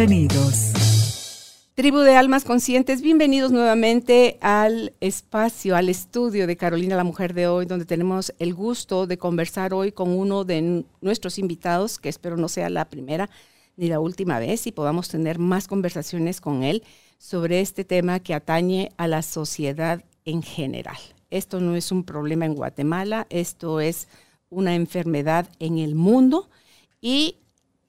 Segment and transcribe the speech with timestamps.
[0.00, 1.68] Bienvenidos.
[1.74, 7.48] Tribu de Almas Conscientes, bienvenidos nuevamente al espacio, al estudio de Carolina la Mujer de
[7.48, 12.38] hoy, donde tenemos el gusto de conversar hoy con uno de nuestros invitados, que espero
[12.38, 13.28] no sea la primera
[13.76, 16.82] ni la última vez, y podamos tener más conversaciones con él
[17.18, 20.96] sobre este tema que atañe a la sociedad en general.
[21.28, 24.08] Esto no es un problema en Guatemala, esto es
[24.48, 26.48] una enfermedad en el mundo
[27.02, 27.36] y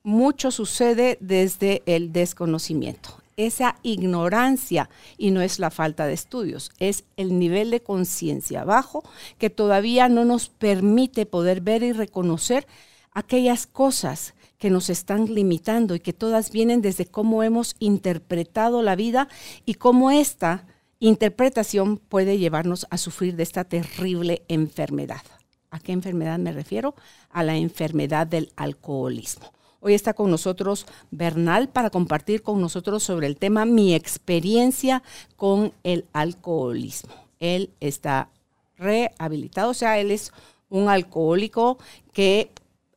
[0.03, 3.17] mucho sucede desde el desconocimiento.
[3.37, 9.03] Esa ignorancia, y no es la falta de estudios, es el nivel de conciencia bajo
[9.37, 12.67] que todavía no nos permite poder ver y reconocer
[13.13, 18.95] aquellas cosas que nos están limitando y que todas vienen desde cómo hemos interpretado la
[18.95, 19.27] vida
[19.65, 20.67] y cómo esta
[20.99, 25.23] interpretación puede llevarnos a sufrir de esta terrible enfermedad.
[25.71, 26.93] ¿A qué enfermedad me refiero?
[27.31, 29.51] A la enfermedad del alcoholismo.
[29.81, 35.01] Hoy está con nosotros Bernal para compartir con nosotros sobre el tema mi experiencia
[35.35, 37.13] con el alcoholismo.
[37.39, 38.29] Él está
[38.77, 40.31] rehabilitado, o sea, él es
[40.69, 41.79] un alcohólico
[42.13, 42.51] que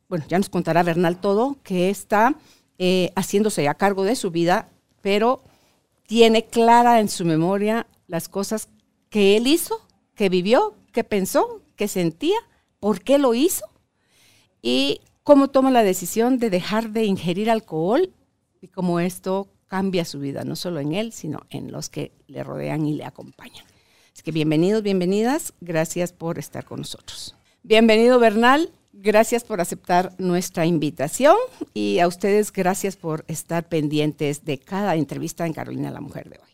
[0.07, 2.35] bueno, ya nos contará Bernal todo, que está
[2.77, 4.69] eh, haciéndose a cargo de su vida,
[5.01, 5.41] pero
[6.05, 8.69] tiene clara en su memoria las cosas
[9.09, 9.81] que él hizo,
[10.13, 12.37] que vivió, que pensó, que sentía,
[12.79, 13.65] por qué lo hizo
[14.61, 18.13] y cómo toma la decisión de dejar de ingerir alcohol
[18.61, 22.43] y cómo esto cambia su vida, no solo en él, sino en los que le
[22.43, 23.65] rodean y le acompañan.
[24.13, 27.35] Así que bienvenidos, bienvenidas, gracias por estar con nosotros.
[27.63, 31.35] Bienvenido Bernal, Gracias por aceptar nuestra invitación
[31.73, 36.37] y a ustedes gracias por estar pendientes de cada entrevista en Carolina la Mujer de
[36.37, 36.49] hoy.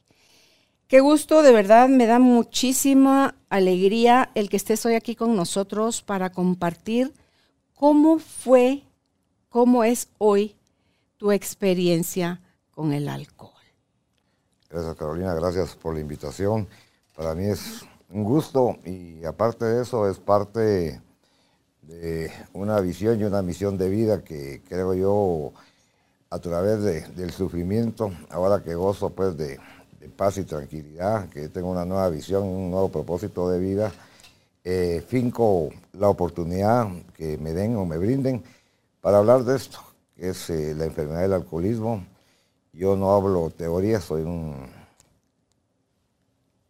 [0.88, 6.02] Qué gusto, de verdad me da muchísima alegría el que estés hoy aquí con nosotros
[6.02, 7.14] para compartir
[7.82, 8.84] cómo fue,
[9.50, 10.56] cómo es hoy
[11.18, 13.50] tu experiencia con el alcohol.
[14.70, 16.68] Gracias Carolina, gracias por la invitación.
[17.16, 17.82] Para mí es
[18.12, 21.02] un gusto y aparte de eso es parte
[21.82, 25.52] de una visión y una misión de vida que creo yo
[26.30, 26.84] a través
[27.16, 29.60] del sufrimiento, ahora que gozo pues de,
[30.16, 33.92] paz y tranquilidad, que tengo una nueva visión, un nuevo propósito de vida,
[34.64, 38.44] eh, finco la oportunidad que me den o me brinden
[39.02, 39.80] para hablar de esto,
[40.16, 42.06] que es eh, la enfermedad del alcoholismo.
[42.74, 44.56] Yo no hablo teoría, soy un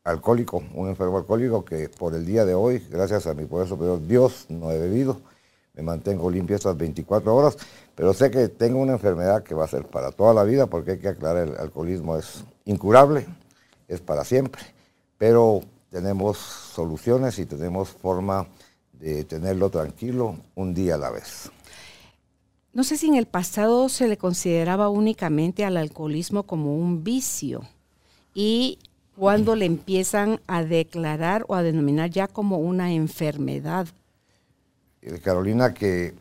[0.04, 4.06] alcohólico, un enfermo alcohólico que por el día de hoy, gracias a mi poder superior
[4.06, 5.22] Dios, no he bebido.
[5.74, 7.58] Me mantengo limpio estas 24 horas,
[7.96, 10.92] pero sé que tengo una enfermedad que va a ser para toda la vida, porque
[10.92, 13.26] hay que aclarar, el alcoholismo es incurable,
[13.88, 14.62] es para siempre,
[15.18, 18.48] pero tenemos soluciones y tenemos forma
[18.94, 21.52] de tenerlo tranquilo un día a la vez.
[22.74, 27.64] No sé si en el pasado se le consideraba únicamente al alcoholismo como un vicio
[28.34, 28.80] y
[29.18, 33.88] cuando le empiezan a declarar o a denominar ya como una enfermedad.
[35.02, 36.14] Eh, Carolina, que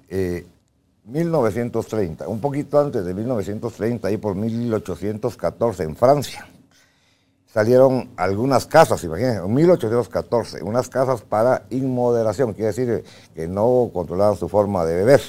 [1.04, 6.48] 1930, eh, un poquito antes de 1930, ahí por 1814, en Francia,
[7.52, 14.36] salieron algunas casas, imagínense, en 1814, unas casas para inmoderación, quiere decir que no controlaban
[14.36, 15.20] su forma de beber.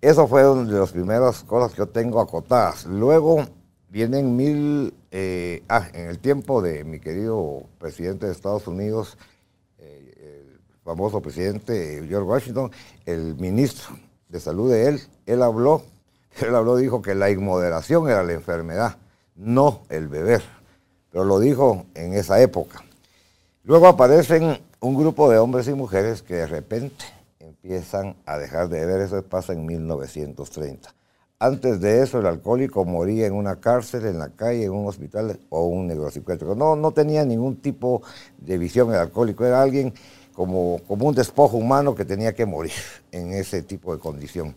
[0.00, 2.86] Eso fue una de las primeras cosas que yo tengo acotadas.
[2.86, 3.46] Luego
[3.88, 9.16] vienen mil, eh, ah, en el tiempo de mi querido presidente de Estados Unidos,
[9.78, 12.72] eh, el famoso presidente George Washington,
[13.06, 13.96] el ministro
[14.28, 15.84] de salud de él, él habló,
[16.40, 18.96] él habló, dijo que la inmoderación era la enfermedad,
[19.36, 20.42] no el beber,
[21.12, 22.82] pero lo dijo en esa época.
[23.62, 27.04] Luego aparecen un grupo de hombres y mujeres que de repente
[27.38, 30.92] empiezan a dejar de beber, eso pasa en 1930
[31.42, 35.40] antes de eso, el alcohólico moría en una cárcel, en la calle, en un hospital
[35.48, 36.22] o un negocio
[36.56, 38.02] No, no tenía ningún tipo
[38.38, 39.92] de visión el alcohólico, era alguien
[40.32, 42.72] como, como un despojo humano que tenía que morir
[43.10, 44.54] en ese tipo de condición.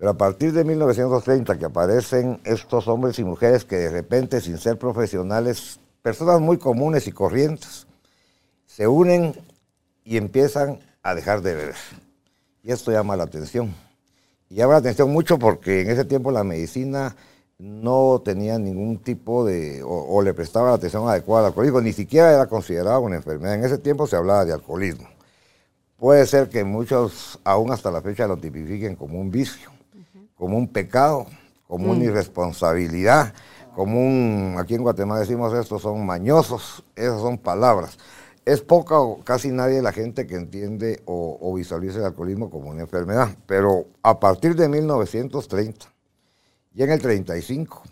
[0.00, 4.56] Pero a partir de 1930 que aparecen estos hombres y mujeres que de repente, sin
[4.56, 7.86] ser profesionales, personas muy comunes y corrientes,
[8.64, 9.34] se unen
[10.02, 11.74] y empiezan a dejar de beber.
[12.62, 13.74] Y esto llama la atención
[14.48, 17.14] Y llama la atención mucho porque en ese tiempo la medicina
[17.58, 22.32] no tenía ningún tipo de, o, le prestaba la atención adecuada al alcoholismo, ni siquiera
[22.32, 23.56] era considerado una enfermedad.
[23.56, 25.10] En ese tiempo se hablaba de alcoholismo.
[25.98, 29.70] Puede ser que muchos, aún hasta la fecha, lo tipifiquen como un vicio,
[30.40, 31.26] como un pecado,
[31.68, 32.04] como una mm.
[32.04, 33.34] irresponsabilidad,
[33.74, 37.98] como un, aquí en Guatemala decimos esto, son mañosos, esas son palabras.
[38.46, 42.70] Es poca o casi nadie la gente que entiende o, o visualiza el alcoholismo como
[42.70, 45.92] una enfermedad, pero a partir de 1930,
[46.74, 47.82] y en el 35,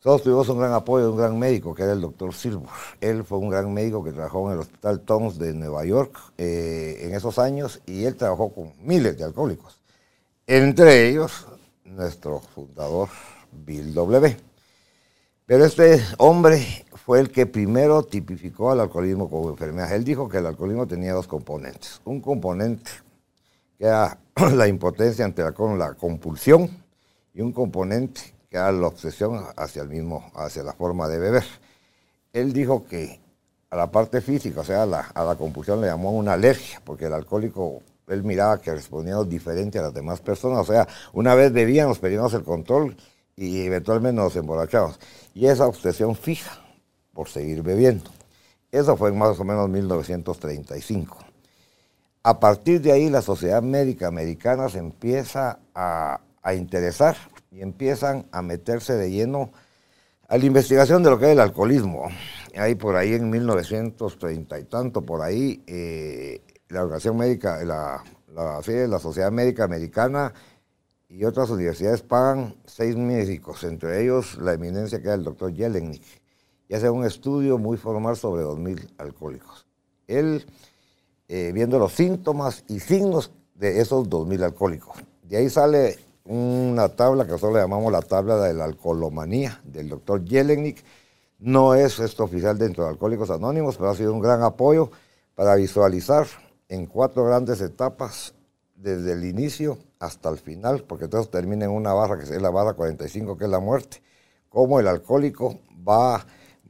[0.00, 2.68] todos tuvimos un gran apoyo de un gran médico, que era el doctor Silver.
[3.00, 7.02] Él fue un gran médico que trabajó en el Hospital Toms de Nueva York eh,
[7.02, 9.80] en esos años y él trabajó con miles de alcohólicos.
[10.46, 11.46] Entre ellos,
[11.84, 13.08] nuestro fundador,
[13.50, 14.36] Bill W.
[15.46, 19.92] Pero este hombre fue el que primero tipificó al alcoholismo como enfermedad.
[19.92, 22.00] Él dijo que el alcoholismo tenía dos componentes.
[22.04, 22.90] Un componente
[23.78, 24.18] que era
[24.54, 26.70] la impotencia ante la, la compulsión
[27.34, 31.44] y un componente que era la obsesión hacia el mismo, hacia la forma de beber.
[32.32, 33.20] Él dijo que
[33.70, 37.06] a la parte física, o sea, la, a la compulsión le llamó una alergia, porque
[37.06, 41.52] el alcohólico, él miraba que respondía diferente a las demás personas, o sea, una vez
[41.52, 42.96] bebíamos, perdíamos el control
[43.36, 44.98] y eventualmente nos emborrachábamos.
[45.34, 46.62] Y esa obsesión fija
[47.12, 48.10] por seguir bebiendo.
[48.70, 51.18] Eso fue en más o menos 1935.
[52.24, 57.16] A partir de ahí la Sociedad Médica Americana se empieza a, a interesar
[57.50, 59.52] y empiezan a meterse de lleno
[60.28, 62.08] a la investigación de lo que es el alcoholismo.
[62.56, 66.40] Ahí por ahí en 1930 y tanto, por ahí, eh,
[66.72, 68.02] la Organización Médica, la,
[68.34, 70.32] la, la Sociedad Médica Americana
[71.08, 76.02] y otras universidades pagan seis médicos, entre ellos la eminencia que era el doctor Jelinek,
[76.68, 79.66] y hace un estudio muy formal sobre 2.000 alcohólicos.
[80.06, 80.46] Él,
[81.28, 84.96] eh, viendo los síntomas y signos de esos 2.000 alcohólicos.
[85.22, 89.90] De ahí sale una tabla que nosotros le llamamos la tabla de la alcoholomanía del
[89.90, 90.82] doctor Jelinek.
[91.40, 94.90] No es esto oficial dentro de Alcohólicos Anónimos, pero ha sido un gran apoyo
[95.34, 96.26] para visualizar
[96.72, 98.32] en cuatro grandes etapas,
[98.74, 102.48] desde el inicio hasta el final, porque entonces termina en una barra que es la
[102.48, 104.02] barra 45, que es la muerte,
[104.48, 106.24] cómo el alcohólico va,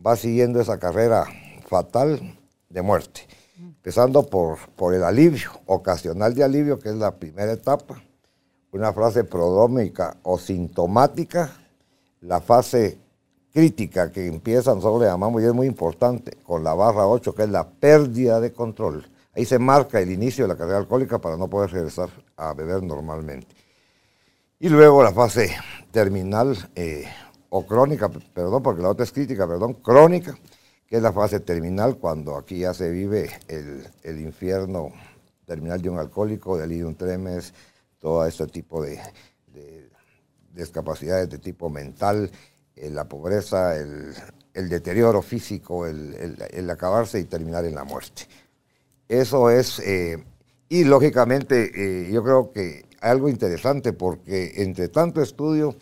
[0.04, 1.24] va siguiendo esa carrera
[1.68, 2.36] fatal
[2.68, 8.02] de muerte, empezando por, por el alivio, ocasional de alivio, que es la primera etapa,
[8.72, 11.52] una fase prodrómica o sintomática,
[12.22, 12.98] la fase
[13.52, 17.44] crítica que empieza, nosotros le llamamos, y es muy importante, con la barra 8, que
[17.44, 19.06] es la pérdida de control.
[19.34, 22.82] Ahí se marca el inicio de la carrera alcohólica para no poder regresar a beber
[22.82, 23.54] normalmente.
[24.58, 25.56] Y luego la fase
[25.90, 27.04] terminal eh,
[27.48, 30.38] o crónica, perdón, porque la otra es crítica, perdón, crónica,
[30.86, 34.92] que es la fase terminal cuando aquí ya se vive el, infierno
[35.46, 37.54] terminal de un alcohólico, de un tremes,
[37.98, 39.00] todo este tipo de,
[40.52, 42.30] discapacidades de tipo mental,
[42.76, 44.14] eh, la pobreza, el,
[44.68, 48.26] deterioro físico, el, acabarse y terminar en la muerte.
[49.08, 50.24] Eso es, eh,
[50.68, 55.76] y lógicamente eh, yo creo que algo interesante porque entre tanto estudio,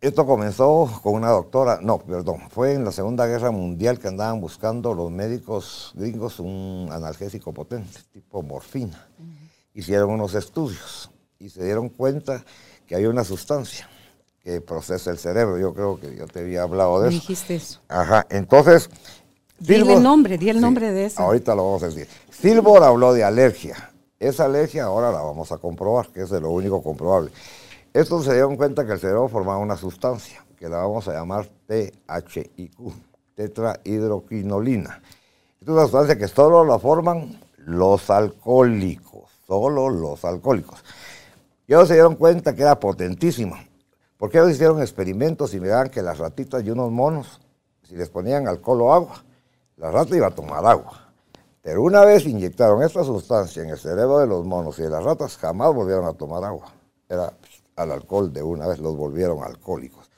[0.00, 4.40] esto comenzó con una doctora, no, perdón, fue en la Segunda Guerra Mundial que andaban
[4.40, 9.08] buscando los médicos gringos un analgésico potente, tipo morfina.
[9.72, 12.44] Hicieron unos estudios y se dieron cuenta
[12.86, 13.88] que hay una sustancia
[14.42, 15.58] que procesa el cerebro.
[15.58, 17.18] Yo creo que yo te había hablado de eso.
[17.20, 17.80] dijiste eso.
[17.88, 18.90] Ajá, entonces...
[19.58, 21.22] Dile el nombre, di el nombre de eso.
[21.22, 22.08] Ahorita lo vamos a decir.
[22.30, 23.90] Silvor habló de alergia.
[24.18, 27.30] Esa alergia ahora la vamos a comprobar, que es de lo único comprobable.
[27.92, 31.48] Estos se dieron cuenta que el cerebro formaba una sustancia, que la vamos a llamar
[31.66, 32.92] THIQ,
[33.34, 35.00] tetrahidroquinolina.
[35.60, 40.82] Es una sustancia que solo la forman los alcohólicos, solo los alcohólicos.
[41.66, 43.56] Y ellos se dieron cuenta que era potentísimo.
[44.18, 47.40] Porque ellos hicieron experimentos y miraban que las ratitas y unos monos,
[47.82, 49.24] si les ponían alcohol o agua,
[49.76, 51.12] la rata iba a tomar agua.
[51.62, 55.02] Pero una vez inyectaron esta sustancia en el cerebro de los monos y de las
[55.02, 56.72] ratas, jamás volvieron a tomar agua.
[57.08, 57.32] Era
[57.76, 60.10] al alcohol de una vez, los volvieron alcohólicos.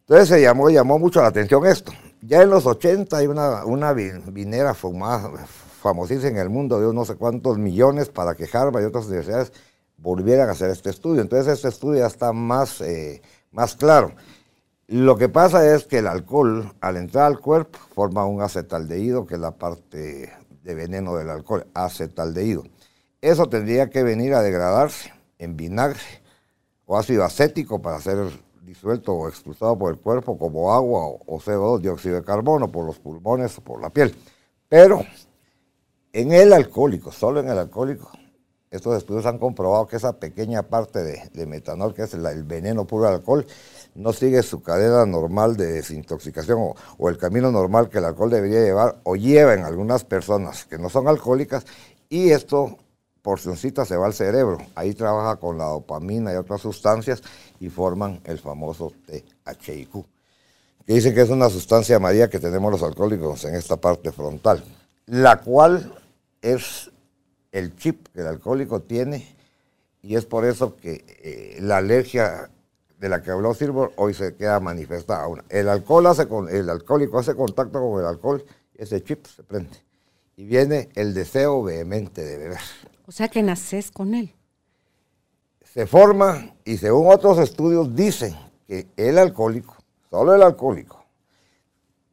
[0.00, 1.92] Entonces se llamó, llamó mucho la atención esto.
[2.20, 7.16] Ya en los 80 hay una, una vinera famosísima en el mundo de no sé
[7.16, 9.52] cuántos millones para que Harvard y otras universidades
[9.96, 11.22] volvieran a hacer este estudio.
[11.22, 14.12] Entonces este estudio ya está más, eh, más claro.
[14.86, 19.34] Lo que pasa es que el alcohol, al entrar al cuerpo, forma un acetaldehído, que
[19.34, 20.30] es la parte
[20.62, 22.64] de veneno del alcohol, acetaldehído.
[23.22, 26.00] Eso tendría que venir a degradarse en vinagre
[26.84, 28.18] o ácido acético para ser
[28.62, 32.98] disuelto o expulsado por el cuerpo como agua o CO2, dióxido de carbono, por los
[32.98, 34.14] pulmones o por la piel.
[34.68, 35.02] Pero
[36.12, 38.10] en el alcohólico, solo en el alcohólico,
[38.70, 43.04] estos estudios han comprobado que esa pequeña parte de, metanol, que es el, veneno puro
[43.04, 43.46] del alcohol,
[43.94, 48.62] no sigue su cadena normal de desintoxicación o, el camino normal que el alcohol debería
[48.62, 51.64] llevar o lleva en algunas personas que no son alcohólicas
[52.08, 52.78] y esto
[53.22, 54.58] porcioncita se va al cerebro.
[54.74, 57.22] Ahí trabaja con la dopamina y otras sustancias
[57.60, 60.04] y forman el famoso THIQ,
[60.86, 64.62] que dice que es una sustancia amarilla que tenemos los alcohólicos en esta parte frontal,
[65.06, 65.94] la cual
[66.42, 66.90] es
[67.52, 69.34] el chip que el alcohólico tiene
[70.02, 72.50] y es por eso que eh, la alergia
[72.98, 75.26] de la que habló Silver hoy se queda manifestada.
[75.48, 79.76] El alcohol hace con, el alcohólico hace contacto con el alcohol, ese chip se prende
[80.36, 82.60] y viene el deseo vehemente de beber.
[83.06, 84.34] O sea que naces con él.
[85.62, 88.34] Se forma y según otros estudios dicen
[88.66, 89.76] que el alcohólico,
[90.10, 91.04] solo el alcohólico,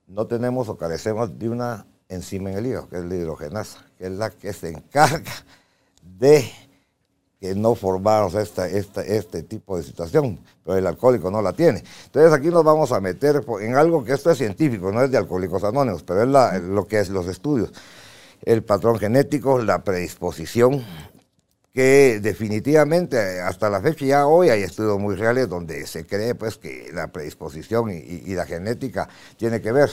[0.07, 4.07] no tenemos o carecemos de una enzima en el hígado, que es la hidrogenasa, que
[4.07, 5.31] es la que se encarga
[6.01, 6.51] de
[7.41, 11.83] que no formamos esta, este tipo de situación, pero el alcohólico no la tiene.
[12.05, 15.17] Entonces aquí nos vamos a meter en algo que esto es científico, no es de
[15.17, 17.73] alcohólicos anónimos, pero es lo que es los estudios
[18.43, 20.83] el patrón genético, la predisposición,
[21.73, 26.57] que definitivamente hasta la fecha ya hoy hay estudios muy reales donde se cree pues
[26.57, 29.07] que la predisposición y, la genética
[29.37, 29.89] tiene que ver.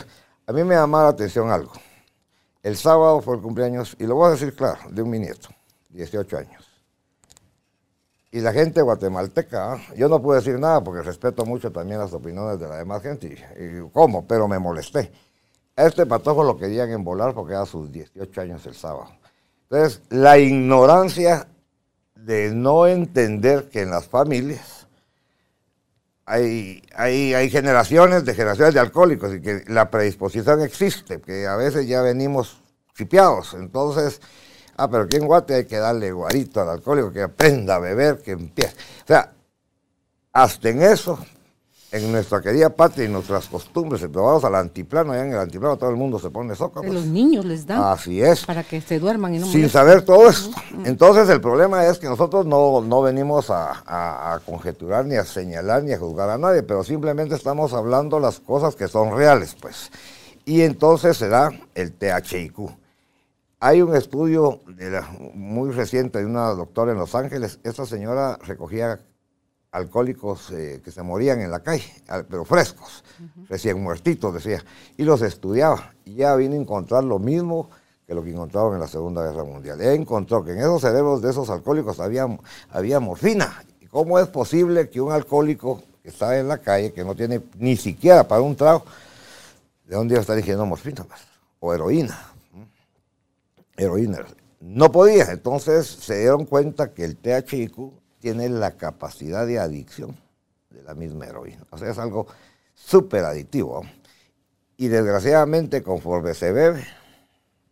[0.46, 1.72] A mí me llama la atención algo.
[2.62, 5.48] El sábado fue el cumpleaños, y lo voy a decir claro, de un mi nieto,
[5.90, 6.67] 18 años.
[8.30, 12.60] Y la gente guatemalteca, yo no puedo decir nada porque respeto mucho también las opiniones
[12.60, 14.26] de la demás gente, y, ¿cómo?
[14.26, 15.10] Pero me molesté
[15.86, 19.10] este patojo lo querían embolar porque era sus 18 años el sábado.
[19.70, 21.46] Entonces, la ignorancia
[22.14, 24.88] de no entender que en las familias
[26.24, 31.56] hay, hay, hay, generaciones de generaciones de alcohólicos y que la predisposición existe, que a
[31.56, 32.60] veces ya venimos
[32.94, 33.54] chipeados.
[33.54, 34.20] Entonces,
[34.78, 38.22] ah, pero aquí en Guate hay que darle guarito al alcohólico, que aprenda a beber,
[38.22, 38.74] que empiece.
[39.04, 39.32] O sea,
[40.32, 41.18] hasta en eso
[41.90, 45.88] en nuestra querida patria y nuestras costumbres, vamos al antiplano, allá en el antiplano todo
[45.90, 46.80] el mundo se pone soca.
[46.80, 46.92] Pues.
[46.92, 47.82] Los niños les dan.
[47.82, 48.44] Así es.
[48.44, 50.50] Para que se duerman y no Sin saber todo esto.
[50.84, 55.82] Entonces el problema es que nosotros no, no venimos a, a, conjeturar, ni a señalar,
[55.82, 59.90] ni a juzgar a nadie, pero simplemente estamos hablando las cosas que son reales, pues.
[60.44, 62.70] Y entonces se da el THIQ.
[63.60, 65.00] Hay un estudio de
[65.34, 67.58] muy reciente de una doctora en Los Ángeles.
[67.64, 69.00] Esta señora recogía
[69.72, 71.92] alcohólicos eh, que se morían en la calle,
[72.30, 73.02] pero frescos,
[73.48, 74.64] recién muertitos, decía,
[74.96, 75.92] y los estudiaba.
[76.04, 77.68] Y ya vino a encontrar lo mismo
[78.06, 79.80] que lo que encontraron en la Segunda Guerra Mundial.
[79.80, 82.28] Ella encontró que en esos cerebros de esos alcohólicos había,
[82.70, 83.64] había morfina.
[83.80, 87.42] ¿Y cómo es posible que un alcohólico que está en la calle, que no tiene
[87.58, 88.84] ni siquiera para un trago,
[89.84, 91.02] de dónde iba a estar ingiriendo morfina?
[91.02, 91.20] Pues?
[91.58, 92.37] O heroína.
[93.78, 94.26] Heroína.
[94.60, 95.30] No podía.
[95.30, 100.16] Entonces se dieron cuenta que el THIQ tiene la capacidad de adicción
[100.70, 101.64] de la misma heroína.
[101.70, 102.26] O sea, es algo
[102.74, 103.82] súper adictivo.
[104.76, 106.84] Y desgraciadamente, conforme se bebe,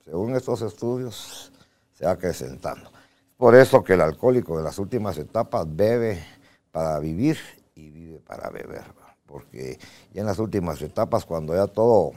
[0.05, 1.53] según estos estudios,
[1.93, 2.91] se va acrecentando.
[3.37, 6.25] Por eso que el alcohólico de las últimas etapas bebe
[6.71, 7.39] para vivir
[7.75, 8.85] y vive para beber.
[9.27, 9.79] Porque
[10.13, 12.13] ya en las últimas etapas, cuando ya todo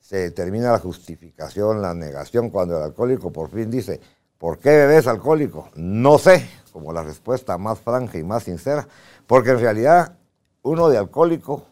[0.00, 4.00] se termina la justificación, la negación, cuando el alcohólico por fin dice,
[4.38, 5.68] ¿por qué bebes alcohólico?
[5.74, 8.86] No sé, como la respuesta más franca y más sincera,
[9.26, 10.16] porque en realidad
[10.62, 11.66] uno de alcohólico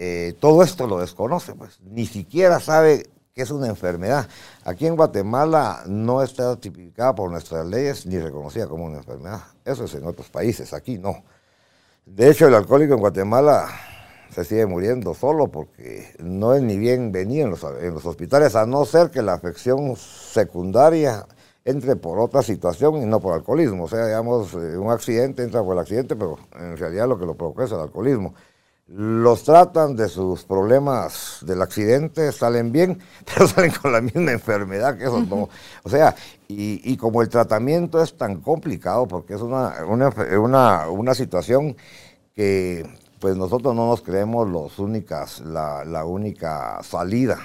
[0.00, 4.28] eh, todo esto lo desconoce, pues ni siquiera sabe que es una enfermedad.
[4.64, 9.42] Aquí en Guatemala no está tipificada por nuestras leyes ni reconocida como una enfermedad.
[9.64, 11.24] Eso es en otros países, aquí no.
[12.06, 13.68] De hecho, el alcohólico en Guatemala
[14.30, 18.54] se sigue muriendo solo porque no es ni bien venir en los, en los hospitales,
[18.54, 21.26] a no ser que la afección secundaria
[21.68, 23.84] entre por otra situación y no por alcoholismo.
[23.84, 27.26] O sea, digamos, eh, un accidente entra por el accidente, pero en realidad lo que
[27.26, 28.34] lo provoca es el alcoholismo.
[28.86, 34.96] Los tratan de sus problemas del accidente, salen bien, pero salen con la misma enfermedad
[34.96, 35.20] que eso.
[35.20, 35.50] no.
[35.82, 36.16] O sea,
[36.48, 41.76] y, como el tratamiento es tan complicado, porque es una, una, una, situación
[42.34, 42.86] que
[43.20, 47.38] pues nosotros no nos creemos los únicas, la, la única salida.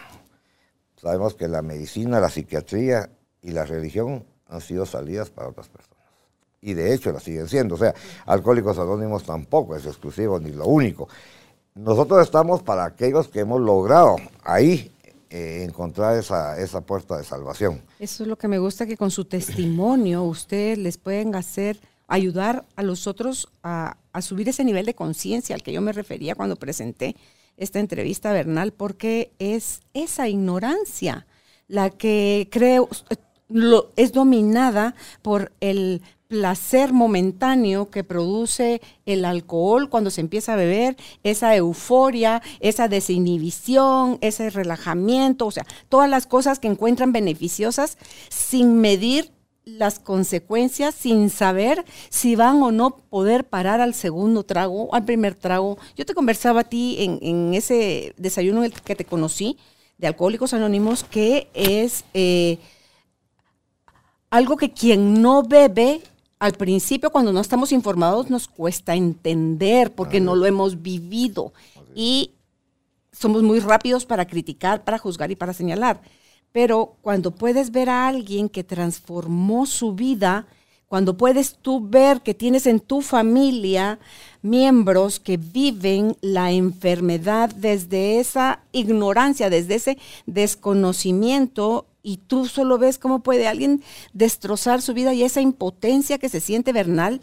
[0.96, 3.10] Sabemos que la medicina, la psiquiatría
[3.42, 5.98] y la religión han sido salidas para otras personas.
[6.62, 7.76] Y de hecho la siguen siendo.
[7.76, 7.94] O sea,
[8.26, 11.10] Alcohólicos Anónimos tampoco es exclusivo ni lo único.
[11.76, 14.92] Nosotros estamos para aquellos que hemos logrado ahí
[15.30, 17.82] eh, encontrar esa, esa puerta de salvación.
[18.00, 22.64] Eso es lo que me gusta, que con su testimonio ustedes les pueden hacer, ayudar
[22.76, 26.36] a los otros a, a subir ese nivel de conciencia al que yo me refería
[26.36, 27.16] cuando presenté
[27.58, 31.28] esta entrevista, Bernal, porque es esa ignorancia
[31.68, 32.90] la que creo,
[33.96, 40.98] es dominada por el placer momentáneo que produce el alcohol cuando se empieza a beber,
[41.22, 48.82] esa euforia, esa desinhibición, ese relajamiento, o sea, todas las cosas que encuentran beneficiosas sin
[48.82, 49.32] medir
[49.66, 55.36] las consecuencias, sin saber si van o no poder parar al segundo trago, al primer
[55.36, 55.78] trago.
[55.96, 59.58] Yo te conversaba a ti en, ese desayuno en el que te conocí
[59.98, 62.58] de Alcohólicos Anónimos, que es eh,
[64.30, 66.02] algo que quien no bebe
[66.40, 71.54] al principio cuando no estamos informados nos cuesta entender porque no lo hemos vivido
[71.96, 72.32] y
[73.14, 76.02] somos muy rápidos para criticar, para juzgar y para señalar.
[76.54, 80.48] Pero cuando puedes ver a alguien que transformó su vida,
[80.88, 83.98] cuando puedes tú ver que tienes en tu familia
[84.44, 93.00] miembros que viven la enfermedad desde esa ignorancia, desde ese desconocimiento y tú solo ves
[93.00, 93.82] cómo puede alguien
[94.14, 97.22] destrozar su vida y esa impotencia que se siente vernal,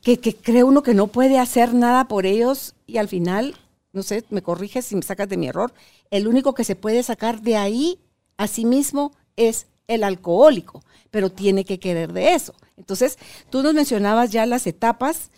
[0.00, 3.56] que, cree uno que no puede hacer nada por ellos y al final,
[3.92, 5.74] no sé, me corriges si me sacas de mi error,
[6.10, 7.98] el único que se puede sacar de ahí
[8.42, 12.54] a sí mismo es el alcohólico, pero tiene que querer de eso.
[12.76, 13.18] Entonces,
[13.50, 15.30] tú nos mencionabas ya las etapas,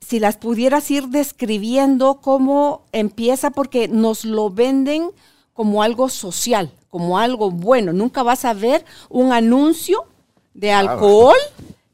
[0.00, 5.10] si las pudieras ir describiendo cómo empieza, porque nos lo venden
[5.54, 7.94] como algo social, como algo bueno.
[7.94, 10.04] Nunca vas a ver un anuncio
[10.52, 11.36] de alcohol,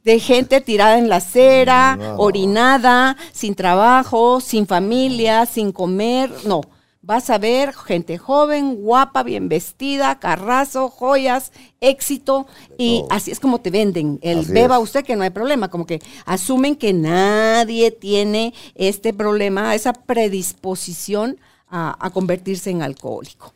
[0.02, 6.32] de gente tirada en la acera, orinada, sin trabajo, sin familia, sin comer.
[6.44, 6.62] No.
[7.02, 12.46] Vas a ver gente joven, guapa, bien vestida, carrazo, joyas, éxito,
[12.78, 14.20] y así es como te venden.
[14.22, 19.74] El beba usted que no hay problema, como que asumen que nadie tiene este problema,
[19.74, 23.52] esa predisposición a convertirse en alcohólico.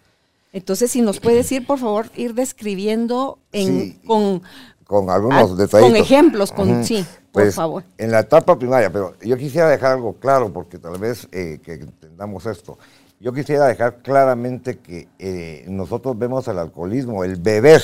[0.57, 3.38] Entonces, si nos puedes ir, por favor, ir describiendo
[4.07, 4.43] con,
[4.87, 5.87] con algunos detalles.
[5.87, 7.85] Con ejemplos, con, sí, por pues, favor.
[7.99, 11.75] En la etapa primaria, pero yo quisiera dejar algo claro, porque tal vez eh, que
[11.75, 12.79] entendamos esto.
[13.18, 17.83] Yo quisiera dejar claramente que eh, nosotros vemos el alcoholismo, el beber,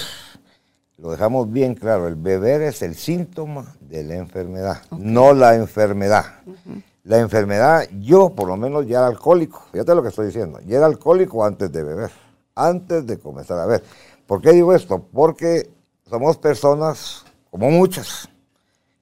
[0.98, 6.24] lo dejamos bien claro, el beber es el síntoma de la enfermedad, no la enfermedad.
[7.04, 10.76] La enfermedad, yo por lo menos ya era alcohólico, fíjate lo que estoy diciendo, ya
[10.76, 12.10] era alcohólico antes de beber
[12.54, 13.82] antes de comenzar a ver.
[14.26, 15.06] ¿Por qué digo esto?
[15.12, 15.70] Porque
[16.08, 18.28] somos personas, como muchas,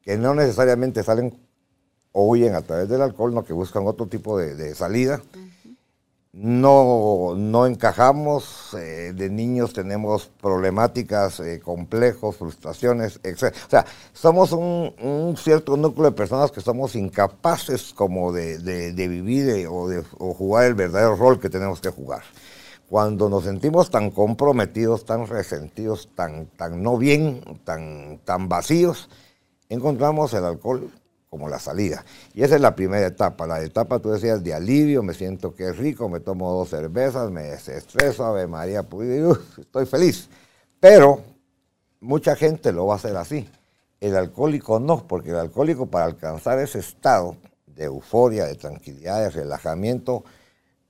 [0.03, 1.39] que no necesariamente salen
[2.13, 5.21] o huyen a través del alcohol, no que buscan otro tipo de, salida.
[6.33, 13.53] No, no encajamos, eh, de niños tenemos problemáticas, eh, complejos, frustraciones, etc.
[13.67, 19.67] O sea, somos un, cierto núcleo de personas que somos incapaces como de, vivir eh,
[19.67, 22.23] o de o jugar el verdadero rol que tenemos que jugar
[22.89, 29.09] cuando nos sentimos tan comprometidos, tan resentidos, tan, tan no bien, tan, tan vacíos,
[29.69, 30.91] encontramos el alcohol
[31.31, 32.05] como la salida.
[32.35, 33.47] Y esa es la primera etapa.
[33.47, 37.31] La etapa, tú decías, de alivio, me siento que es rico, me tomo dos cervezas,
[37.31, 38.85] me desestreso, Ave María,
[39.57, 40.29] estoy feliz.
[40.81, 41.23] Pero
[42.01, 43.49] mucha gente lo va a hacer así.
[44.01, 49.31] El alcohólico no, porque el alcohólico para alcanzar ese estado de euforia, de tranquilidad, de
[49.31, 50.25] relajamiento,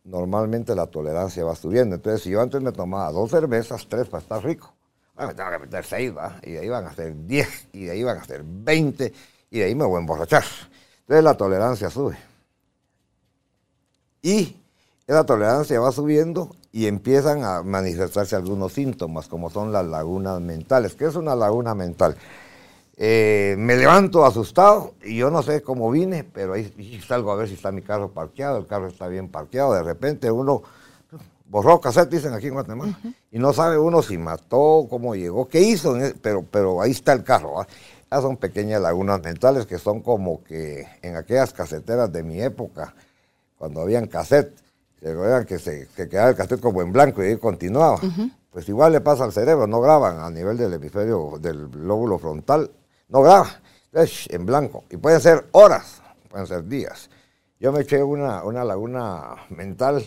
[0.04, 1.96] normalmente la tolerancia va subiendo.
[1.96, 4.72] Entonces, si yo antes me tomaba dos cervezas, tres para estar rico,
[5.18, 6.40] me tengo que meter seis, ¿va?
[6.42, 9.12] y de ahí van a ser diez, y de ahí van a ser veinte,
[9.50, 10.44] y de ahí me voy a emborrachar.
[11.00, 12.16] Entonces la tolerancia sube.
[14.22, 14.56] Y
[15.06, 20.94] esa tolerancia va subiendo y empiezan a manifestarse algunos síntomas, como son las lagunas mentales.
[20.94, 22.16] ¿Qué es una laguna mental?
[22.96, 27.48] Eh, me levanto asustado y yo no sé cómo vine, pero ahí salgo a ver
[27.48, 30.62] si está mi carro parqueado, el carro está bien parqueado, de repente uno
[31.46, 32.98] borró cassette, dicen aquí en Guatemala,
[33.32, 37.12] y no sabe uno si mató, cómo llegó, qué hizo, e, pero, pero ahí está
[37.12, 37.66] el carro.
[38.10, 42.92] Esas son pequeñas lagunas mentales que son como que en aquellas caseteras de mi época,
[43.56, 44.52] cuando habían cassette,
[45.00, 48.00] se que se quedaba el cassette como en blanco y ahí continuaba.
[48.50, 52.68] Pues igual le pasa al cerebro, no graban a nivel del hemisferio del lóbulo frontal,
[53.08, 53.46] no graba,
[53.92, 54.82] es en blanco.
[54.90, 57.08] Y pueden ser horas, pueden ser días.
[57.60, 60.02] Yo me eché una, una laguna mental,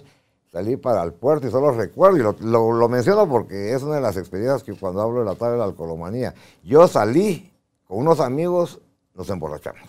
[0.52, 4.18] salí para el puerto y solo recuerdo, y lo, menciono porque es una de las
[4.18, 7.53] experiencias que cuando hablo de la tarde de la alcoholomanía, yo salí
[7.94, 8.82] con unos amigos,
[9.14, 9.88] nos emborrachamos.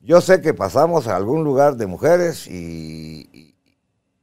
[0.00, 3.54] Yo sé que pasamos a algún lugar de mujeres y,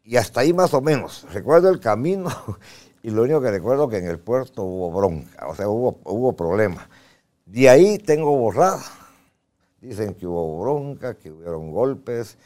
[0.03, 1.25] y, hasta ahí más o menos.
[1.33, 2.29] Recuerdo el camino
[3.01, 6.35] y lo único que recuerdo que en el puerto hubo bronca, o sea, hubo, hubo
[6.35, 6.87] problema.
[7.47, 8.83] De ahí tengo borrada.
[9.81, 12.37] Dicen que hubo bronca, que hubieron golpes.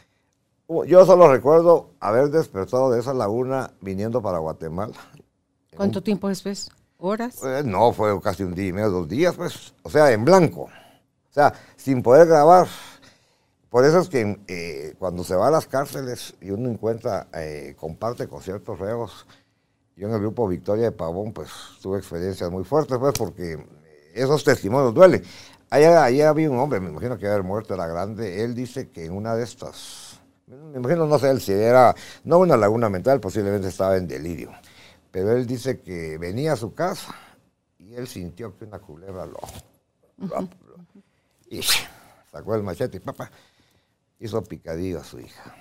[0.88, 4.96] Yo solo recuerdo haber despertado de esa laguna viniendo para Guatemala.
[5.76, 6.72] ¿Cuánto tiempo después?
[7.02, 7.42] ¿Horas?
[7.44, 9.74] Eh, no, fue casi un día y medio, dos días, pues.
[9.84, 10.64] O sea, en blanco.
[10.64, 12.68] O sea, sin poder grabar.
[13.70, 17.76] Por eso es que eh, cuando se va a las cárceles y uno encuentra, eh,
[17.78, 19.26] comparte con ciertos reos,
[19.96, 21.50] yo en el grupo Victoria de Pavón, pues
[21.82, 23.64] tuve experiencias muy fuertes, pues, porque
[24.14, 25.24] esos testimonios duelen.
[25.70, 29.06] Allá, allá había un hombre, me imagino que haber muerto, era grande, él dice que
[29.06, 33.68] en una de estas, me imagino, no sé si era, no una laguna mental, posiblemente
[33.68, 34.52] estaba en delirio,
[35.12, 37.13] pero él dice que venía a su casa
[37.78, 39.39] y él sintió que una culebra lo...
[41.50, 41.62] Y
[42.32, 43.32] sacó el machete y papá
[44.19, 45.56] hizo picadillo a su hija.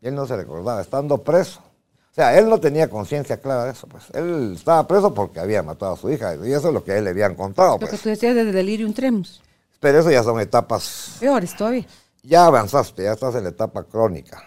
[0.00, 1.60] Y él no se recordaba, estando preso.
[1.60, 4.04] O sea, él no tenía conciencia clara de eso, pues.
[4.14, 6.98] Él estaba preso porque había matado a su hija, y eso es lo que a
[6.98, 7.72] él le habían contado.
[7.72, 7.90] Lo Pues.
[7.90, 9.42] que tú decías de delirium tremens.
[9.80, 11.16] Pero eso ya son etapas.
[11.20, 11.84] Peores todavía.
[12.22, 14.42] Ya avanzaste, ya estás en la etapa crónica.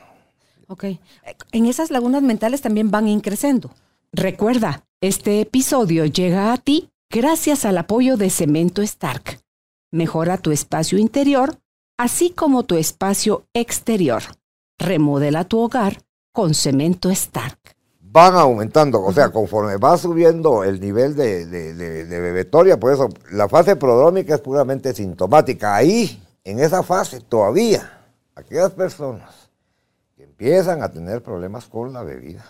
[0.67, 0.85] Ok.
[1.51, 3.69] En esas lagunas mentales también van increciendo.
[4.13, 9.39] Recuerda, este episodio llega a ti gracias al apoyo de Cemento Stark.
[9.91, 11.57] Mejora tu espacio interior,
[11.97, 14.23] así como tu espacio exterior.
[14.79, 16.01] Remodela tu hogar
[16.33, 17.59] con Cemento Stark.
[18.01, 22.91] Van aumentando, o sea, conforme va subiendo el nivel de, de, de- de bebetoria, por
[22.91, 25.75] eso la fase prodrómica es puramente sintomática.
[25.75, 28.01] Ahí, en esa fase, todavía,
[28.33, 29.51] aquellas personas
[30.15, 32.43] que empiezan a tener problemas con la bebida,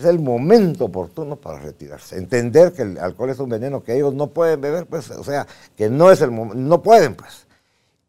[0.00, 2.16] es el momento oportuno para retirarse.
[2.16, 5.46] Entender que el alcohol es un veneno que ellos no pueden beber, pues, o sea,
[5.76, 7.46] que no es el no pueden, pues.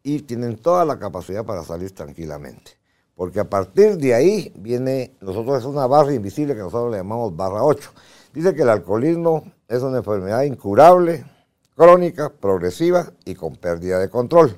[0.02, 2.72] Y tienen toda la capacidad para salir tranquilamente.
[3.14, 7.36] Porque a partir de ahí viene, nosotros es una barra invisible que nosotros le llamamos
[7.36, 7.90] barra 8.
[8.32, 11.24] Dice que el alcoholismo es una enfermedad incurable,
[11.76, 14.56] crónica, progresiva y con pérdida de control.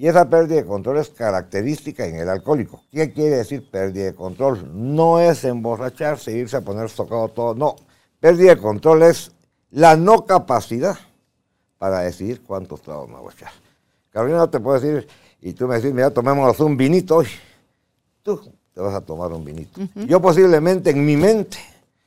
[0.00, 2.84] Y esa pérdida de control es característica en el alcohólico.
[2.90, 4.70] ¿Qué quiere decir pérdida de control?
[4.72, 7.76] No es emborracharse, irse a poner socado todo, no.
[8.18, 9.30] Pérdida de control es
[9.70, 10.96] la no capacidad
[11.76, 13.52] para decidir cuántos tragos me voy a echar.
[14.08, 15.06] Carolina te puedo decir,
[15.42, 17.26] y tú me decís, mira, tomémonos un vinito hoy.
[18.22, 18.40] Tú
[18.72, 19.82] te vas a tomar un vinito.
[20.06, 21.58] Yo posiblemente en mi mente,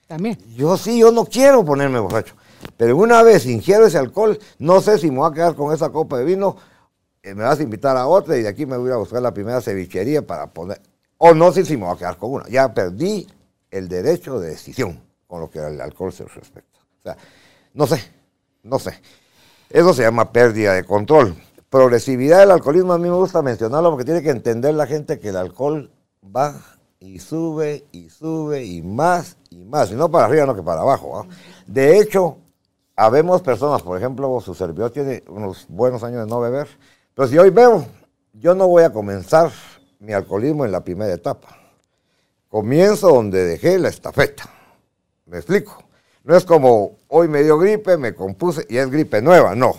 [0.07, 0.39] También.
[0.55, 2.33] yo sí, yo no quiero ponerme borracho.
[2.75, 5.91] Pero una vez ingiero ese alcohol, no sé si me voy a quedar con esa
[5.91, 6.55] copa de vino,
[7.23, 9.33] eh, me vas a invitar a otra y de aquí me voy a buscar la
[9.33, 10.81] primera cevichería para poner.
[11.17, 12.47] O no sé si me voy a quedar con una.
[12.49, 13.25] Ya perdí
[13.71, 16.79] el derecho de decisión con lo que al alcohol se respecta.
[16.99, 17.17] O sea,
[17.73, 18.03] no sé,
[18.61, 18.99] no sé.
[19.69, 21.35] Eso se llama pérdida de control.
[21.69, 25.29] Progresividad del alcoholismo, a mí me gusta mencionarlo porque tiene que entender la gente que
[25.29, 25.89] el alcohol
[26.23, 26.61] va
[26.99, 30.81] y sube y sube y más y más, y no para arriba, no que para
[30.81, 31.25] abajo.
[31.65, 32.37] De hecho,
[32.95, 36.67] habemos personas, por ejemplo, su servidor tiene unos buenos años de no beber,
[37.15, 37.85] pero si hoy bebo,
[38.33, 39.51] yo no voy a comenzar
[39.99, 41.57] mi alcoholismo en la primera etapa.
[42.49, 44.49] Comienzo donde dejé la estafeta.
[45.25, 45.83] ¿Me explico?
[46.23, 49.73] No es como hoy me dio gripe, me compuse y es gripe nueva, no.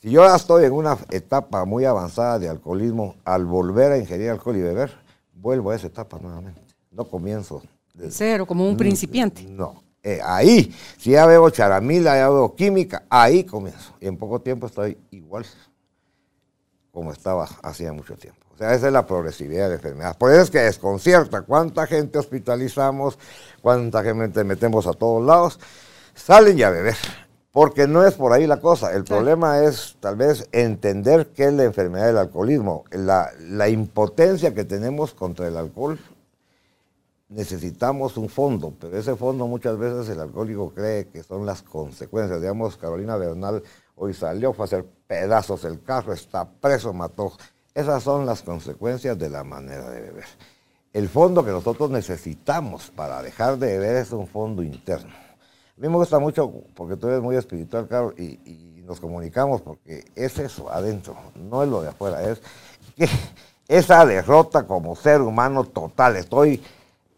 [0.00, 4.30] Si yo ya estoy en una etapa muy avanzada de alcoholismo, al volver a ingerir
[4.30, 4.92] alcohol y beber,
[5.34, 6.60] vuelvo a esa etapa nuevamente.
[6.90, 7.62] No comienzo
[7.94, 9.42] desde Cero, como un principiante.
[9.44, 9.82] no.
[10.02, 13.92] Eh, ahí, si ya veo charamila, ya veo química, ahí comienzo.
[14.00, 15.44] Y en poco tiempo estoy igual
[16.96, 18.40] como estaba hacía mucho tiempo.
[18.54, 20.16] O sea, esa es la progresividad de la enfermedad.
[20.16, 23.18] Por eso es que desconcierta cuánta gente hospitalizamos,
[23.60, 25.60] cuánta gente metemos a todos lados,
[26.14, 26.96] salen ya a beber.
[27.52, 28.94] Porque no es por ahí la cosa.
[28.94, 32.84] El problema es tal vez entender qué es la enfermedad del alcoholismo.
[32.92, 35.98] La, la impotencia que tenemos contra el alcohol
[37.28, 42.40] necesitamos un fondo, pero ese fondo muchas veces el alcohólico cree que son las consecuencias.
[42.40, 43.62] Digamos, Carolina Bernal
[43.96, 47.32] hoy salió, fue a hacer pedazos el carro, está preso, mató.
[47.74, 50.24] Esas son las consecuencias de la manera de beber.
[50.92, 55.10] El fondo que nosotros necesitamos para dejar de beber es un fondo interno.
[55.10, 60.04] A mí me gusta mucho, porque tú eres muy espiritual, Carlos, y, nos comunicamos, porque
[60.14, 62.40] es eso adentro, no es lo de afuera, es
[62.96, 63.08] que
[63.68, 66.62] esa derrota como ser humano total, estoy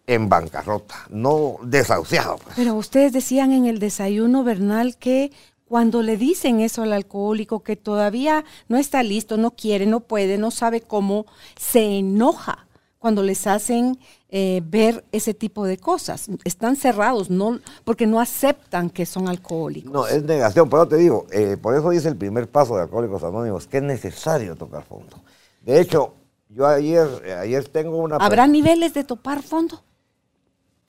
[0.06, 2.38] en bancarrota, no desahuciado.
[2.38, 2.56] pues.
[2.56, 5.30] Pero ustedes decían en el desayuno, Bernal, que
[5.68, 10.38] cuando le dicen eso al alcohólico, que todavía no está listo, no quiere, no puede,
[10.38, 11.26] no sabe cómo,
[11.58, 12.66] se enoja
[12.98, 13.98] cuando les hacen
[14.30, 16.28] eh, ver ese tipo de cosas.
[16.44, 19.92] Están cerrados, no, porque no aceptan que son alcohólicos.
[19.92, 23.22] No, es negación, pero te digo, eh, por eso dice el primer paso de Alcohólicos
[23.22, 25.16] Anónimos, que es necesario tocar fondo.
[25.62, 26.14] De hecho,
[26.48, 27.06] yo ayer,
[27.40, 28.16] ayer tengo una...
[28.16, 29.82] ¿Habrá niveles de topar fondo?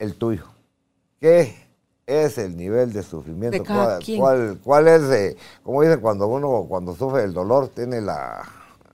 [0.00, 0.46] el tuyo.
[1.20, 1.69] ¿Qué
[2.10, 3.58] es el nivel de sufrimiento?
[3.58, 4.20] De cada ¿Cuál, quien.
[4.20, 8.42] cuál, cuál es, eh, como dicen, cuando uno cuando sufre el dolor, tiene la,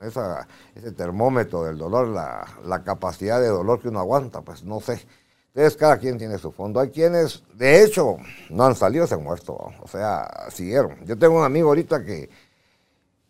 [0.03, 4.43] esa, ese termómetro del dolor, la, la capacidad de dolor que uno aguanta?
[4.43, 5.01] Pues no sé.
[5.49, 6.81] Entonces cada quien tiene su fondo.
[6.81, 8.19] Hay quienes, de hecho,
[8.51, 9.55] no han salido, se han muerto.
[9.83, 11.05] O sea, siguieron.
[11.07, 12.29] Yo tengo un amigo ahorita que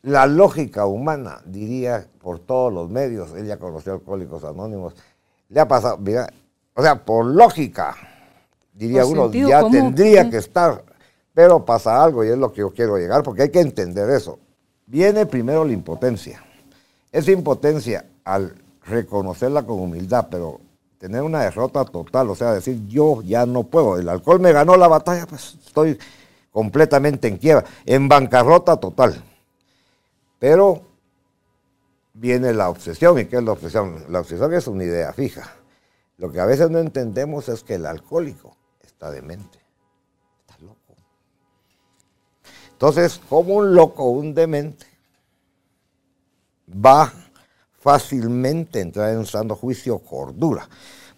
[0.03, 4.95] la lógica humana, diría por todos los medios, él ya conoció Alcohólicos Anónimos,
[5.49, 6.29] le ha pasado, mira,
[6.75, 7.97] o sea, por lógica,
[8.77, 10.85] diría uno, ya tendría que estar,
[11.33, 14.39] pero pasa algo y es lo que yo quiero llegar, porque hay que entender eso.
[14.87, 16.43] Viene primero la impotencia.
[17.11, 20.61] Esa impotencia, al reconocerla con humildad, pero
[20.99, 24.77] tener una derrota total, o sea, decir yo ya no puedo, el alcohol me ganó
[24.77, 25.99] la batalla, pues estoy
[26.51, 29.23] completamente en quiebra, en bancarrota total.
[30.39, 30.83] Pero
[32.13, 34.05] viene la obsesión, ¿y qué es la obsesión?
[34.09, 35.55] La obsesión es una idea fija.
[36.19, 38.57] Lo que a veces no entendemos es que el alcohólico
[38.97, 39.59] está demente,
[40.41, 40.95] está loco.
[42.73, 44.87] Entonces, como un loco, un demente,
[46.67, 47.13] va
[47.79, 50.67] fácilmente a entrar en un sano juicio cordura.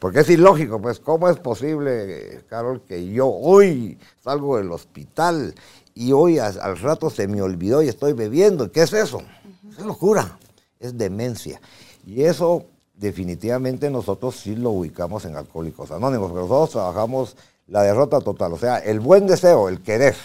[0.01, 5.55] Porque es ilógico, pues, ¿cómo es posible, Carol, que yo hoy salgo del hospital
[5.95, 8.73] y hoy al, rato se me olvidó y estoy bebiendo?
[8.73, 9.23] ¿Qué es eso?
[9.71, 10.37] Es locura,
[10.81, 11.61] es demencia.
[12.05, 17.37] Y eso definitivamente nosotros sí lo ubicamos en Alcohólicos Anónimos, pero nosotros trabajamos
[17.69, 20.17] la derrota total, o sea, el buen deseo, el querer.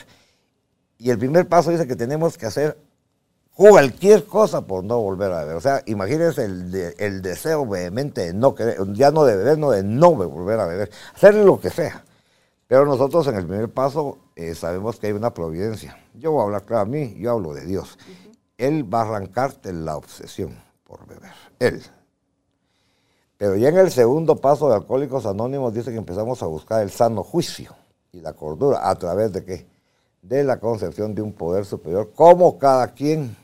[0.98, 2.78] Y el primer paso dice que tenemos que hacer
[3.54, 5.56] cualquier cosa por no volver a beber.
[5.56, 9.72] O sea, imagínense el, el deseo vehemente de no querer, ya no de beber, no
[9.72, 12.04] de no volver a beber, hacer lo que sea.
[12.68, 15.98] Pero nosotros en el primer paso eh, sabemos que hay una providencia.
[16.14, 18.00] Yo voy a hablar claro a mí, yo hablo de Dios.
[18.58, 21.34] Él va a arrancarte la obsesión por beber.
[21.60, 21.84] Él.
[23.44, 26.90] Pero ya en el segundo paso de Alcohólicos Anónimos dice que empezamos a buscar el
[26.90, 27.76] sano juicio
[28.14, 28.90] y la cordura.
[28.90, 29.68] ¿A través de qué?
[30.22, 33.36] De la concepción de un poder superior, como cada quien.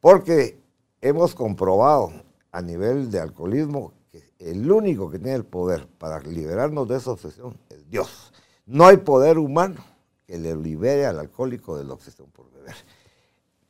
[0.00, 0.58] Porque
[1.02, 2.12] hemos comprobado
[2.50, 7.10] a nivel de alcoholismo que el único que tiene el poder para liberarnos de esa
[7.10, 8.32] obsesión es Dios.
[8.64, 9.84] No hay poder humano
[10.26, 12.76] que le libere al alcohólico de la obsesión por beber.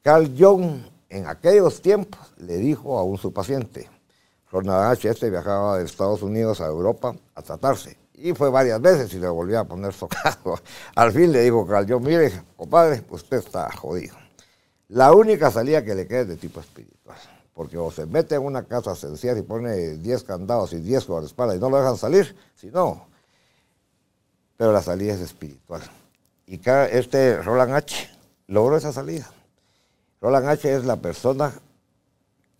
[0.00, 3.88] Carl Jung en aquellos tiempos le dijo a un su paciente,
[4.52, 5.08] H.
[5.08, 7.98] Este viajaba de Estados Unidos a Europa a tratarse.
[8.14, 10.58] Y fue varias veces y le volvía a poner socado.
[10.94, 14.16] Al fin le dijo Carl Jung, mire, compadre, usted está jodido.
[14.88, 17.18] La única salida que le queda es de tipo espiritual.
[17.54, 21.54] Porque o se mete en una casa sencilla y pone 10 candados y 10 espalda
[21.54, 23.06] y no lo dejan salir, si no.
[24.56, 25.82] Pero la salida es espiritual.
[26.46, 28.08] Y este Roland H.
[28.46, 29.30] logró esa salida.
[30.20, 30.74] Roland H.
[30.74, 31.52] es la persona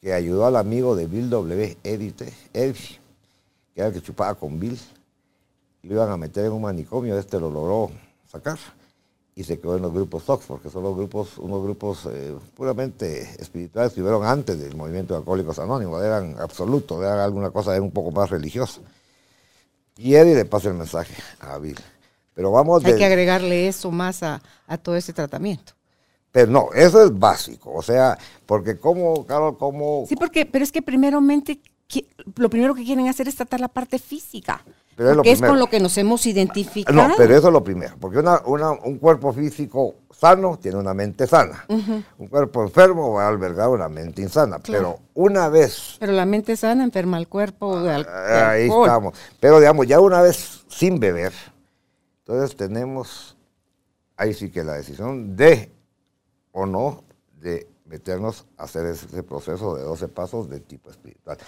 [0.01, 2.15] que ayudó al amigo de Bill W., Eddie,
[2.53, 3.01] Eddie,
[3.75, 4.79] que era el que chupaba con Bill.
[5.83, 7.91] Lo iban a meter en un manicomio, este lo logró
[8.31, 8.59] sacar
[9.39, 13.23] y se quedó en los grupos Sox, porque son los grupos, unos grupos eh, puramente
[13.41, 17.93] espirituales que hubieron antes del movimiento de alcohólicos anónimos, eran absolutos, eran alguna cosa un
[17.93, 18.81] poco más religiosa.
[19.97, 21.79] Y Eddie le pasa el mensaje a Bill.
[22.35, 25.78] Pero vamos Hay que agregarle eso más a, a todo ese tratamiento.
[26.39, 30.05] Pero no, eso es básico, o sea, porque como, Carol, como...
[30.09, 31.59] Sí, porque, pero es que primeramente,
[32.37, 34.63] lo primero que quieren hacer es tratar la parte física.
[34.95, 37.09] Pero es, con lo que nos hemos identificado.
[37.09, 41.65] No, pero eso es lo primero, porque un cuerpo físico sano tiene una mente sana.
[41.69, 44.61] Un cuerpo enfermo va a albergar una mente insana.
[44.65, 45.97] Pero una vez...
[45.99, 49.13] Pero la mente sana enferma el cuerpo de, Ahí estamos.
[49.41, 51.33] Pero digamos, ya una vez sin beber,
[52.21, 53.37] entonces tenemos,
[54.17, 55.77] ahí sí que la decisión de
[56.59, 57.05] o no
[57.41, 61.39] de meternos a hacer ese proceso de 12 pasos de tipo espiritual.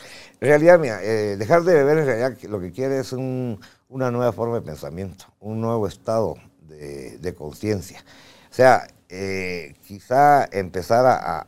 [0.41, 4.33] En realidad, mira, eh, dejar de beber en realidad lo que quiere es una nueva
[4.33, 6.37] forma de pensamiento, un nuevo estado
[6.69, 8.03] de, conciencia.
[8.51, 11.47] O sea, eh, quizá empezar a,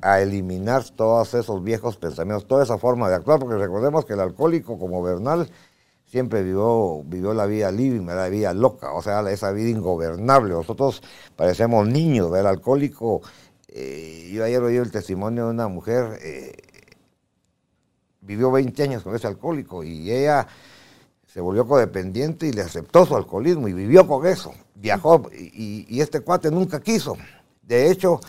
[0.00, 4.20] a, eliminar todos esos viejos pensamientos, toda esa forma de actuar, porque recordemos que el
[4.20, 5.50] alcohólico como Bernal
[6.12, 10.52] siempre vivió, vivió la vida libre, la vida loca, o sea, esa vida ingobernable.
[10.52, 11.02] Nosotros
[11.36, 13.22] parecemos niños, el alcohólico.
[13.66, 16.52] Eh, yo ayer oí el testimonio de una mujer, eh,
[18.20, 20.46] vivió 20 años con ese alcohólico y ella
[21.26, 24.52] se volvió codependiente y le aceptó su alcoholismo y vivió con eso.
[24.74, 27.16] Viajó y, y este cuate nunca quiso.
[27.62, 28.20] De hecho,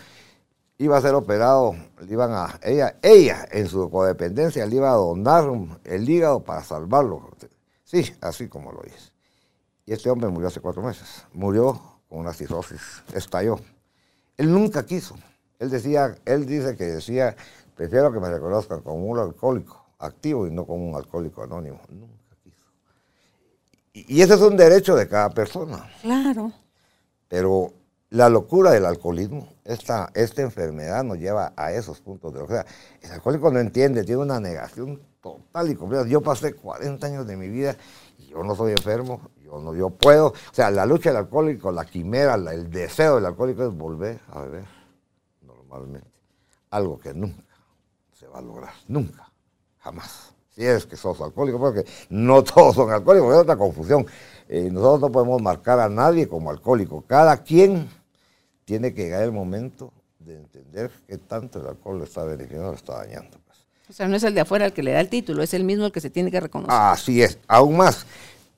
[0.78, 4.94] iba a ser operado, le iban a, ella, ella en su codependencia le iba a
[4.96, 5.44] donar
[5.84, 7.30] el hígado para salvarlo.
[7.84, 9.12] Sí, así como lo dice.
[9.86, 11.24] Y este hombre murió hace cuatro meses.
[11.32, 13.60] Murió con una cirrosis, estalló.
[14.36, 15.16] Él nunca quiso.
[15.58, 17.36] Él decía, él dice que decía,
[17.74, 21.80] prefiero que me reconozcan como un alcohólico activo y no como un alcohólico anónimo.
[21.88, 22.64] Nunca quiso.
[23.92, 25.90] Y, ese es un derecho de cada persona.
[26.00, 26.52] Claro.
[27.28, 27.72] Pero
[28.10, 32.40] la locura del alcoholismo, esta, esta enfermedad nos lleva a esos puntos de...
[32.40, 32.64] O sea,
[33.02, 36.06] el alcohólico no entiende, tiene una negación total y completa.
[36.06, 37.74] Yo pasé 40 años de mi vida
[38.18, 40.28] y yo no soy enfermo, yo no yo puedo.
[40.28, 44.40] O sea, la lucha del alcohólico, la quimera, el deseo del alcohólico es volver a
[44.42, 44.66] beber
[45.40, 46.10] normalmente.
[46.70, 47.56] Algo que nunca
[48.12, 49.32] se va a lograr, nunca,
[49.78, 50.34] jamás.
[50.50, 54.06] Si es que sos alcohólico, porque no todos son alcohólicos, es otra confusión.
[54.46, 57.02] Eh, nosotros no podemos marcar a nadie como alcohólico.
[57.06, 57.88] Cada quien
[58.66, 62.76] tiene que llegar el momento de entender que tanto el alcohol le está beneficiando, le
[62.76, 63.43] está dañando.
[63.88, 65.64] O sea, no es el de afuera el que le da el título, es el
[65.64, 66.74] mismo el que se tiene que reconocer.
[66.74, 68.06] Así es, aún más.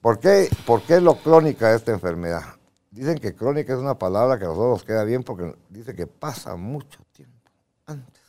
[0.01, 2.43] ¿Por qué, ¿Por qué lo crónica de esta enfermedad?
[2.91, 6.07] Dicen que crónica es una palabra que a nosotros nos queda bien porque dice que
[6.07, 7.51] pasa mucho tiempo
[7.87, 8.23] antes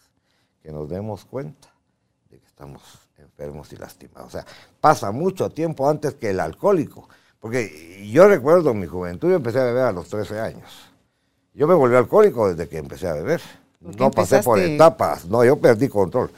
[0.62, 1.70] que nos demos cuenta
[2.30, 2.82] de que estamos
[3.18, 4.28] enfermos y lastimados.
[4.28, 4.46] O sea,
[4.82, 7.08] pasa mucho tiempo antes que el alcohólico.
[7.40, 10.70] Porque yo recuerdo mi juventud, yo empecé a beber a los 13 años.
[11.54, 13.42] Yo me volví alcohólico desde que empecé a beber.
[13.80, 16.32] No pasé por etapas, no, yo perdí control.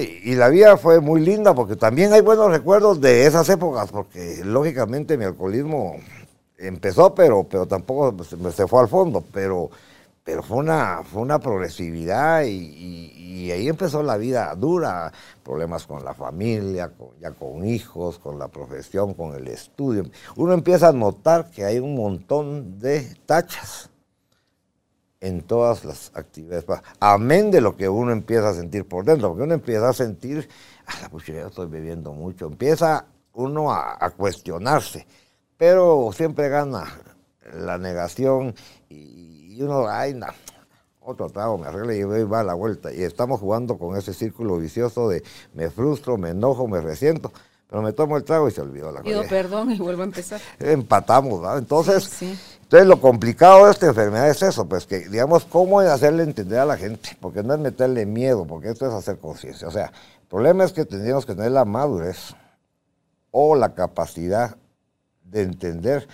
[0.00, 4.42] Y la vida fue muy linda porque también hay buenos recuerdos de esas épocas, porque
[4.44, 5.96] lógicamente mi alcoholismo
[6.58, 9.70] empezó, pero, pero tampoco se fue al fondo, pero
[10.26, 15.12] pero fue una, fue una progresividad y, ahí empezó la vida dura,
[15.44, 20.04] problemas con la familia, ya con hijos, con la profesión, con el estudio.
[20.34, 23.88] Uno empieza a notar que hay un montón de tachas
[25.20, 26.64] en todas las actividades,
[27.00, 30.48] amén de lo que uno empieza a sentir por dentro, porque uno empieza a sentir,
[30.86, 35.06] ah, pues yo estoy bebiendo mucho, empieza uno a, a cuestionarse,
[35.56, 36.84] pero siempre gana
[37.54, 38.54] la negación
[38.88, 39.26] y
[39.56, 40.26] y uno, ay, no,
[41.00, 42.92] otro trago, me arregla y va a la vuelta.
[42.92, 45.22] Y estamos jugando con ese círculo vicioso de
[45.54, 47.32] me frustro, me enojo, me resiento,
[47.66, 50.42] pero me tomo el trago y se olvidó la Pido perdón y vuelvo a empezar.
[50.58, 51.56] Empatamos, ¿verdad?
[51.56, 52.22] Entonces,
[52.66, 56.64] entonces lo complicado de esta enfermedad es eso, pues que, digamos, cómo hacerle entender a
[56.64, 59.68] la gente, porque no es meterle miedo, porque esto es hacer conciencia.
[59.68, 62.34] O sea, el problema es que tendríamos que tener la madurez
[63.30, 64.56] o la capacidad
[65.22, 66.08] de entender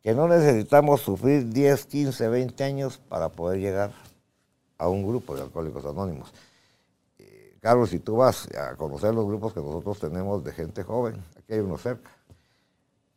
[0.00, 3.90] que no necesitamos sufrir 10, 15, 20 años para poder llegar
[4.78, 6.32] a un grupo de alcohólicos anónimos.
[7.18, 11.20] Eh, Carlos, si tú vas a conocer los grupos que nosotros tenemos de gente joven,
[11.36, 12.15] aquí hay uno cerca.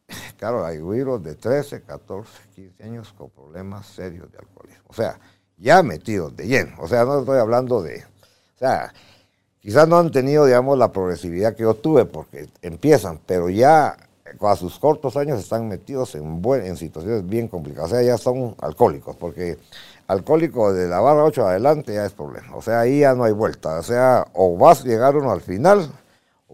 [0.38, 4.86] Claro, hay güiros de 13, 14, 15 años con problemas serios de alcoholismo.
[4.88, 5.20] O sea,
[5.58, 6.76] ya metidos de lleno.
[6.80, 7.98] O sea, no estoy hablando de...
[7.98, 8.94] O sea,
[9.60, 13.98] quizás no han tenido, digamos, la progresividad que yo tuve porque empiezan, pero ya
[14.40, 17.92] a sus cortos años están metidos en, en situaciones bien complicadas.
[17.92, 19.58] O sea, ya son alcohólicos, porque
[20.08, 22.56] alcohólico de la barra 8 adelante ya es problema.
[22.56, 23.80] O sea, ahí ya no hay vuelta.
[23.80, 25.90] O sea, o vas a llegar uno al final,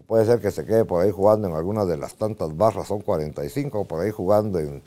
[0.06, 3.00] puede ser que se quede por ahí jugando en algunas de las tantas barras, son
[3.00, 4.82] 45, por ahí jugando en,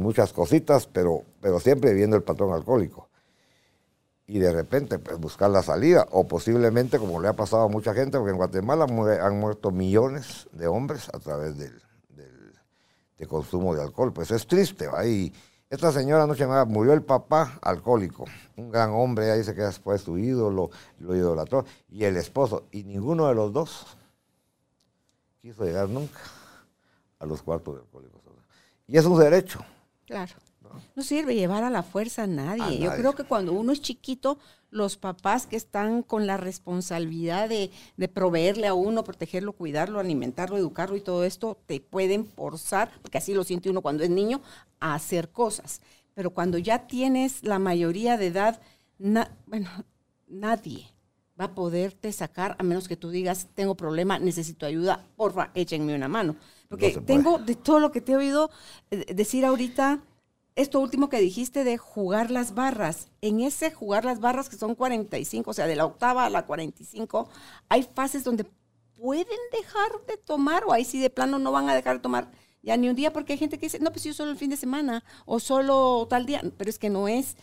[0.00, 3.08] muchas cositas, pero, pero siempre viendo el patrón alcohólico.
[4.26, 7.94] Y de repente, pues buscar la salida, o posiblemente, como le ha pasado a mucha
[7.94, 11.80] gente, porque en Guatemala han muerto millones de hombres a través del
[13.18, 14.12] de consumo de alcohol.
[14.12, 15.06] Pues es triste, ¿va?
[15.06, 15.32] Y
[15.68, 18.24] esta señora anoche murió el papá alcohólico,
[18.56, 22.84] un gran hombre, ahí se queda después su ídolo, lo idolatró, y el esposo, y
[22.84, 23.97] ninguno de los dos
[25.40, 26.20] quiso llegar nunca
[27.18, 28.20] a los cuartos de alcohólicos.
[28.86, 29.64] Y es un derecho.
[30.06, 30.34] Claro.
[30.94, 32.78] No sirve llevar a la fuerza a nadie.
[32.78, 34.38] Yo creo que cuando uno es chiquito,
[34.70, 37.70] los papás que están con la responsabilidad de,
[38.12, 43.32] proveerle a uno, protegerlo, cuidarlo, alimentarlo, educarlo y todo esto, te pueden forzar, porque así
[43.32, 44.42] lo siente uno cuando es niño,
[44.80, 45.80] a hacer cosas.
[46.14, 48.60] Pero cuando ya tienes la mayoría de edad,
[49.46, 49.70] bueno,
[50.26, 50.92] nadie
[51.38, 55.94] va a poderte sacar a menos que tú digas, tengo problema, necesito ayuda, porfa, échenme
[55.94, 56.36] una mano.
[56.68, 58.50] Porque tengo de todo lo que te he oído
[58.90, 60.00] eh, decir ahorita,
[60.56, 63.08] esto último que dijiste de jugar las barras.
[63.20, 66.46] En ese jugar las barras que son 45, o sea, de la octava a la
[66.46, 67.28] 45,
[67.68, 68.44] hay fases donde
[68.94, 72.30] pueden dejar de tomar o ahí sí de plano no van a dejar de tomar
[72.62, 74.50] ya ni un día porque hay gente que dice, no, pues yo solo el fin
[74.50, 77.36] de semana o solo tal día, pero es que no es.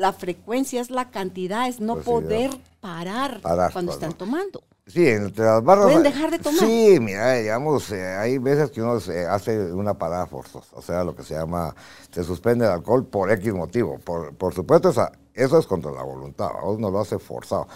[0.00, 4.62] La frecuencia es la cantidad, es no pues poder parar, cuando están tomando.
[4.86, 5.84] Sí, entre las barras.
[5.84, 6.58] ¿Pueden dejar de tomar?
[6.58, 11.04] Sí, mira, digamos, eh, hay veces que uno se hace una parada forzosa, o sea,
[11.04, 11.74] lo que se llama,
[12.10, 13.98] se suspende el alcohol por X motivo.
[13.98, 14.88] Por, por supuesto,
[15.34, 17.68] eso es contra la voluntad, uno lo hace forzado.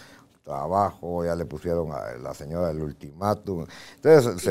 [0.45, 3.66] Trabajo, ya le pusieron a la señora el ultimátum.
[3.97, 4.51] Entonces, se,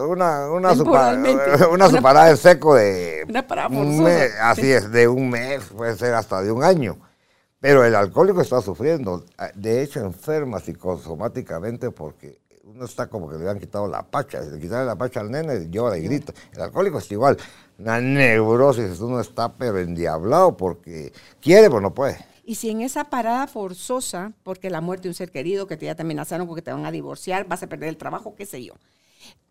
[0.00, 0.72] una, una,
[1.72, 3.24] una separada en seco de.
[3.28, 4.50] Una parada forzosa.
[4.50, 6.98] así es, de un mes, puede ser hasta de un año.
[7.60, 12.40] Pero el alcohólico está sufriendo, ah, de hecho enferma psicosomáticamente porque
[12.74, 14.42] no está como que le han quitado la pacha.
[14.42, 16.32] Si le quitan la pacha al nene, llora y grita.
[16.52, 17.36] El alcohólico es igual.
[17.78, 22.18] Una neurosis, uno está pero endiablado porque quiere, pero no puede.
[22.50, 25.86] Y si en esa parada forzosa, porque la muerte de un ser querido, que te
[25.86, 28.64] ya te amenazaron porque te van a divorciar, vas a perder el trabajo, qué sé
[28.64, 28.74] yo,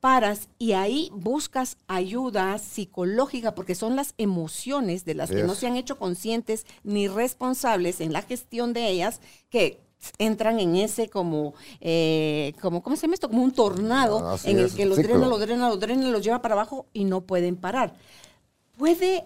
[0.02, 5.68] paras y ahí buscas ayuda psicológica, porque son las emociones de las que no se
[5.68, 9.80] han hecho conscientes ni responsables en la gestión de ellas, que
[10.18, 13.30] entran en ese como, eh, como ¿cómo se llama esto?
[13.30, 16.56] Como un tornado en el que los drena, los drena, los drena, los lleva para
[16.56, 17.94] abajo y no pueden parar.
[18.76, 19.24] Puede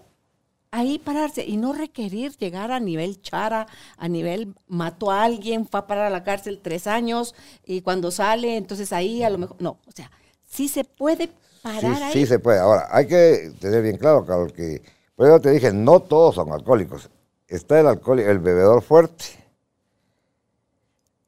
[0.74, 5.80] ahí pararse y no requerir llegar a nivel chara, a nivel mató a alguien, fue
[5.80, 9.56] a parar a la cárcel tres años y cuando sale, entonces ahí a lo mejor,
[9.62, 10.10] no, o sea,
[10.44, 11.30] sí se puede
[11.62, 12.14] parar sí, ahí.
[12.14, 12.60] Sí se puede.
[12.60, 14.82] Ahora, hay que tener bien claro, Carlos, que,
[15.16, 17.08] por eso te dije, no todos son alcohólicos.
[17.48, 19.26] Está el alcohólico, el bebedor fuerte,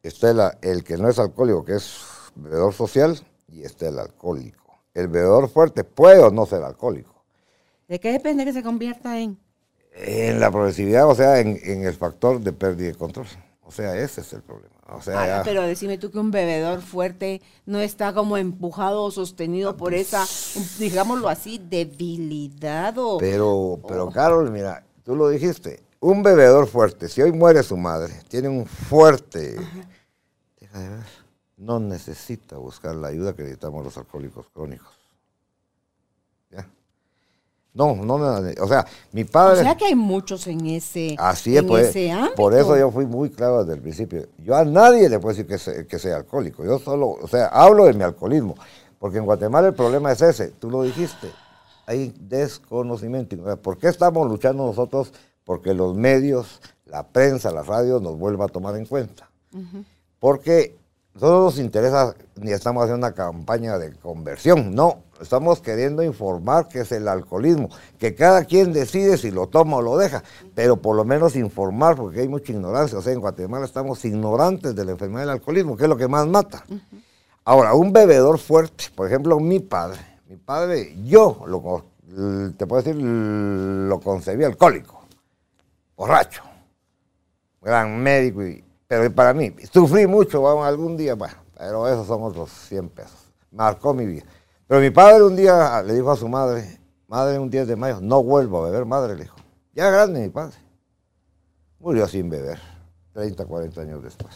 [0.01, 1.99] está el, que no es alcohólico, que es
[2.33, 4.81] bebedor social, y está el alcohólico.
[4.95, 7.14] El bebedor fuerte puede o no ser alcohólico.
[7.87, 9.37] ¿De qué depende que se convierta en?
[9.93, 13.27] En la progresividad, o sea, en, el factor de pérdida de control.
[13.63, 14.75] O sea, ese es el problema.
[14.89, 19.77] O sea, pero decime tú que un bebedor fuerte no está como empujado o sostenido
[19.77, 20.23] por esa,
[20.77, 23.17] digámoslo así, debilidad o...
[23.17, 28.13] Pero, pero Carol, mira, tú lo dijiste, un bebedor fuerte, si hoy muere su madre,
[28.29, 29.57] tiene un fuerte
[31.57, 34.93] no necesita buscar la ayuda que necesitamos los alcohólicos crónicos.
[37.75, 39.59] No, no, o sea, mi padre...
[39.59, 41.95] O sea que hay muchos en ese, así es, pues,
[42.35, 44.25] Por eso yo fui muy claro desde el principio.
[44.37, 46.63] Yo a nadie le puedo decir que sea, que sea alcohólico.
[46.63, 48.55] Yo solo, o sea, hablo de mi alcoholismo.
[48.97, 51.29] Porque en Guatemala el problema es ese, tú lo dijiste,
[51.85, 53.35] hay desconocimiento.
[53.57, 55.11] ¿Por qué estamos luchando nosotros?
[55.43, 59.29] Porque los medios, la prensa, la radio nos vuelva a tomar en cuenta
[60.25, 60.75] porque
[61.21, 66.81] no nos interesa ni estamos haciendo una campaña de conversión, no, estamos queriendo informar que
[66.81, 70.95] es el alcoholismo, que cada quien decide si lo toma o lo deja, pero por
[70.95, 74.91] lo menos informar, porque hay mucha ignorancia, o sea, en Guatemala estamos ignorantes de la
[74.91, 76.65] enfermedad del alcoholismo, que es lo que más mata.
[77.45, 81.85] Ahora, un bebedor fuerte, por ejemplo, mi padre, mi padre, yo lo,
[82.57, 85.01] te puedo decir, lo concebí alcohólico,
[85.95, 86.43] borracho,
[87.61, 92.51] gran médico y pero para mí, sufrí mucho algún día, bueno, pero esos son otros
[92.67, 93.31] 100 pesos.
[93.51, 94.23] Marcó mi vida.
[94.67, 97.99] Pero mi padre un día le dijo a su madre, madre, un 10 de mayo,
[98.01, 99.35] no vuelvo a beber, madre, le dijo.
[99.73, 100.55] Ya grande mi padre.
[101.79, 102.59] Murió sin beber,
[103.13, 104.33] 30, 40 años después.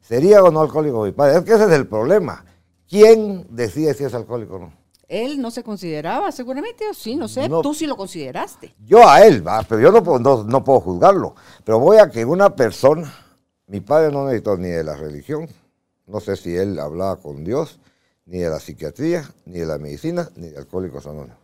[0.00, 1.38] ¿Sería o no alcohólico mi padre?
[1.38, 2.44] Es que ese es el problema.
[2.88, 4.72] ¿Quién decide si es alcohólico o no?
[5.06, 8.74] Él no se consideraba, seguramente, o sí, no sé, tú sí lo consideraste.
[8.84, 11.34] Yo a él, pero yo no, no, no puedo juzgarlo.
[11.64, 13.12] Pero voy a que una persona
[13.68, 15.48] mi padre no necesitó ni de la religión,
[16.06, 17.78] no sé si él hablaba con Dios,
[18.24, 21.38] ni de la psiquiatría, ni de la medicina, ni de Alcohólicos Anónimos.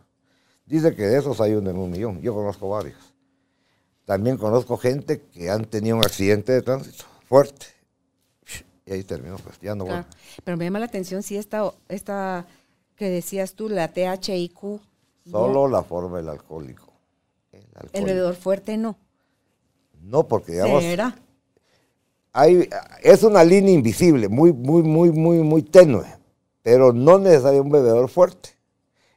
[0.65, 2.21] Dice que de esos hay uno en un millón.
[2.21, 2.97] Yo conozco varios.
[4.05, 7.67] También conozco gente que han tenido un accidente de tránsito fuerte.
[8.85, 9.85] Y ahí terminó, pues ya no
[10.43, 12.45] Pero me llama la atención si esta, esta
[12.95, 14.79] que decías tú, la THIQ.
[15.29, 16.93] Solo la forma del alcohólico.
[17.93, 18.95] El, bebedor fuerte no.
[20.01, 20.83] No, porque digamos
[23.01, 26.05] es una línea invisible, muy, muy, muy, muy, muy tenue,
[26.61, 28.49] pero no necesario un bebedor fuerte.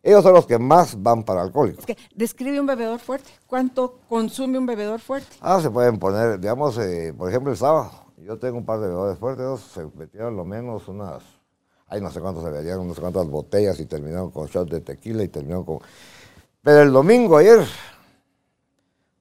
[0.03, 1.85] Ellos son los que más van para alcohólicos.
[2.15, 3.31] describe un bebedor fuerte.
[3.47, 5.37] ¿Cuánto consume un bebedor fuerte?
[5.41, 7.91] Ah, se pueden poner, digamos, eh, por ejemplo, el sábado.
[8.19, 11.23] Yo tengo un par de bebedores fuertes, ellos se metieron lo menos unas,
[11.89, 14.81] ay, no sé cuántos se verían, no sé cuántas botellas y terminaron con shots de
[14.81, 15.79] tequila y terminaron con...
[16.63, 17.67] Pero el domingo ayer,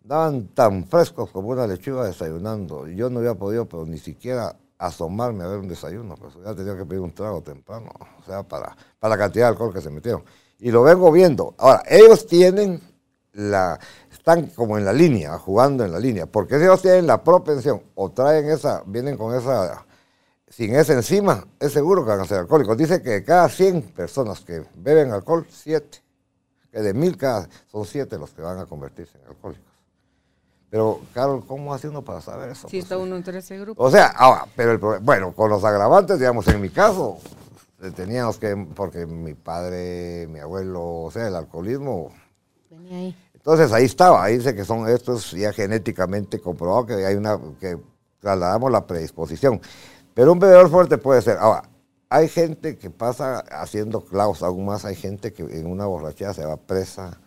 [0.08, 2.88] daban tan frescos como una lechuga desayunando.
[2.88, 6.86] Yo no había podido, ni siquiera asomarme a ver un desayuno, pues ya tenía que
[6.86, 10.24] pedir un trago temprano, o sea, para, para la cantidad de alcohol que se metieron.
[10.60, 11.56] Y lo vengo viendo.
[11.58, 12.82] Ahora, ellos tienen
[13.34, 13.80] la,
[14.12, 18.10] están como en la línea, jugando en la línea, porque ellos tienen la propensión o
[18.12, 19.86] traen esa, vienen con esa,
[20.48, 22.78] sin esa encima, es seguro que van a ser alcohólicos.
[22.78, 26.04] Dice que de cada 100 personas que beben alcohol, 7,
[26.72, 29.67] que de mil cada, son 7 los que van a convertirse en alcohólicos.
[30.70, 32.68] Pero, Carol, ¿cómo hace uno para saber eso?
[32.68, 33.82] Si pues está uno entre ese grupo.
[33.82, 37.20] O sea, ahora, pero el, bueno, con los agravantes, digamos, en mi caso,
[37.82, 42.12] eh, teníamos que, porque mi padre, mi abuelo, o sea, el alcoholismo.
[42.70, 43.16] Venía ahí.
[43.34, 47.78] Entonces ahí estaba, ahí dice que son estos ya genéticamente comprobado que hay una, que
[48.20, 49.62] trasladamos la predisposición.
[50.14, 51.38] Pero un bebedor fuerte puede ser.
[51.38, 51.64] Ahora,
[52.10, 56.46] hay gente que pasa haciendo clavos, aún más hay gente que en una borrachera se
[56.46, 57.22] va presa,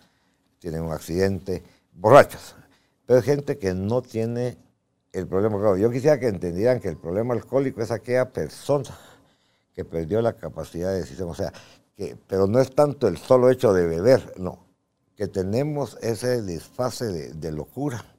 [0.59, 1.62] tiene un accidente,
[1.95, 2.57] borrachos
[3.11, 4.56] pero hay gente que no tiene
[5.12, 5.76] el problema.
[5.76, 8.96] Yo quisiera que entendieran que el problema alcohólico es aquella persona
[9.74, 11.28] que perdió la capacidad de decisión.
[11.28, 11.52] O sea,
[11.96, 14.64] que, pero no es tanto el solo hecho de beber, no,
[15.16, 18.09] que tenemos ese desfase de, locura,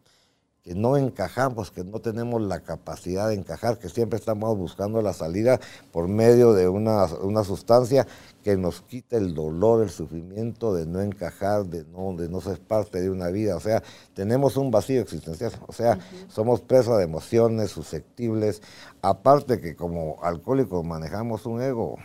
[0.64, 5.14] que no encajamos, que no tenemos la capacidad de encajar, que siempre estamos buscando la
[5.14, 5.60] salida
[5.92, 8.06] por medio de una, una sustancia
[8.44, 12.60] que nos quita el dolor, el sufrimiento de no encajar, de no, de no ser
[12.60, 13.56] parte de una vida.
[13.56, 13.82] O sea,
[14.14, 15.52] tenemos un vacío existencial.
[15.68, 15.98] O sea,
[16.28, 18.62] somos presa de emociones, susceptibles.
[19.02, 21.98] Aparte que como alcohólicos manejamos un ego,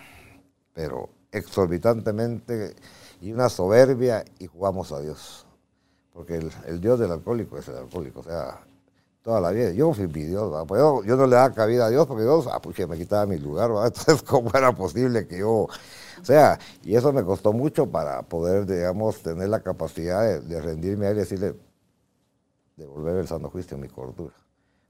[0.72, 2.74] pero exorbitantemente
[3.20, 5.45] y una soberbia y jugamos a Dios.
[6.16, 8.20] Porque el, Dios del alcohólico es el alcohólico.
[8.20, 8.60] O sea,
[9.22, 9.70] toda la vida.
[9.72, 12.60] Yo fui mi Dios, pues yo, no le daba cabida a Dios porque Dios, ah,
[12.60, 15.68] pues me quitaba mi lugar, Entonces, ¿cómo era posible que yo
[16.20, 21.06] o sea, y eso me costó mucho para poder, digamos, tener la capacidad de, rendirme
[21.06, 21.54] a él y decirle,
[22.76, 24.34] devolver el sano juicio a mi cordura.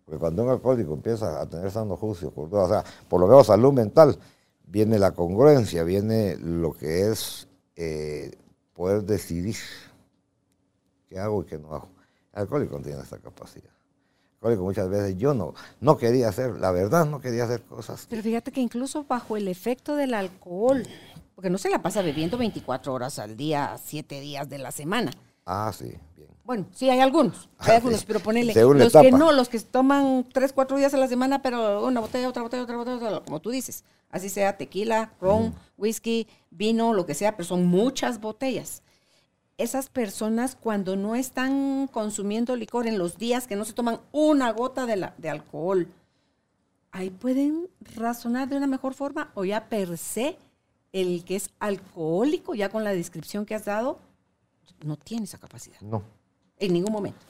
[0.04, 3.48] Porque cuando un alcohólico empieza a tener sano juicio, cordura, o sea, por lo menos
[3.48, 4.18] salud mental,
[4.66, 8.30] viene la congruencia, viene lo que es eh,
[8.72, 9.56] poder decidir
[11.08, 11.88] qué hago y qué no hago.
[12.32, 13.76] El alcohólico tiene esta capacidad
[14.36, 18.06] alcohólico muchas veces yo no, no quería hacer, la verdad no quería hacer cosas.
[18.08, 20.86] Pero fíjate que incluso bajo el efecto del alcohol,
[21.34, 25.12] porque no se la pasa bebiendo 24 horas al día, 7 días de la semana.
[25.44, 26.28] Ah, sí, bien.
[26.44, 28.54] Bueno, sí, hay algunos, hay ah, algunos, pero ponele.
[28.54, 32.28] los que no, los que toman 3, 4 días a la semana, pero una botella,
[32.28, 33.84] otra botella, otra botella, como tú dices.
[34.08, 38.82] Así sea tequila, ron, whisky, vino, lo que sea, pero son muchas botellas.
[39.58, 44.52] Esas personas cuando no están consumiendo licor en los días que no se toman una
[44.52, 45.88] gota de, la, de alcohol,
[46.92, 50.36] ahí pueden razonar de una mejor forma o ya per se
[50.92, 53.98] el que es alcohólico, ya con la descripción que has dado,
[54.84, 55.80] no tiene esa capacidad.
[55.80, 56.02] No.
[56.58, 57.20] En ningún momento.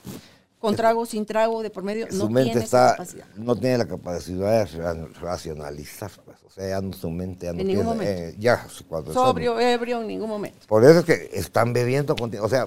[0.59, 3.27] Con trago, sin trago, de por medio, no tiene esa capacidad.
[3.37, 6.39] No tiene la capacidad de racionalizar, pues.
[6.45, 8.11] O sea, ya su mente ya no en ningún momento.
[8.11, 10.67] Eh, ya, cuando Sobrio, ebrio, en ningún momento.
[10.67, 12.67] Por eso es que están bebiendo O sea,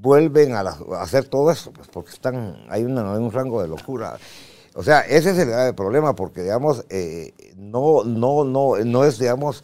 [0.00, 0.60] vuelven a,
[0.98, 4.18] hacer todo eso, pues, porque están, hay, una, hay un rango de locura.
[4.74, 9.18] O sea, ese es el grave problema, porque, digamos, eh, no, no, no, no es,
[9.18, 9.62] digamos,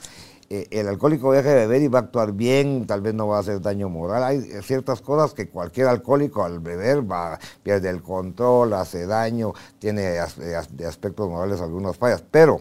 [0.49, 3.38] eh, el alcohólico deja de beber y va a actuar bien, tal vez no va
[3.38, 4.22] a hacer daño moral.
[4.22, 10.03] Hay ciertas cosas que cualquier alcohólico al beber va, pierde el control, hace daño, tiene
[10.03, 12.61] de aspectos morales algunas fallas, pero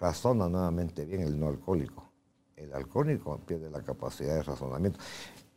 [0.00, 2.04] razona nuevamente bien el no alcohólico.
[2.56, 4.98] El alcohólico pierde la capacidad de razonamiento.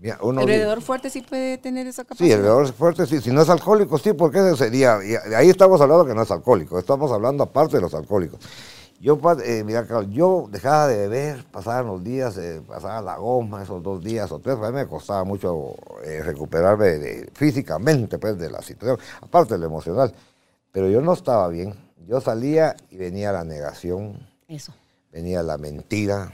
[0.01, 2.27] ¿El bebedor fuerte sí puede tener esa capacidad?
[2.27, 3.19] Sí, el bebedor fuerte sí.
[3.19, 4.97] Si no es alcohólico, sí, porque ese sería.
[5.35, 6.79] ahí estamos hablando que no es alcohólico.
[6.79, 8.39] Estamos hablando aparte de los alcohólicos.
[9.00, 13.82] Yo, eh, mira, yo dejaba de beber, pasaban los días, eh, pasaba la goma, esos
[13.82, 18.62] dos días o tres, a mí me costaba mucho eh, recuperarme físicamente pues, de la
[18.62, 20.14] situación, aparte de lo emocional.
[20.72, 21.74] Pero yo no estaba bien.
[22.08, 24.28] Yo salía y venía la negación.
[24.47, 24.74] Eso.
[25.12, 26.34] Venía la mentira,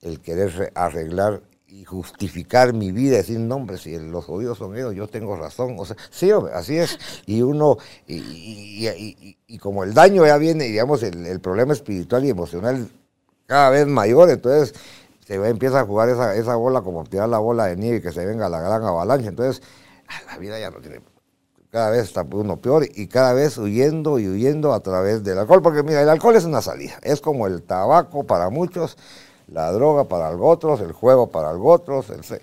[0.00, 1.42] el querer arreglar
[1.78, 5.76] y justificar mi vida, decir, no, hombre, si los jodidos son ellos, yo tengo razón.
[5.78, 6.98] O sea, sí, así es.
[7.24, 12.88] Y uno, y, como el daño ya viene, digamos, el, problema espiritual y emocional
[13.46, 14.74] cada vez mayor, entonces
[15.24, 18.10] se empieza a jugar esa, esa bola como tirar la bola de nieve y que
[18.10, 19.28] se venga la gran avalancha.
[19.28, 19.62] Entonces,
[20.26, 21.00] la vida ya no tiene.
[21.70, 25.62] Cada vez está uno peor y cada vez huyendo y huyendo a través del alcohol,
[25.62, 28.96] porque mira, el alcohol es una salida, es como el tabaco para muchos
[29.48, 32.10] la droga para algo otros, el juego para algo otros.
[32.10, 32.38] El, o sea,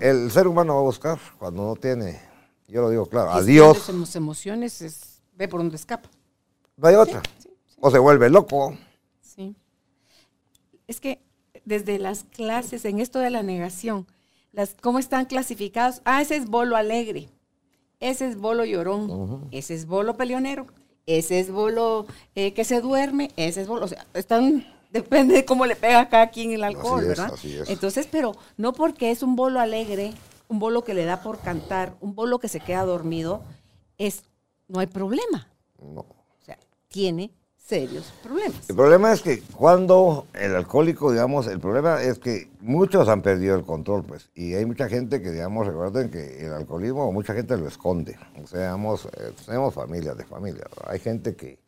[0.00, 2.20] el, ser humano va a buscar cuando no tiene,
[2.68, 3.88] yo lo digo claro, a Dios.
[3.88, 6.08] Las emociones es, ve por dónde escapa.
[6.76, 7.22] No hay otra.
[7.80, 8.76] o se vuelve loco.
[9.20, 9.56] Sí.
[10.86, 11.20] Es que
[11.64, 14.06] desde las clases, en esto de la negación,
[14.52, 16.00] las, ¿cómo están clasificados?
[16.04, 17.28] Ah, ese es bolo alegre,
[17.98, 20.66] ese es bolo llorón, ese es bolo peleonero,
[21.06, 25.44] ese es bolo eh, que se duerme, ese es bolo, o sea, están Depende de
[25.44, 27.32] cómo le pega a cada quien el alcohol, ¿verdad?
[27.68, 30.12] Entonces, pero no porque es un bolo alegre,
[30.48, 33.42] un bolo que le da por cantar, un bolo que se queda dormido,
[33.98, 34.22] es
[34.68, 35.48] no hay problema.
[35.80, 36.00] No.
[36.00, 36.58] O sea,
[36.88, 38.68] tiene serios problemas.
[38.68, 43.56] El problema es que cuando el alcohólico, digamos, el problema es que muchos han perdido
[43.56, 47.56] el control, pues, y hay mucha gente que, digamos, recuerden que el alcoholismo, mucha gente
[47.56, 48.16] lo esconde.
[48.42, 50.68] O sea, digamos, eh, tenemos familias de familias.
[50.86, 51.58] Hay gente que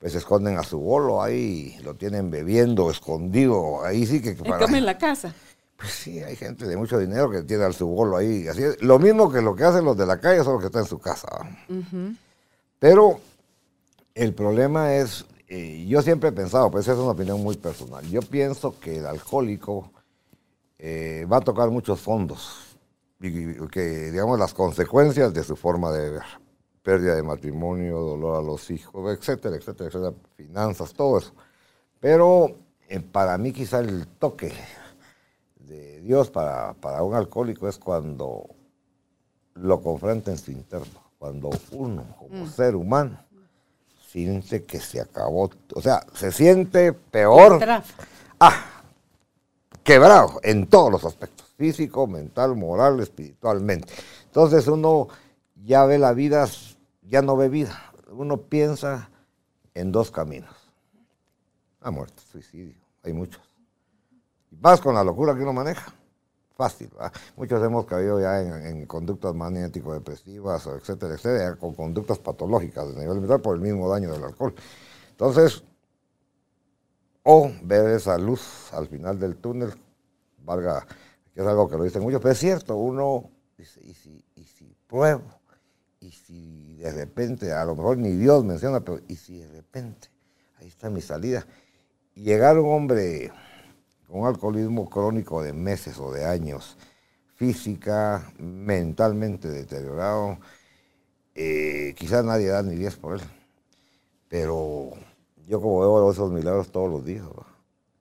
[0.00, 4.32] pues esconden a su bolo ahí, lo tienen bebiendo, escondido, ahí sí que...
[4.32, 5.34] Para, en la casa.
[5.76, 8.98] Pues sí, hay gente de mucho dinero que tiene al su bolo ahí, así lo
[8.98, 11.28] mismo que lo que hacen los de la calle, solo que está en su casa.
[12.78, 13.20] Pero
[14.14, 18.02] el problema es, eh, yo siempre he pensado, pues esa es una opinión muy personal,
[18.06, 19.90] yo pienso que el alcohólico
[20.78, 22.78] eh, va a tocar muchos fondos
[23.20, 26.40] y que, digamos, las consecuencias de su forma de beber
[26.82, 31.32] pérdida de matrimonio, dolor a los hijos, etcétera, etcétera, etcétera, finanzas, todo eso.
[32.00, 32.56] Pero
[32.88, 34.52] eh, para mí quizá el toque
[35.58, 38.48] de Dios para, para un alcohólico es cuando
[39.54, 43.18] lo confronta en su interno, cuando uno como ser humano
[44.10, 47.60] siente que se acabó, o sea, se siente peor,
[48.40, 48.82] ah,
[49.84, 53.92] quebrado en todos los aspectos, físico, mental, moral, espiritualmente.
[54.24, 55.08] Entonces uno
[55.64, 56.48] ya ve la vida,
[57.02, 59.10] ya no ve vida, uno piensa
[59.74, 60.54] en dos caminos,
[61.80, 63.42] la muerte, suicidio, hay muchos.
[64.50, 65.94] Vas con la locura que uno maneja
[66.60, 66.90] fácil.
[67.36, 73.40] Muchos hemos caído ya en, conductas magnético-depresivas, etcétera, etcétera, con conductas patológicas de nivel mental
[73.40, 74.54] por el mismo daño del alcohol.
[75.12, 75.64] Entonces,
[77.22, 79.72] o ver esa luz al final del túnel,
[80.44, 80.86] valga,
[81.32, 84.44] que es algo que lo dicen muchos, pero es cierto, uno dice, ¿y si, y
[84.44, 85.39] si pruebo?
[86.00, 90.08] ¿Y si de repente, a lo mejor ni Dios menciona, pero ¿y si de repente?
[90.58, 91.46] Ahí está mi salida.
[92.14, 93.30] Llegar un hombre
[94.10, 96.76] un alcoholismo crónico de meses o de años,
[97.36, 100.38] física, mentalmente deteriorado,
[101.34, 103.22] eh, quizás nadie da ni 10 por él,
[104.28, 104.90] pero
[105.46, 107.24] yo como veo esos milagros todos los días,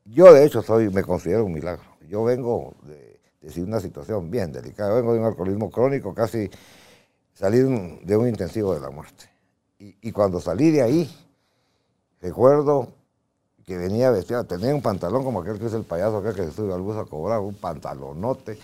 [0.06, 1.84] yo de hecho soy, me considero un milagro.
[2.08, 6.50] Yo vengo de, de una situación bien delicada, vengo de un alcoholismo crónico, casi
[7.40, 9.30] salí de un, intensivo de la muerte.
[9.80, 11.10] Y, y cuando salí de ahí,
[12.22, 12.90] recuerdo
[13.66, 16.62] que venía vestido, tenía un pantalón como aquel que es el payaso acá que se
[16.62, 18.60] al bus a cobrar, un pantalonote,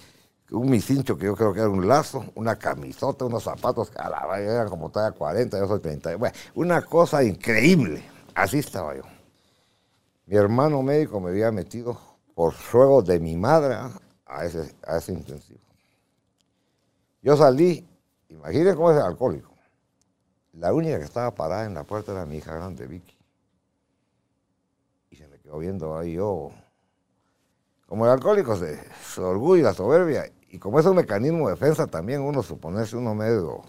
[0.51, 4.09] un misincho que yo creo que era un lazo, una camisota, unos zapatos que a
[4.09, 6.17] la eran como talla 40, yo soy 30.
[6.17, 8.03] Bueno, una cosa increíble.
[8.33, 9.03] Así estaba yo.
[10.25, 11.97] Mi hermano médico me había metido
[12.33, 13.77] por ruego de mi madre
[14.25, 15.61] a ese, a ese intensivo.
[17.21, 17.87] Yo salí,
[18.35, 19.53] imagínense cómo es el alcohólico.
[20.53, 23.15] La única que estaba parada en la puerta era mi hija grande, Vicky
[25.45, 26.51] yo viendo ahí yo,
[27.85, 31.53] como el alcohólico, se, su orgullo y la soberbia, y como es un mecanismo de
[31.53, 33.61] defensa también, uno suponerse uno medio...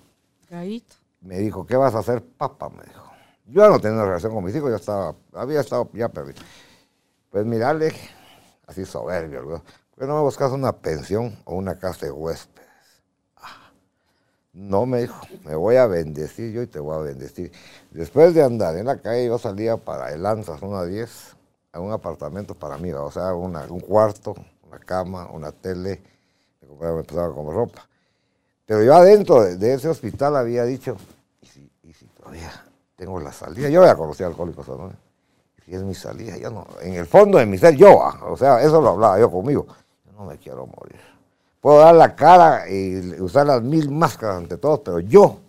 [1.20, 2.68] Me dijo, ¿qué vas a hacer, papá?
[2.70, 3.04] Me dijo.
[3.46, 6.42] Yo ya no tenía relación con mis hijos, yo estaba, había estado ya perdido.
[7.30, 7.92] Pues mirarle,
[8.66, 9.62] así soberbio, ¿por
[9.98, 12.55] qué no me buscas una pensión o una casa de huéspedes?
[14.56, 17.52] No me dijo, me voy a bendecir yo y te voy a bendecir.
[17.90, 21.36] Después de andar en la calle, yo salía para el Anzas, una 10,
[21.74, 24.34] un apartamento para mí, o sea, un cuarto,
[24.66, 26.02] una cama, una tele,
[26.80, 27.86] me, empezaba a comprar ropa.
[28.64, 30.96] Pero yo adentro de, ese hospital había dicho,
[31.42, 32.50] ¿y si, todavía
[32.96, 33.68] tengo la salida?
[33.68, 34.90] Yo ya conocía Alcohólicos ¿no?
[35.66, 38.38] si es mi salida, yo no, en el fondo de mi ser, yo, ah, o
[38.38, 39.66] sea, eso lo hablaba yo conmigo,
[40.06, 41.15] yo no me quiero morir.
[41.66, 45.40] Puedo dar la cara y usar las mil máscaras ante todos, pero yo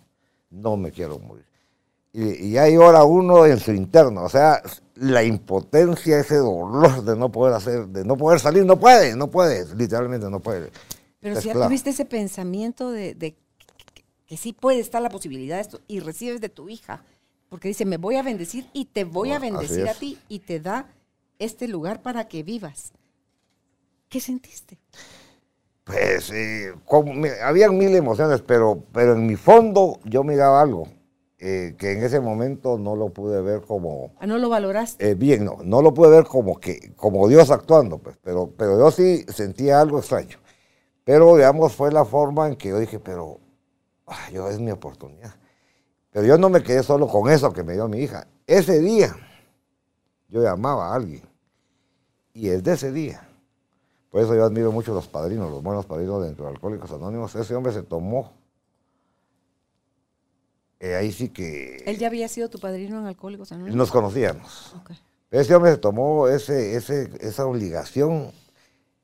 [0.50, 1.44] no me quiero morir.
[2.12, 4.60] Y, y hay ahora uno en su interno, o sea,
[4.96, 9.30] la impotencia, ese dolor de no poder hacer, de no poder salir, no puede, no
[9.30, 10.72] puede, literalmente no puede.
[11.20, 13.36] Pero si ya tuviste ese pensamiento de,
[14.26, 17.04] que, sí puede estar la posibilidad de esto y recibes de tu hija,
[17.48, 20.58] porque dice, me voy a bendecir y te voy a bendecir a ti y te
[20.58, 20.92] da
[21.38, 22.90] este lugar para que vivas.
[24.08, 24.80] ¿Qué sentiste?
[25.88, 26.74] Pues eh,
[27.42, 30.86] había mil emociones, pero, pero en mi fondo yo miraba algo
[31.38, 34.12] eh, que en ese momento no lo pude ver como...
[34.20, 35.10] Ah, ¿No lo valoraste?
[35.10, 38.78] Eh, bien, no, no lo pude ver como, que, como Dios actuando, pues, pero, pero
[38.78, 40.36] yo sí sentía algo extraño.
[41.04, 43.40] Pero, digamos, fue la forma en que yo dije, pero
[44.06, 45.36] ah, yo es mi oportunidad.
[46.10, 48.26] Pero yo no me quedé solo con eso que me dio mi hija.
[48.46, 49.16] Ese día
[50.28, 51.22] yo llamaba a alguien.
[52.34, 53.27] Y desde ese día,
[54.10, 57.34] por eso yo admiro mucho a los padrinos, los buenos padrinos dentro de Alcohólicos Anónimos,
[57.34, 58.32] ese hombre se tomó
[60.80, 61.82] eh, ahí sí que...
[61.86, 63.76] ¿Él ya había sido tu padrino en Alcohólicos Anónimos?
[63.76, 64.74] Nos conocíamos.
[65.30, 68.30] Ese hombre se tomó ese, ese, esa obligación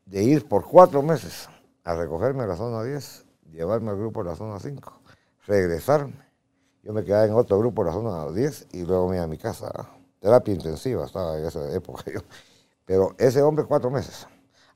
[0.06, 1.48] de ir por cuatro meses
[1.82, 5.00] a recogerme a la zona 10, llevarme al grupo de la zona 5,
[5.46, 6.24] regresarme.
[6.82, 9.28] Yo me quedaba en otro grupo de la zona 10 y luego me iba a
[9.28, 9.70] mi casa.
[10.20, 12.20] Terapia intensiva estaba en esa época yo.
[12.84, 14.26] Pero ese hombre cuatro meses.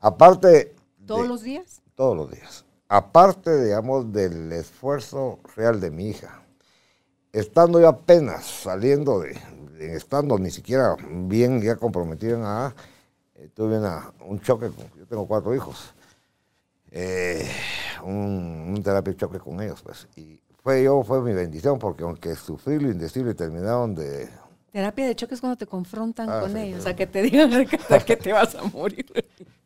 [0.01, 0.75] Aparte...
[1.07, 1.83] ¿Todos los días?
[1.95, 2.65] Todos los días.
[2.89, 6.43] Aparte, digamos, del esfuerzo real de mi hija
[7.33, 9.37] estando yo apenas saliendo de,
[9.95, 10.97] estando ni siquiera
[11.27, 12.75] bien ya comprometido en AA,
[13.37, 13.79] eh, tuve
[14.27, 15.95] un choque, con, yo tengo cuatro hijos,
[16.91, 17.49] eh,
[18.03, 22.35] un, un terapia choque con ellos, pues, y fue yo, fue mi bendición, porque aunque
[22.35, 24.29] sufrí lo indecible y terminaron de
[24.73, 27.51] Terapia de choque es cuando te confrontan ah, con ellos, o sea, que te digan
[27.67, 29.07] que, te vas a morir.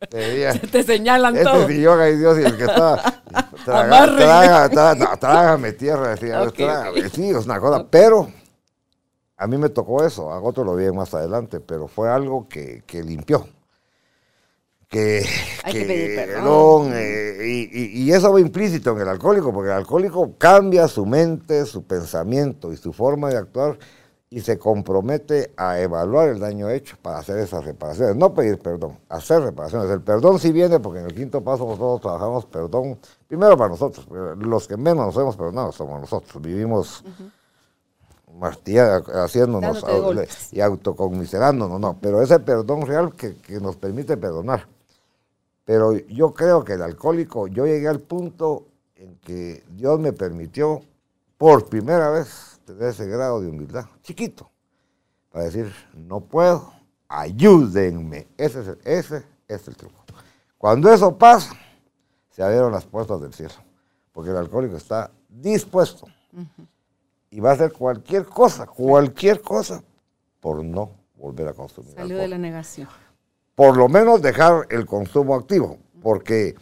[0.09, 1.67] Te, te señalan este todo.
[1.67, 3.21] Sillón, ay Dios, y el que está,
[3.65, 8.29] traga, traga, trágame tierra, decía, okay, trágame, sí, es una cosa, pero
[9.37, 12.83] A mí me tocó eso, a otro lo vi más adelante, pero fue algo que,
[12.87, 13.47] que limpió.
[14.89, 15.25] Que,
[15.63, 16.91] Hay que pedir perdón.
[16.93, 21.05] eh, y, y- y eso va implícito en el alcohólico, porque el alcohólico cambia su
[21.07, 23.79] mente, su pensamiento y su forma de actuar
[24.35, 28.15] y se compromete a evaluar el daño hecho para hacer esas reparaciones.
[28.15, 29.91] No pedir perdón, hacer reparaciones.
[29.91, 34.07] El perdón sí viene porque en el quinto paso nosotros trabajamos perdón, primero para nosotros,
[34.39, 36.41] los que menos nos hemos perdonado somos nosotros.
[36.41, 37.03] Vivimos
[38.39, 39.83] martilla- haciéndonos
[40.51, 44.67] y autoconmiserándonos, no, pero ese perdón real que, que nos permite perdonar.
[45.63, 48.65] Pero yo creo que el alcohólico, yo llegué al punto
[48.95, 50.81] en que Dios me permitió
[51.37, 54.49] por primera vez tener ese grado de humildad, chiquito,
[55.31, 56.73] para decir, no puedo,
[57.07, 58.27] ayúdenme.
[58.37, 60.03] Ese es el, ese es el truco.
[60.57, 61.53] Cuando eso pasa,
[62.29, 63.53] se abrieron las puertas del cielo,
[64.11, 66.07] porque el alcohólico está dispuesto
[67.29, 69.83] y va a hacer cualquier cosa, cualquier cosa,
[70.39, 72.87] por no volver a consumir Salió alcohol de la negación.
[73.55, 76.55] por lo menos dejar el consumo activo, porque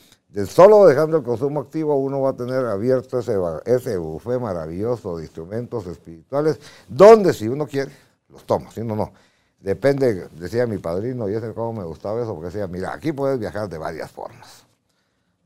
[0.48, 5.24] solo dejando el consumo activo uno va a tener abierto ese, ese buffet maravilloso de
[5.24, 7.92] instrumentos espirituales, donde si uno quiere,
[8.30, 9.12] los toma, si no, no.
[9.60, 13.38] Depende, decía mi padrino, y ese cómo me gustaba eso, porque decía, mira, aquí puedes
[13.38, 14.66] viajar de varias formas.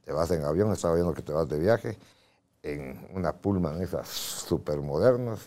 [0.06, 1.98] Te vas en avión, estaba viendo que te vas de viaje,
[2.64, 5.40] en una Pullman esas súper modernas,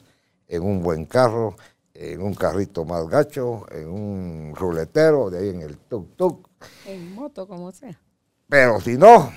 [0.49, 1.57] en un buen carro,
[1.95, 6.47] en un carrito más gacho, en un ruletero, de ahí en el tuk-tuk.
[6.87, 7.99] En moto, como sea.
[8.49, 9.31] Pero si no,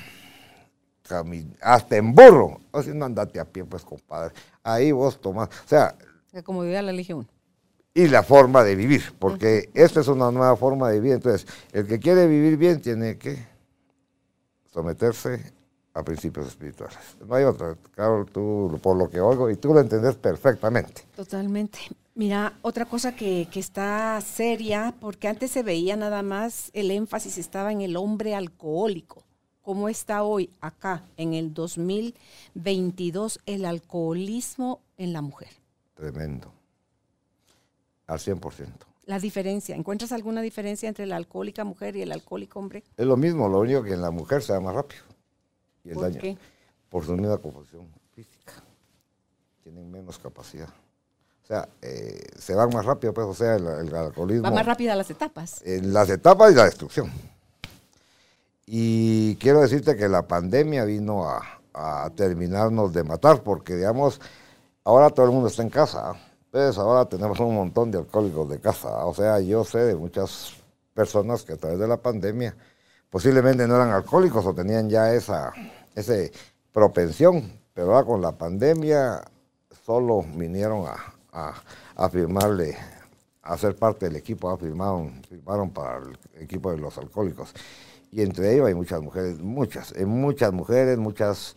[1.61, 4.33] hasta en burro, o si no andate a pie, pues compadre,
[4.63, 5.95] ahí vos tomás, o sea,
[6.31, 7.27] La comodidad la elige uno.
[7.93, 11.13] y la forma de vivir, porque esta es una nueva forma de vivir.
[11.15, 13.45] Entonces, el que quiere vivir bien tiene que
[14.71, 15.51] someterse
[15.93, 16.97] a principios espirituales.
[17.27, 21.03] No hay otra, claro, tú por lo que oigo, y tú lo entendés perfectamente.
[21.13, 21.79] Totalmente.
[22.13, 27.37] Mira, otra cosa que, que está seria, porque antes se veía nada más el énfasis
[27.37, 29.23] estaba en el hombre alcohólico.
[29.61, 35.49] ¿Cómo está hoy acá, en el 2022, el alcoholismo en la mujer?
[35.93, 36.51] Tremendo.
[38.07, 38.67] Al 100%.
[39.05, 42.83] La diferencia, ¿encuentras alguna diferencia entre la alcohólica mujer y el alcohólico hombre?
[42.97, 45.03] Es lo mismo, lo único que en la mujer se da más rápido.
[45.83, 46.19] Y el ¿Por daño.
[46.19, 46.37] qué?
[46.89, 48.53] Por su misma composición física.
[49.63, 50.69] Tienen menos capacidad.
[51.51, 54.43] O sea, eh, se van más rápido, pues, o sea, el, el alcoholismo.
[54.43, 55.61] Va más rápida las etapas.
[55.65, 57.11] en las etapas y la destrucción.
[58.65, 61.41] Y quiero decirte que la pandemia vino a,
[61.73, 64.21] a terminarnos de matar, porque digamos,
[64.85, 66.13] ahora todo el mundo está en casa.
[66.45, 69.05] Entonces ahora tenemos un montón de alcohólicos de casa.
[69.05, 70.53] O sea, yo sé de muchas
[70.93, 72.55] personas que a través de la pandemia
[73.09, 75.51] posiblemente no eran alcohólicos o tenían ya esa
[75.95, 76.31] ese
[76.71, 79.21] propensión, pero ahora con la pandemia
[79.85, 81.53] solo vinieron a, a,
[81.95, 82.77] a firmarle,
[83.41, 87.53] a ser parte del equipo, firmaron, firmaron para el equipo de los alcohólicos.
[88.11, 91.55] Y entre ellos hay muchas mujeres, muchas, eh, muchas mujeres, muchas,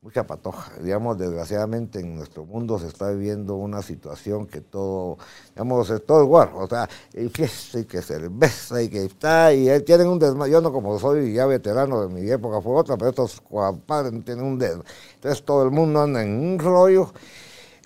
[0.00, 0.72] mucha patoja.
[0.82, 5.18] Digamos, desgraciadamente en nuestro mundo se está viviendo una situación que todo,
[5.50, 6.50] digamos, es todo igual.
[6.54, 10.52] O sea, y fiesta y que cerveza y que está, y tienen un desmadre.
[10.52, 14.44] Yo no como soy ya veterano de mi época fue otra, pero estos compadres tienen
[14.44, 14.88] un desmadre.
[15.16, 17.12] Entonces todo el mundo anda en un rollo.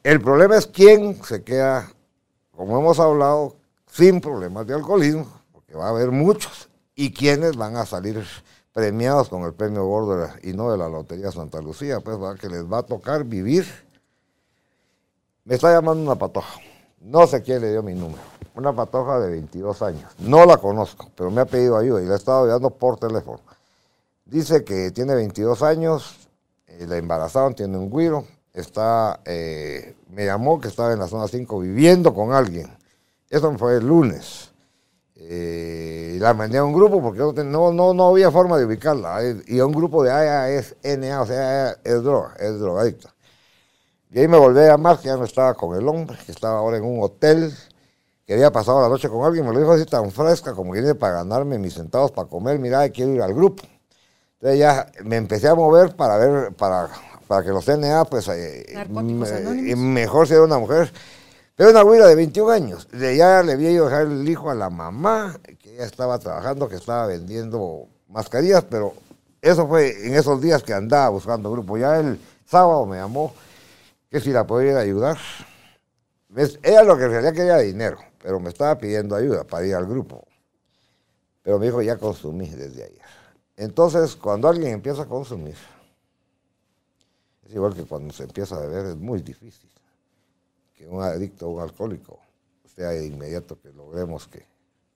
[0.05, 1.91] El problema es quién se queda,
[2.55, 3.57] como hemos hablado,
[3.91, 8.23] sin problemas de alcoholismo, porque va a haber muchos, y quiénes van a salir
[8.75, 12.51] premiados con el premio gordo y no de la Lotería Santa Lucía, pues va que
[12.51, 13.67] les va a tocar vivir.
[15.45, 16.61] Me está llamando una patoja,
[17.01, 18.21] no sé quién le dio mi número,
[18.55, 22.13] una patoja de 22 años, no la conozco, pero me ha pedido ayuda y la
[22.13, 23.41] he estado ayudando por teléfono.
[24.27, 26.29] Dice que tiene 22 años,
[26.67, 31.29] eh, la embarazaron, tiene un güiro, está, eh, me llamó que estaba en la zona
[31.29, 32.75] 5 viviendo con alguien.
[33.29, 34.53] Eso fue el lunes.
[35.17, 39.21] Eh, la mandé a un grupo porque no, no, no, había forma de ubicarla.
[39.47, 43.15] Y a un grupo de AIA es NA, o sea, es droga, es drogadicta.
[44.11, 46.59] Y ahí me volví a llamar, que ya no estaba con el hombre, que estaba
[46.59, 47.53] ahora en un hotel,
[48.27, 50.81] que había pasado la noche con alguien, me lo dijo así tan fresca como que
[50.81, 53.65] viene para ganarme mis centavos para comer, mira, quiero ir al grupo.
[54.35, 56.91] Entonces ya me empecé a mover para ver, para,
[57.27, 58.87] para que los NA, pues, eh,
[59.67, 60.93] y mejor si era una mujer.
[61.57, 62.89] Pero una güira de 21 años.
[62.91, 66.19] De ya le había ido a dejar el hijo a la mamá, que ella estaba
[66.19, 68.95] trabajando, que estaba vendiendo mascarillas, pero
[69.41, 71.79] eso fue en esos días que andaba buscando grupo.
[71.79, 73.33] Ya el sábado me llamó,
[74.11, 75.19] que si la podía ayudar.
[76.29, 76.59] ¿Ves?
[76.63, 79.75] Ella lo que en realidad quería era dinero, pero me estaba pidiendo ayuda para ir
[79.75, 80.27] al grupo.
[81.43, 83.03] Pero me dijo, ya consumí desde ayer.
[83.57, 85.55] Entonces, cuando alguien empieza a consumir,
[87.47, 89.71] es igual que cuando se empieza a beber, es muy difícil
[90.75, 92.19] que un adicto o un alcohólico
[92.75, 94.45] sea de inmediato que logremos que,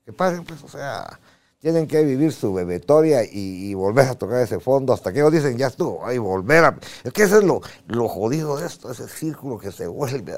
[0.04, 1.18] que paren, pues, o sea,
[1.60, 5.56] tienen que vivir su bebetoria y, volver a tocar ese fondo hasta que ellos dicen,
[5.56, 6.78] ya estuvo, ahí volver a...
[7.04, 10.34] Es que eso es lo, lo jodido de esto, ese círculo que se vuelve,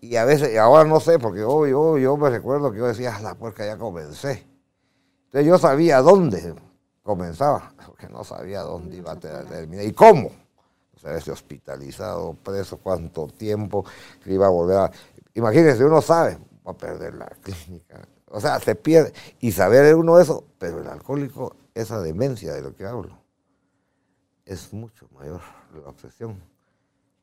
[0.00, 3.16] y, a veces, ahora no sé, porque yo, yo, yo me recuerdo que yo decía,
[3.16, 4.46] ah, la puerca ya comencé.
[5.26, 6.54] Entonces yo sabía dónde
[7.02, 10.30] comenzaba, porque no sabía dónde iba a terminar y cómo.
[10.98, 13.84] O sea, ese hospitalizado, preso, cuánto tiempo,
[14.22, 14.90] que iba a volver a...
[15.32, 19.12] Imagínense, uno sabe, va a perder la clínica, o sea, se pierde.
[19.38, 23.16] Y saber uno eso, pero el alcohólico, esa demencia de lo que hablo,
[24.44, 25.40] es mucho mayor
[25.72, 26.42] la obsesión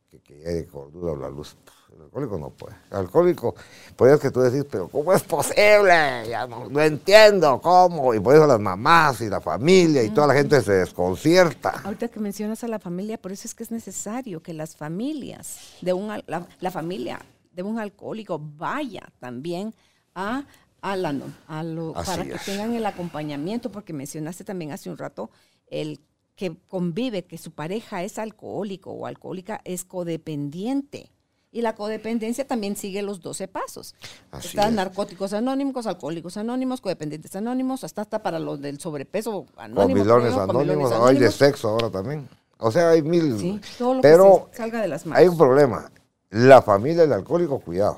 [0.10, 1.58] que que llegue cordura o la luz.
[1.96, 2.76] El alcohólico no puede.
[2.92, 3.56] El alcohólico,
[3.96, 6.28] por eso que tú decís, pero ¿cómo es posible?
[6.30, 8.14] Ya no, entiendo cómo.
[8.14, 11.82] Y por eso las mamás y la familia y toda la gente se desconcierta.
[11.84, 15.58] Ahorita que mencionas a la familia, por eso es que es necesario que las familias
[15.82, 17.20] de un, la, la familia
[17.54, 19.74] de un alcohólico vaya también
[20.14, 20.44] a
[20.86, 25.32] a lo, para que tengan el acompañamiento, porque mencionaste también hace un rato
[25.68, 26.00] el
[26.36, 31.12] que convive, que su pareja es alcohólico o alcohólica, es codependiente.
[31.56, 33.96] Y la codependencia también sigue los 12 pasos.
[34.44, 40.06] Están narcóticos anónimos, alcohólicos anónimos, codependientes anónimos, hasta hasta para los del sobrepeso anónimos.
[40.38, 42.28] anónimos, hay de sexo ahora también.
[42.58, 43.40] O sea, hay mil.
[43.40, 45.22] Sí, todo lo pero que salga de las manos.
[45.22, 45.90] Hay un problema.
[46.32, 47.96] La familia del alcohólico, cuidado.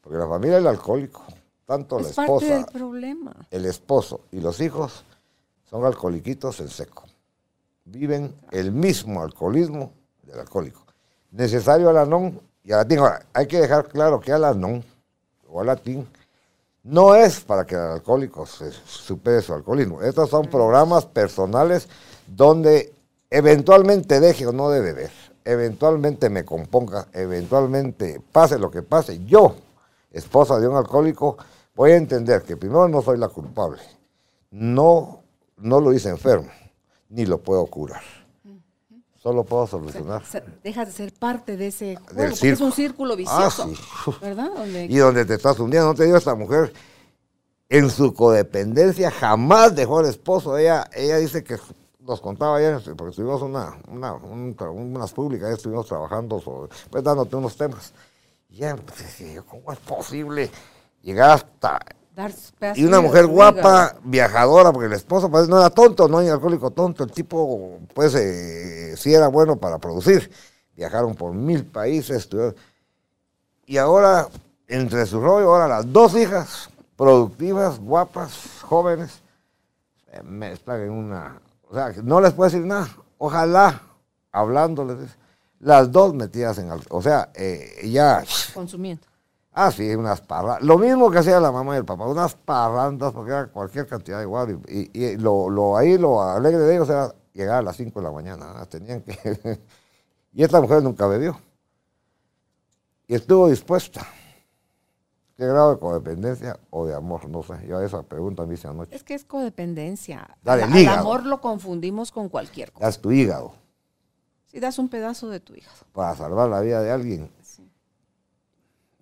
[0.00, 1.22] Porque la familia del alcohólico
[1.70, 2.66] tanto la esposa,
[3.52, 5.04] el esposo y los hijos
[5.68, 7.04] son alcoholiquitos en seco.
[7.84, 9.92] Viven el mismo alcoholismo
[10.24, 10.84] del alcohólico.
[11.30, 12.98] Necesario al anón y al latín.
[12.98, 14.84] Ahora, hay que dejar claro que al anón
[15.48, 16.06] o al latín
[16.82, 20.02] no es para que el alcohólico se supere su alcoholismo.
[20.02, 21.88] Estos son programas personales
[22.26, 22.92] donde
[23.28, 25.10] eventualmente deje o no de beber,
[25.44, 29.54] eventualmente me componga, eventualmente pase lo que pase, yo,
[30.12, 31.36] esposa de un alcohólico,
[31.74, 33.80] voy a entender que primero no soy la culpable,
[34.50, 35.20] no,
[35.56, 36.50] no lo hice enfermo,
[37.08, 38.19] ni lo puedo curar.
[39.22, 40.22] Solo puedo solucionar.
[40.64, 43.70] dejas de ser parte de ese juego, es un círculo ah, vicioso,
[44.20, 44.50] ¿verdad?
[44.88, 46.72] Y donde te estás hundiendo, no te digo esta mujer,
[47.68, 50.56] en su codependencia jamás dejó al esposo.
[50.56, 51.58] Ella, ella dice que
[52.00, 57.56] nos contaba ayer, porque tuvimos una, una, unas públicas, estuvimos trabajando sobre, pues dándote unos
[57.56, 57.92] temas.
[58.48, 60.50] Y ya, pues, ¿cómo es posible?
[61.02, 61.80] llegar hasta...
[62.74, 66.70] y una mujer guapa, viajadora, porque el esposo pues, no era tonto, no era alcohólico
[66.70, 70.30] tonto, el tipo pues eh, sí era bueno para producir.
[70.76, 72.28] Viajaron por mil países,
[73.66, 74.28] y ahora,
[74.66, 78.32] entre su rollo, ahora las dos hijas, productivas, guapas,
[78.62, 79.22] jóvenes,
[80.24, 81.40] me están en una...
[81.68, 82.88] O sea, no les puedo decir nada.
[83.18, 83.80] Ojalá,
[84.32, 85.10] hablándoles,
[85.60, 86.70] las dos metidas en...
[86.88, 88.24] O sea, eh, ya...
[88.54, 89.06] Consumiendo.
[89.52, 90.62] Ah, sí, unas parrandas.
[90.62, 94.22] Lo mismo que hacía la mamá y el papá, unas parrandas, porque era cualquier cantidad
[94.22, 94.60] igual.
[94.68, 98.04] Y, y lo, lo, ahí lo alegre de ellos era llegar a las 5 de
[98.04, 98.64] la mañana.
[98.66, 99.60] Tenían que.
[100.32, 101.40] y esta mujer nunca bebió.
[103.08, 104.06] Y estuvo dispuesta.
[105.36, 107.28] ¿Qué grado de codependencia o de amor?
[107.28, 107.66] No sé.
[107.66, 108.94] Yo esa pregunta me hice anoche.
[108.94, 110.36] Es que es codependencia.
[110.44, 112.86] Dale, el, amor lo confundimos con cualquier cosa.
[112.86, 113.54] Das tu hígado.
[114.44, 115.74] Si das un pedazo de tu hígado.
[115.92, 117.30] Para salvar la vida de alguien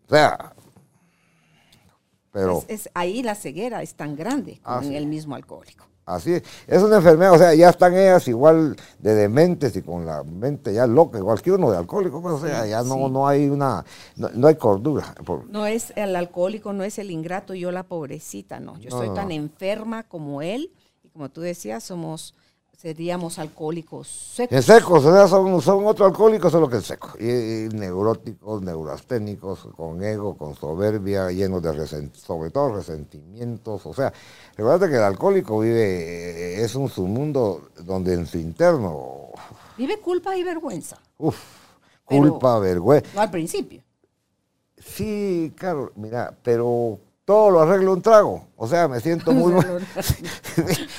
[0.09, 0.55] o sea,
[2.33, 2.65] pero...
[2.69, 5.87] Es, ahí la ceguera es tan grande como en el mismo alcohólico.
[6.09, 6.43] Así es.
[6.67, 10.73] Es una enfermedad, o sea, ya están ellas igual de dementes y con la mente
[10.73, 13.85] ya loca, igual que uno de alcohólico, pues, o sea, ya no, no hay una,
[14.17, 15.15] no, hay cordura.
[15.51, 18.79] No es el alcohólico, no es el ingrato, yo la pobrecita, no.
[18.79, 22.35] Yo estoy tan enferma como él, y como tú decías, somos
[22.79, 24.57] seríamos alcohólicos secos.
[24.57, 27.11] En secos, o sea, son, son otros alcohólicos, solo que el seco.
[27.19, 33.85] Y, neuróticos, neurasténicos, con ego, con soberbia, llenos de sobre todo resentimientos.
[33.85, 34.13] O sea,
[34.57, 39.31] recuerda que el alcohólico vive, eh, es un submundo donde en su interno...
[39.77, 41.01] Vive culpa y vergüenza.
[41.19, 41.37] Uf,
[42.05, 43.11] culpa, vergüenza.
[43.13, 43.83] No al principio.
[44.77, 48.47] Sí, claro, mira, pero todo lo arreglo un trago.
[48.57, 49.87] O sea, me siento muy mal.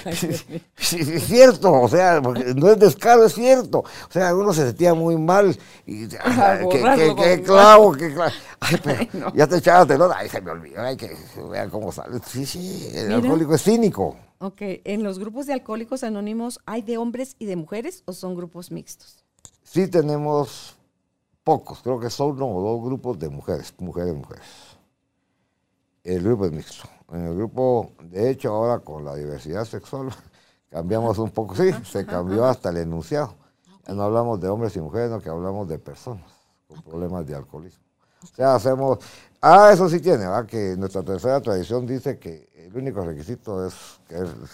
[0.06, 3.80] es cierto, o sea, porque no es descaro, es cierto.
[3.80, 5.58] O sea, uno se sentía muy mal
[5.88, 8.32] y ah, qué clavo, qué clavo.
[8.60, 11.18] Ay, pero ya te echabas de nota, ay, se me olvidó, ay, que
[11.50, 12.20] vean cómo sale.
[12.24, 14.16] Sí, sí, el alcohólico es cínico.
[14.38, 18.36] Ok, ¿en los grupos de alcohólicos anónimos hay de hombres y de mujeres o son
[18.36, 19.26] grupos mixtos?
[19.64, 20.78] Sí tenemos
[21.44, 24.69] pocos, creo que son uno o dos grupos de mujeres, mujeres, mujeres
[26.04, 26.88] el grupo es mixto.
[27.12, 30.10] En el grupo, de hecho, ahora con la diversidad sexual
[30.70, 33.36] cambiamos un poco, sí, se cambió hasta el enunciado.
[33.88, 36.32] Ya no hablamos de hombres y mujeres, sino que hablamos de personas
[36.68, 37.84] con problemas de alcoholismo.
[38.24, 39.00] O sea, hacemos...
[39.42, 40.46] Ah, eso sí tiene, ¿verdad?
[40.46, 43.74] Que nuestra tercera tradición dice que el único requisito es,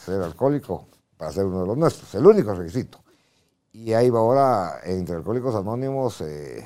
[0.06, 0.88] ser alcohólico
[1.18, 3.00] para ser uno de los nuestros, el único requisito.
[3.72, 6.66] Y ahí va ahora, entre Alcohólicos Anónimos, eh,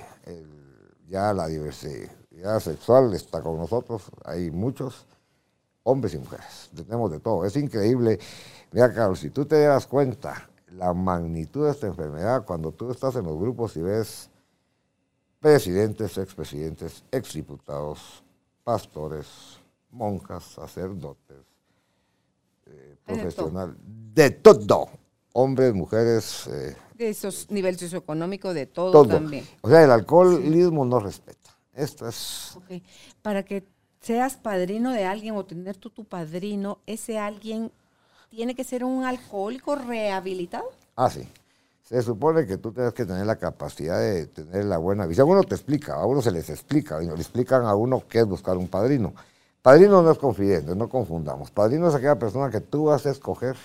[1.07, 2.18] ya la diversidad
[2.59, 5.05] sexual está con nosotros, hay muchos
[5.83, 8.19] hombres y mujeres, tenemos de todo, es increíble.
[8.71, 13.15] Mira, Carlos, si tú te das cuenta la magnitud de esta enfermedad, cuando tú estás
[13.15, 14.29] en los grupos y ves
[15.39, 18.23] presidentes, expresidentes, exdiputados,
[18.63, 19.27] pastores,
[19.91, 21.37] monjas, sacerdotes,
[22.67, 23.75] eh, profesionales,
[24.13, 24.89] de todo,
[25.33, 26.47] hombres, mujeres.
[26.47, 29.47] Eh, de esos niveles socioeconómicos, de todo, también.
[29.61, 31.38] O sea, el alcoholismo no respeta.
[31.79, 32.57] Esto es.
[33.21, 33.65] Para que
[34.01, 37.71] seas padrino de alguien o tener tú tu padrino, ese alguien
[38.29, 40.69] tiene que ser un alcohólico rehabilitado.
[40.95, 41.27] Ah, sí.
[41.83, 45.27] Se supone que tú tienes que tener la capacidad de tener la buena visión.
[45.27, 48.25] Uno te explica, a uno se les explica, y le explican a uno qué es
[48.25, 49.13] buscar un padrino.
[49.61, 51.49] Padrino no es confidente, no confundamos.
[51.49, 53.55] Padrino es aquella persona que tú vas a escoger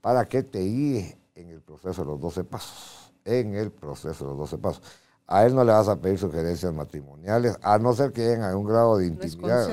[0.00, 3.12] para que te guíe en el proceso de los 12 pasos.
[3.24, 4.82] En el proceso de los 12 pasos.
[5.26, 8.56] A él no le vas a pedir sugerencias matrimoniales, a no ser que lleguen a
[8.56, 9.68] un grado de intimidad.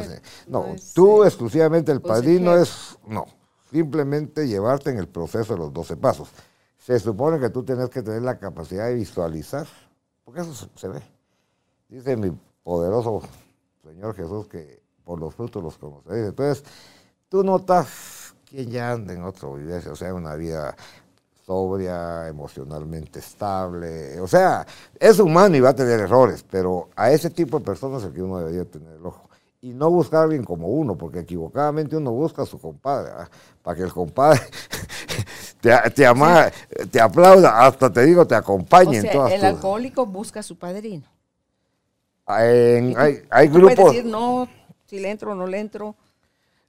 [0.48, 3.26] No, tú exclusivamente el padrino es, no,
[3.72, 6.30] simplemente llevarte en el proceso de los 12 pasos.
[6.78, 9.68] Se supone que tú tienes que tener la capacidad de visualizar,
[10.24, 11.02] porque eso se, ve.
[11.90, 12.32] Dice mi
[12.64, 13.22] poderoso
[13.84, 16.28] Señor Jesús que por los frutos los conoceréis.
[16.28, 16.64] Entonces,
[17.28, 20.76] tú notas quién ya anda en otro vida, o sea, una vida
[21.50, 24.20] sobria, emocionalmente estable.
[24.20, 24.68] O sea,
[25.00, 28.14] es humano y va a tener errores, pero a ese tipo de personas es el
[28.14, 29.28] que uno debería tener el ojo.
[29.60, 33.12] Y no buscar a alguien como uno, porque equivocadamente uno busca a su compadre,
[33.64, 34.42] para que el compadre
[35.60, 40.44] te, te, te aplauda, hasta te digo, te acompañe en todas El alcohólico busca a
[40.44, 41.08] su padrino.
[42.28, 43.74] hay, hay grupos.
[43.74, 44.48] Puedes decir, no,
[44.86, 45.96] si le entro o no le entro.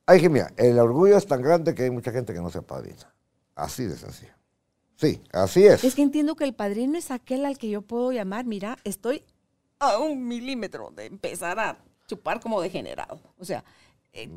[0.07, 2.63] Ay, que mira, el orgullo es tan grande que hay mucha gente que no se
[2.63, 3.13] padrina.
[3.55, 4.40] Así de sencillo.
[5.01, 5.83] Sí, así es.
[5.83, 9.25] Es que entiendo que el padrino es aquel al que yo puedo llamar, mira, estoy
[9.79, 13.19] a un milímetro de empezar a chupar como degenerado.
[13.39, 13.65] O sea,
[14.13, 14.29] eh,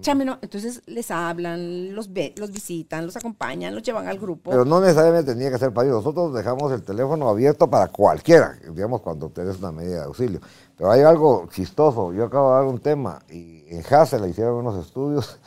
[0.42, 4.52] entonces les hablan, los, ve, los visitan, los acompañan, los llevan al grupo.
[4.52, 5.98] Pero no necesariamente tenía que ser padrino.
[5.98, 10.40] Nosotros dejamos el teléfono abierto para cualquiera, digamos, cuando tenés una medida de auxilio.
[10.78, 12.14] Pero hay algo chistoso.
[12.14, 15.40] Yo acabo de dar un tema y en Hassel le hicieron unos estudios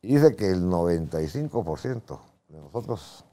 [0.00, 3.24] y dice que el 95% de nosotros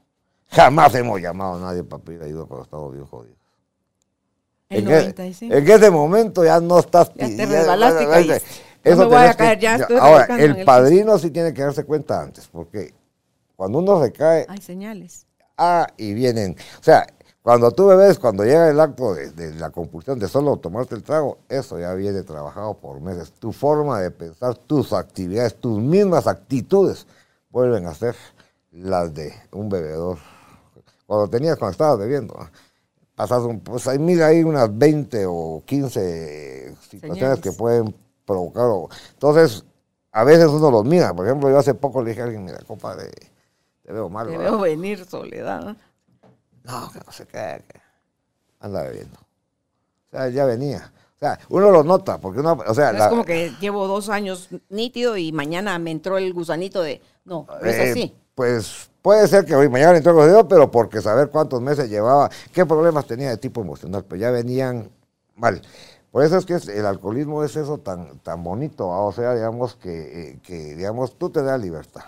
[0.50, 3.38] jamás hemos llamado a nadie para pedir ayuda cuando estamos bien jodidos.
[4.68, 5.54] El en, 95.
[5.54, 7.12] en ese momento ya no estás...
[7.14, 8.42] Ya te resbalaste
[8.84, 12.22] eso no voy a caer, ya estoy Ahora, el padrino sí tiene que darse cuenta
[12.22, 12.94] antes, porque
[13.56, 14.46] cuando uno se cae...
[14.48, 15.26] Hay señales.
[15.56, 16.56] Ah, y vienen...
[16.80, 17.06] O sea,
[17.42, 21.38] cuando tú bebes, cuando llega el acto de, la compulsión de solo tomarte el trago,
[21.48, 23.32] eso ya viene trabajado por meses.
[23.32, 27.06] Tu forma de pensar, tus actividades, tus mismas actitudes
[27.50, 28.14] vuelven a ser
[28.70, 30.18] las de un bebedor.
[31.08, 32.36] Cuando tenías, cuando estabas bebiendo,
[33.14, 37.94] pasas un, pues hay, mira, hay unas 20 o 15 situaciones que pueden
[38.26, 38.66] provocar.
[39.14, 39.64] Entonces,
[40.12, 41.14] a veces uno los mira.
[41.14, 43.10] Por ejemplo, yo hace poco le dije a alguien, mira, compadre,
[43.82, 44.28] te veo mal.
[44.28, 45.78] Te veo venir, Soledad.
[46.64, 47.64] No, que no sé qué,
[48.60, 49.18] anda bebiendo.
[49.18, 50.92] O sea, ya venía.
[51.16, 52.90] O sea, uno lo nota, porque uno, o sea...
[52.90, 57.00] es como que llevo dos años nítido y mañana me entró el gusanito de...
[57.24, 58.16] No, es eh, así.
[58.34, 62.28] Pues puede ser que hoy mañana entró el gusanito, pero porque saber cuántos meses llevaba,
[62.52, 64.90] qué problemas tenía de tipo emocional, pues ya venían
[65.34, 65.62] mal.
[66.10, 70.38] Por eso es que el alcoholismo es eso tan, tan bonito, o sea, digamos que,
[70.46, 72.02] eh, digamos, tú te das libertad,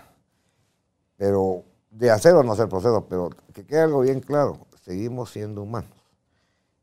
[1.17, 5.63] pero de hacer o no hacer proceso, pero que quede algo bien claro, seguimos siendo
[5.63, 5.97] humanos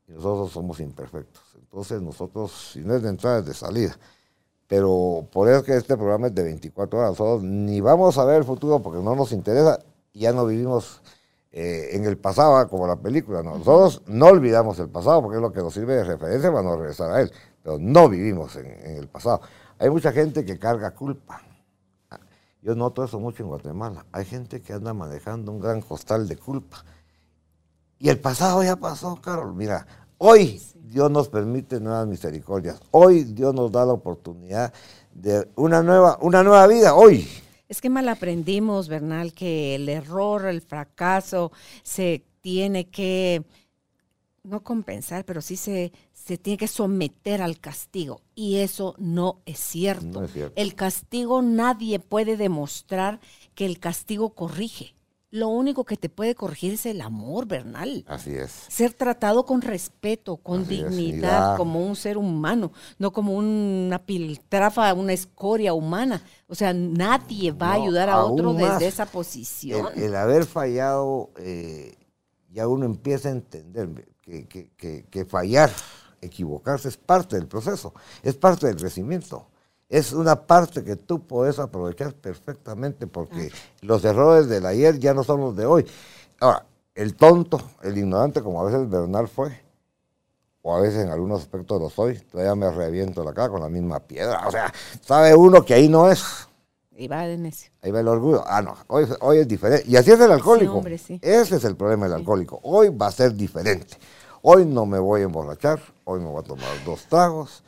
[0.05, 1.43] y nosotros somos imperfectos.
[1.55, 3.97] Entonces nosotros, si no es de entrada, es de salida.
[4.67, 8.39] Pero por eso que este programa es de 24 horas, nosotros ni vamos a ver
[8.39, 9.79] el futuro porque no nos interesa,
[10.13, 11.01] ya no vivimos
[11.51, 13.41] eh, en el pasado, como la película.
[13.41, 16.77] Nosotros no olvidamos el pasado porque es lo que nos sirve de referencia para no
[16.77, 17.31] regresar a él,
[17.63, 19.41] pero no vivimos en, el pasado.
[19.79, 21.41] Hay mucha gente que carga culpa.
[22.61, 24.05] Yo noto eso mucho en Guatemala.
[24.11, 26.83] Hay gente que anda manejando un gran costal de culpa.
[27.97, 29.55] Y el pasado ya pasó, Carol.
[29.55, 29.87] Mira,
[30.17, 32.79] hoy Dios nos permite nuevas misericordias.
[32.91, 34.73] Hoy Dios nos da la oportunidad
[35.13, 36.93] de una nueva, una nueva vida.
[36.93, 37.27] Hoy.
[37.69, 41.51] Es que mal aprendimos, Bernal, que el error, el fracaso
[41.83, 43.43] se tiene que,
[44.43, 48.21] no compensar, pero sí se, se tiene que someter al castigo.
[48.35, 50.25] Y eso no es cierto.
[50.55, 53.19] El castigo nadie puede demostrar
[53.55, 54.95] que el castigo corrige.
[55.31, 58.03] Lo único que te puede corregir es el amor, Bernal.
[58.07, 58.51] Así es.
[58.67, 64.93] Ser tratado con respeto, con Así dignidad, como un ser humano, no como una piltrafa,
[64.95, 66.23] una escoria humana.
[66.47, 69.87] O sea, nadie va a ayudar a otro desde esa posición.
[69.95, 71.95] El, el haber fallado, eh,
[72.51, 75.69] ya uno empieza a entender que, que- que- que fallar,
[76.21, 79.47] equivocarse es parte del proceso, es parte del crecimiento.
[79.89, 85.23] Es una parte que tú puedes aprovechar perfectamente porque los errores del ayer ya no
[85.23, 85.85] son los de hoy.
[86.39, 86.63] Ahora,
[86.93, 89.59] el tonto, el ignorante, como a veces Bernal fue,
[90.61, 93.69] o a veces en algunos aspectos lo soy, todavía me reviento la cara con la
[93.69, 94.47] misma piedra.
[94.47, 94.71] O sea,
[95.01, 96.47] sabe uno que ahí no es.
[96.95, 97.71] Y va de necio.
[97.81, 98.43] Ahí va el orgullo.
[98.45, 99.89] Ah, no, hoy, hoy es diferente.
[99.89, 100.73] Y así es el alcohólico.
[100.73, 101.17] hombre, sí.
[101.23, 102.59] Ese es el problema del alcohólico.
[102.61, 103.97] Hoy va a ser diferente.
[104.41, 107.63] Hoy no me voy a emborrachar, hoy me voy a tomar dos tragos.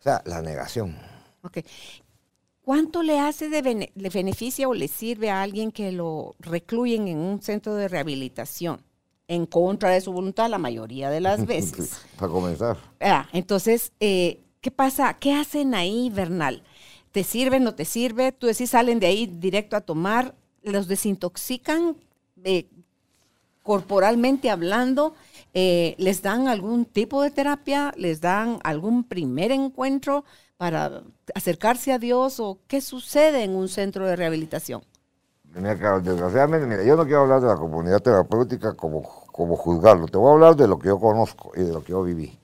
[0.00, 0.96] O sea, la negación.
[1.42, 1.58] Ok.
[2.62, 7.08] ¿Cuánto le hace de bene- le beneficia o le sirve a alguien que lo recluyen
[7.08, 8.82] en un centro de rehabilitación?
[9.28, 12.00] En contra de su voluntad la mayoría de las veces.
[12.18, 12.76] Para comenzar.
[13.00, 15.14] Ah, entonces, eh, ¿qué pasa?
[15.14, 16.62] ¿Qué hacen ahí, Bernal?
[17.12, 18.30] ¿Te sirve, no te sirve?
[18.32, 21.96] Tú decís, salen de ahí directo a tomar, los desintoxican
[22.44, 22.66] eh,
[23.62, 25.14] corporalmente hablando,
[25.54, 30.24] eh, les dan algún tipo de terapia, les dan algún primer encuentro
[30.60, 31.02] para
[31.34, 34.82] acercarse a Dios o qué sucede en un centro de rehabilitación.
[35.54, 39.02] Mira, desgraciadamente, mira, yo no quiero hablar de la comunidad terapéutica como,
[39.32, 40.06] como juzgarlo.
[40.06, 42.38] Te voy a hablar de lo que yo conozco y de lo que yo viví.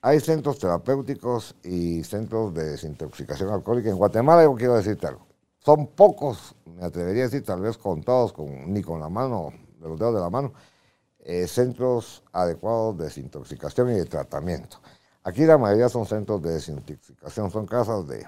[0.00, 3.90] Hay centros terapéuticos y centros de desintoxicación alcohólica.
[3.90, 5.26] En Guatemala yo quiero decirte algo.
[5.58, 9.86] Son pocos, me atrevería a decir, tal vez contados, con, ni con la mano, de
[9.86, 10.54] los dedos de la mano,
[11.18, 14.78] eh, centros adecuados de desintoxicación y de tratamiento.
[15.30, 18.26] Aquí la mayoría son centros de desintoxicación, son casas de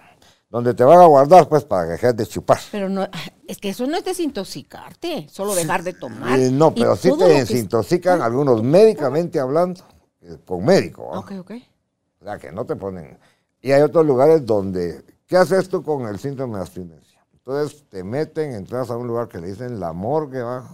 [0.49, 2.61] donde te van a guardar pues para que dejes de chupar.
[2.71, 3.09] Pero no,
[3.49, 6.39] es que eso no es desintoxicarte, solo dejar de tomar.
[6.39, 9.81] Eh, no, pero sí te desintoxican algunos médicamente hablando,
[10.21, 11.11] eh, con médico.
[11.13, 11.19] ¿ah?
[11.19, 11.53] Ok, ok.
[12.21, 13.19] O sea, que no te ponen.
[13.61, 17.27] Y hay otros lugares donde, ¿qué haces tú con el síndrome de abstinencia?
[17.33, 20.69] Entonces te meten, entras a un lugar que le dicen la morgue, ¿va?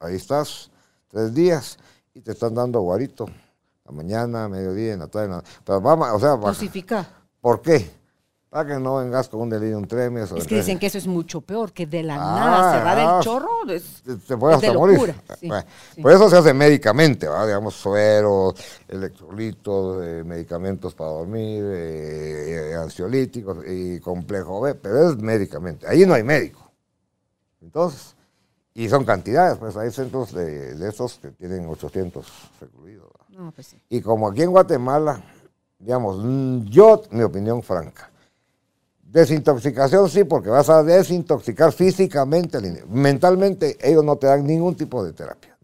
[0.00, 0.72] ahí estás,
[1.06, 1.78] tres días,
[2.12, 3.26] y te están dando guarito,
[3.88, 7.06] la mañana, mediodía, en la tarde, en la- pero vamos, o sea, Dosificar.
[7.40, 7.90] ¿por qué?
[8.50, 10.32] Para que no vengas con un delirium tremens.
[10.32, 12.92] Es que dicen que eso es mucho peor, que de la Ah, nada se va
[12.92, 13.48] ah, del chorro.
[13.70, 14.94] es- te, puedes es de hasta morir.
[14.96, 16.02] locura, sí, Bueno, sí.
[16.02, 17.44] Por eso se hace médicamente, ¿va?
[17.46, 18.54] digamos, sueros,
[18.88, 25.86] electrolitos, eh, medicamentos para dormir, eh, eh, ansiolíticos y complejo B, pero es médicamente.
[25.86, 26.70] Ahí no hay médico.
[27.60, 28.16] Entonces,
[28.80, 32.26] y son cantidades, pues hay centros de, de estos que tienen 800
[32.60, 33.08] recluidos.
[33.30, 33.82] No, pues sí.
[33.88, 35.20] Y como aquí en Guatemala,
[35.78, 38.10] digamos, mm, yo, mi opinión franca,
[39.02, 45.12] desintoxicación sí, porque vas a desintoxicar físicamente, mentalmente ellos no te dan ningún tipo de
[45.12, 45.56] terapia.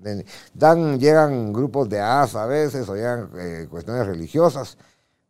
[0.52, 4.76] Dan, llegan grupos de AS a veces o llegan eh, cuestiones religiosas,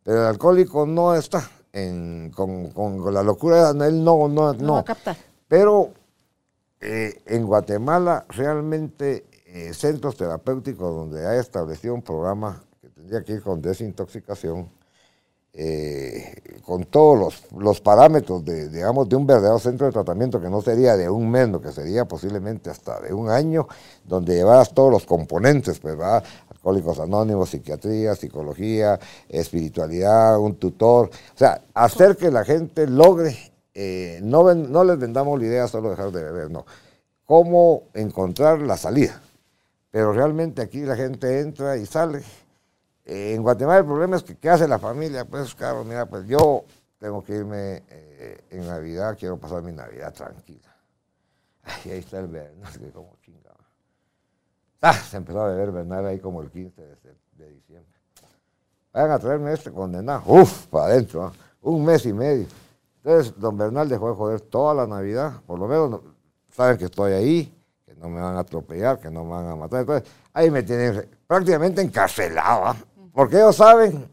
[0.03, 4.53] pero el alcohólico no está en- con, con- con la locura, él no, no, No,
[4.53, 4.73] no.
[4.73, 5.15] va a captar.
[5.47, 5.91] Pero
[6.87, 13.33] eh, en Guatemala realmente eh, centros terapéuticos donde hay establecido un programa que tendría que
[13.33, 14.69] ir con desintoxicación,
[15.51, 20.47] eh, con todos los, los parámetros de, digamos, de un verdadero centro de tratamiento que
[20.47, 23.67] no sería de un mes, que sería posiblemente hasta de un año,
[24.03, 26.23] donde llevaras todos los componentes, pues, ¿verdad?
[26.51, 34.19] Alcohólicos Anónimos, psiquiatría, psicología, espiritualidad, un tutor, o sea, hacer que la gente logre, eh,
[34.23, 34.43] no,
[34.83, 36.65] les vendamos la idea solo dejar de beber, no,
[37.25, 39.21] cómo encontrar la salida.
[39.91, 42.23] Pero realmente aquí la gente entra y sale.
[43.05, 45.25] Eh, en Guatemala el problema es que ¿qué hace la familia?
[45.25, 46.65] Pues, claro, mira, pues yo
[46.99, 50.75] tengo que irme eh, en Navidad, quiero pasar mi Navidad tranquila.
[51.63, 53.55] Ay, ahí está el Bernal, que como chingada.
[54.81, 57.91] Ah, se empezó a beber Bernal ahí como el 15 de, se- de diciembre.
[58.93, 60.23] Vayan a traerme este condenado.
[60.27, 61.33] Uf, para adentro, ¿ah?
[61.61, 62.47] un mes y medio.
[63.05, 66.01] Entonces, don Bernal dejó de joder toda la Navidad, por lo menos no-
[66.49, 67.55] saben que estoy ahí,
[67.85, 69.81] que no me van a atropellar, que no me van a matar.
[69.81, 72.75] Entonces, ahí me tienen prácticamente encarcelado, ¿ah?
[73.13, 74.09] porque ellos saben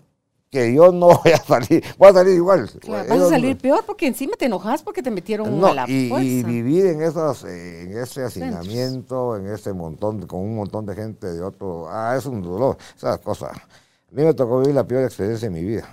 [0.51, 2.71] que yo no voy a salir, voy a salir igual.
[2.81, 5.89] Claro, vas a salir peor porque encima te enojas porque te metieron no, a la
[5.89, 6.27] y, fuerza.
[6.29, 10.95] y vivir en esas, eh, en ese hacinamiento, en ese montón, con un montón de
[10.95, 13.53] gente de otro, ah, es un dolor, esas cosas.
[13.57, 15.89] A mí me tocó vivir la peor experiencia de mi vida.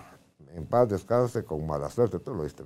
[0.53, 2.65] En paz descanse, con mala suerte, tú lo viste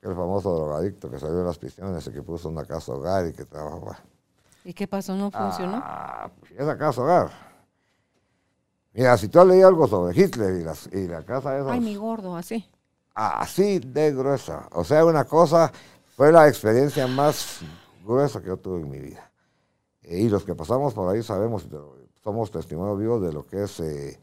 [0.00, 3.32] Aquel famoso drogadicto que salió de las prisiones y que puso una casa hogar y
[3.34, 3.98] que trabajaba.
[4.64, 5.14] ¿Y qué pasó?
[5.14, 5.78] ¿No funcionó?
[5.82, 7.30] Ah, pues, esa casa hogar.
[8.94, 11.80] Mira, si tú has leído algo sobre Hitler y, las, y la casa esa, Ay,
[11.80, 12.66] mi gordo, así.
[13.14, 14.68] así de gruesa.
[14.72, 15.70] O sea, una cosa,
[16.16, 17.60] fue la experiencia más
[18.02, 19.30] gruesa que yo tuve en mi vida.
[20.02, 21.66] Eh, y los que pasamos por ahí sabemos,
[22.24, 24.18] somos testimonios vivos de lo que es eh,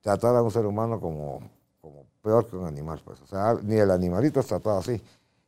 [0.00, 1.40] tratar a un ser humano como
[2.22, 3.00] peor que un animal.
[3.04, 3.20] Pues.
[3.20, 5.00] O sea, ni el animalito es tratado así,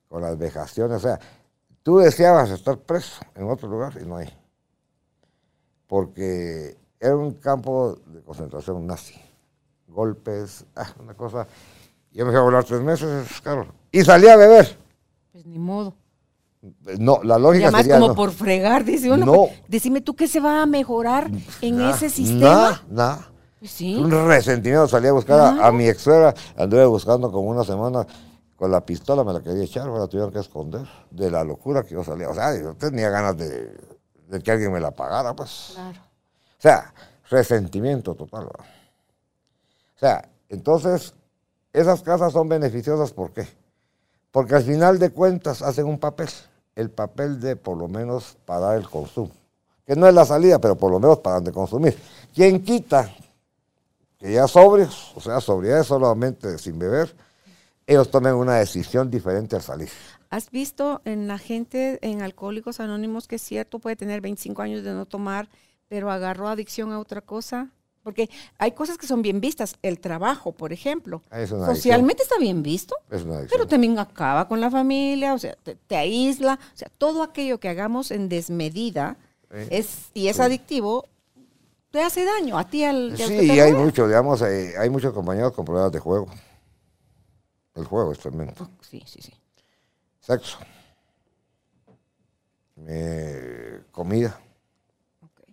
[0.08, 0.98] con las vejaciones.
[0.98, 1.18] O sea,
[1.82, 4.28] tú deseabas estar preso en otro lugar y no hay.
[5.86, 9.14] Porque era un campo de concentración nazi.
[9.86, 11.46] Golpes, ah, una cosa.
[12.10, 13.66] Yo me fui a volar tres meses, claro.
[13.92, 14.76] Y salí a beber.
[15.32, 15.94] Pues ni modo.
[16.98, 18.14] No, la lógica Y además sería como no.
[18.14, 19.26] por fregar, dice uno.
[19.26, 19.32] No.
[19.46, 21.30] pues, decime tú qué se va a mejorar
[21.60, 22.40] en ese sistema.
[22.40, 23.30] Nada, nada.
[23.66, 23.96] Sí.
[23.96, 24.88] Un resentimiento.
[24.88, 26.34] Salí a buscar a- mi ex suegra.
[26.56, 28.06] Anduve buscando como una semana
[28.56, 30.86] con la pistola, me la quería echar, me la tuvieron que esconder.
[31.10, 32.28] De la locura que yo salía.
[32.28, 33.76] O sea, yo tenía ganas de,
[34.28, 35.72] de que alguien me la pagara, pues.
[35.74, 36.00] Claro.
[36.00, 36.94] O sea,
[37.30, 38.44] resentimiento total.
[38.46, 38.64] ¿verdad?
[39.96, 41.14] O sea, entonces,
[41.72, 43.46] esas casas son beneficiosas, ¿por qué?
[44.30, 46.28] Porque al final de cuentas hacen un papel,
[46.74, 49.30] el papel de por lo menos parar el consumo,
[49.86, 51.96] que no es la salida, pero por lo menos paran de consumir.
[52.34, 53.08] ¿Quién quita
[54.24, 57.14] que ya sobrios, o sea, sobriedad solamente sin beber,
[57.86, 59.90] ellos tomen una decisión diferente al salir?
[60.30, 64.82] ¿Has visto en la gente, en Alcohólicos Anónimos, que es cierto, puede tener 25 años
[64.82, 65.50] de no tomar,
[65.88, 67.68] pero agarró adicción a otra cosa?
[68.02, 69.76] Porque hay cosas que son bien vistas.
[69.82, 71.22] El trabajo, por ejemplo.
[71.30, 71.50] Ah, Es.
[71.50, 75.96] Socialmente está bien visto, Es pero también acaba con la familia, o sea, te, te
[75.96, 76.58] aísla.
[76.74, 79.18] O sea, todo aquello que hagamos en desmedida
[79.50, 79.68] Sí.
[79.70, 81.06] es, y es adictivo,
[81.94, 85.12] te hace daño a ti al, al Sí, y hay muchos, digamos, eh, hay muchos
[85.14, 86.26] compañeros con problemas de juego.
[87.76, 88.68] El juego es tremendo.
[88.80, 89.32] Sí, sí, sí.
[90.18, 90.58] Sexo.
[92.88, 94.36] Eh, comida.
[95.22, 95.48] Ok.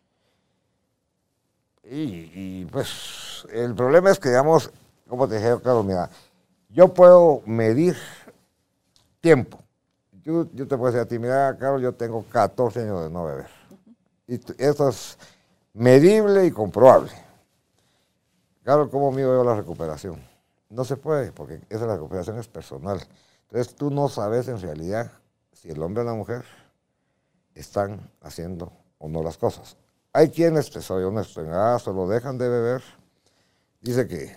[1.84, 4.72] Y, y, pues el problema es que, digamos,
[5.08, 6.10] como te dije, Carlos, mira,
[6.70, 7.96] yo puedo medir
[9.20, 9.60] tiempo.
[10.24, 13.26] Yo, yo te puedo decir a ti, mira, Carlos, yo tengo 14 años de no
[13.26, 13.50] beber.
[14.26, 15.20] Y t- eso es
[15.74, 17.12] medible y comprobable.
[18.64, 20.22] Carlos, ¿cómo mido yo la recuperación?
[20.70, 23.02] No se puede, porque esa recuperación es personal.
[23.44, 25.12] Entonces tú no sabes en realidad
[25.52, 26.46] si el hombre o la mujer
[27.54, 29.76] están haciendo o no las cosas.
[30.14, 32.82] Hay quienes, te soy honesto, en ah, solo dejan de beber.
[33.82, 34.36] Dice que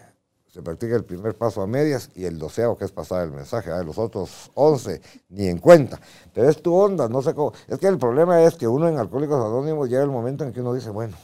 [0.55, 3.73] se practica el primer paso a medias y el doceavo que es pasar el mensaje.
[3.73, 6.01] ah, Los otros once ni en cuenta.
[6.33, 7.53] Pero es tu onda, no sé cómo.
[7.67, 10.61] Es que el problema es que uno en Alcohólicos Anónimos llega el momento en que
[10.61, 11.17] uno dice, bueno,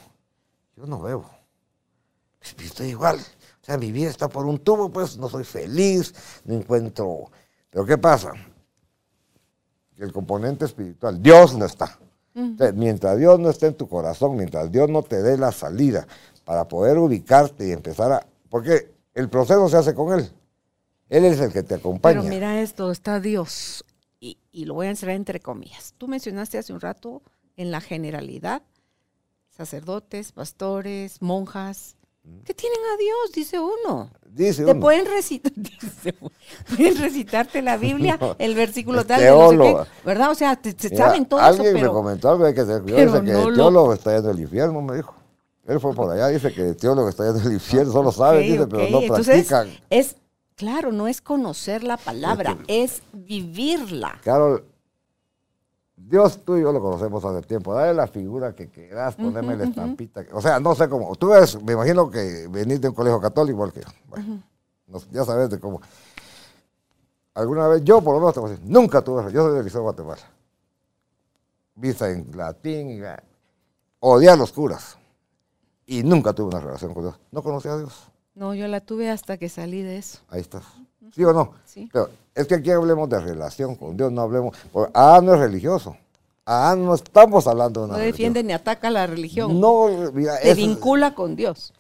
[0.76, 1.30] yo no bebo.
[2.40, 3.18] Pues, estoy igual.
[3.20, 6.12] O sea, mi vida está por un tubo, pues no soy feliz,
[6.44, 7.30] no encuentro.
[7.70, 8.32] Pero ¿qué pasa?
[9.94, 12.00] Que el componente espiritual, Dios no está.
[12.74, 16.08] Mientras Dios no esté en tu corazón, mientras Dios no te dé la salida
[16.44, 18.26] para poder ubicarte y empezar a...
[18.48, 20.30] Porque el proceso se hace con Él.
[21.08, 22.20] Él es el que te acompaña.
[22.20, 23.84] Pero mira esto, está Dios,
[24.20, 25.94] y, y lo voy a encerrar entre comillas.
[25.98, 27.22] Tú mencionaste hace un rato
[27.56, 28.62] en la generalidad,
[29.50, 31.96] sacerdotes, pastores, monjas,
[32.44, 34.10] que tienen a Dios, dice uno.
[34.28, 34.80] Dice Te uno.
[34.80, 39.84] pueden recitar, dice pueden recitarte la Biblia, No, el versículo tal, de no sé teólogo.
[39.84, 40.30] qué, ¿verdad?
[40.30, 42.64] O sea, te, te Mira, saben todo eso, alguien me pero comentó algo, hay que
[42.64, 45.14] dice que no el lo- teólogo está yendo al infierno, me dijo.
[45.66, 48.66] Él fue por allá, dice que el teólogo está yendo al infierno, solo sabe, dice,
[48.66, 49.84] pero no Entonces, practican.
[49.90, 50.16] es,
[50.56, 54.18] claro, no es conocer la palabra, es vivirla.
[54.24, 54.64] Carol,
[55.96, 57.72] Dios tú y yo lo conocemos hace tiempo.
[57.74, 60.24] Dale la figura que quieras, ponerme la estampita.
[60.32, 61.14] O sea, no sé cómo.
[61.14, 63.86] Tú ves, me imagino que venís de un colegio católico igual que yo.
[64.08, 64.42] Bueno,
[64.88, 65.80] no- ya sabes de cómo.
[67.34, 69.64] Alguna vez, yo por lo menos te voy a decir, nunca tuve, yo soy del
[69.64, 70.22] Liceo de Guatemala.
[71.76, 73.22] Vista en latín, y, ah,
[74.00, 74.96] odié a los curas.
[75.90, 77.16] Y nunca tuve una relación con Dios.
[77.32, 77.92] No conocía a Dios.
[78.36, 80.20] No, yo la tuve hasta que salí de eso.
[80.28, 80.62] Ahí estás.
[81.12, 81.54] ¿Sí o no?
[81.64, 81.88] Sí.
[81.92, 84.56] Pero es que aquí hablemos de relación con Dios, no hablemos.
[84.94, 85.96] Ah, no es religioso.
[86.46, 89.58] Ah, no estamos hablando de una No defiende ni ataca la religión.
[89.58, 91.72] No, mira, te vincula con Dios.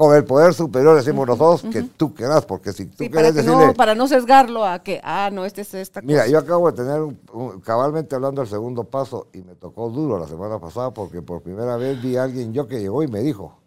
[0.00, 3.66] Con el poder superior decimos nosotros que tú quieras, porque si tú Sí, quieres decirle.
[3.66, 6.32] no, para no sesgarlo a que, ah, no, este es esta Mira, cosa.
[6.32, 10.18] yo acabo de tener, un- un- cabalmente hablando del segundo paso, y me tocó duro
[10.18, 13.20] la semana pasada, porque por primera vez vi a alguien yo que llegó y me
[13.20, 13.58] dijo,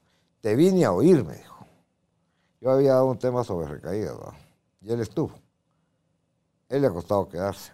[0.41, 1.67] te vine a oír, me dijo.
[2.61, 4.15] Yo había dado un tema sobre recaídas,
[4.81, 5.33] y él estuvo.
[6.67, 7.73] Él le ha costado quedarse.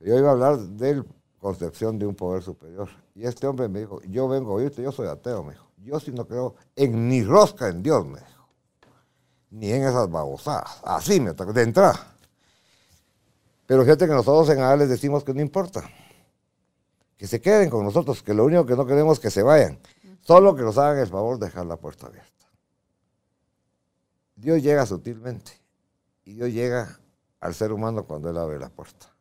[0.00, 1.04] Yo iba a hablar de la
[1.40, 2.90] concepción de un poder superior.
[3.14, 5.64] Y este hombre me dijo, yo vengo a oírte, yo soy ateo, me dijo.
[5.84, 8.48] Yo sí no creo en ni rosca en Dios, me dijo.
[9.50, 10.80] Ni en esas babosadas.
[10.82, 12.14] Así me atacó, de entrada.
[13.66, 15.88] Pero fíjate que nosotros en ADA les decimos que no importa.
[17.18, 19.78] Que se queden con nosotros, que lo único que no queremos es que se vayan.
[20.22, 22.32] Solo que nos hagan el favor de dejar la puerta abierta.
[24.34, 25.52] Dios llega sutilmente
[26.24, 26.98] y Dios llega
[27.40, 29.13] al ser humano cuando Él abre la puerta.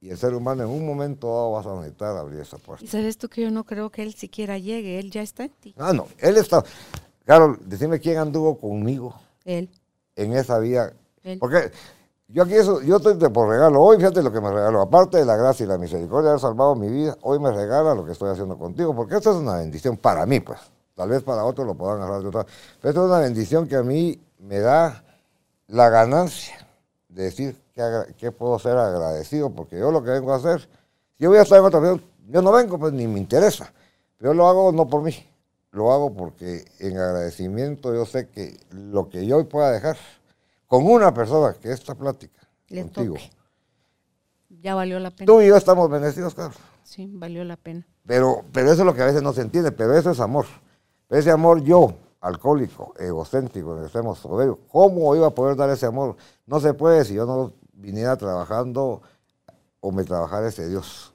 [0.00, 2.84] Y el ser humano en un momento dado vas a necesitar abrir esa puerta.
[2.84, 5.50] Y sabes tú que yo no creo que él siquiera llegue, él ya está en
[5.50, 5.74] ti.
[5.76, 6.62] Ah, no, él está.
[7.24, 9.14] Claro, decime quién anduvo conmigo
[9.44, 9.68] Él.
[10.14, 10.92] en esa vida.
[11.24, 11.38] Él.
[11.38, 11.72] Porque
[12.28, 13.82] yo aquí eso, yo estoy por regalo.
[13.82, 14.82] Hoy fíjate lo que me regaló.
[14.82, 17.94] Aparte de la gracia y la misericordia de haber salvado mi vida, hoy me regala
[17.94, 18.94] lo que estoy haciendo contigo.
[18.94, 20.60] Porque esto es una bendición para mí, pues.
[20.94, 22.46] Tal vez para otros lo puedan agarrar de otra.
[22.80, 25.04] Pero esto es una bendición que a mí me da
[25.68, 26.68] la ganancia
[27.08, 27.56] de decir
[28.16, 29.50] que, puedo ser agradecido.
[29.50, 30.60] Porque yo lo que vengo a hacer,
[31.16, 31.98] si yo voy a estar en otra vida,
[32.28, 33.72] yo no vengo, pues ni me interesa.
[34.16, 35.14] Pero yo lo hago no por mí.
[35.70, 39.96] Lo hago porque en agradecimiento yo sé que lo que yo hoy pueda dejar
[40.66, 43.14] con una persona que esta plática Le contigo.
[43.14, 43.30] toque.
[44.62, 45.26] Ya valió la pena.
[45.26, 46.56] Tú y yo estamos bendecidos, Carlos.
[46.82, 47.86] Sí, valió la pena.
[48.06, 50.46] Pero, pero eso es lo que a veces no se entiende, pero eso es amor.
[51.10, 56.16] Ese amor yo, alcohólico, egocéntrico, en extremo soberbio, ¿cómo iba a poder dar ese amor?
[56.46, 59.02] No se puede si yo no viniera trabajando
[59.80, 61.12] o me trabajara ese Dios.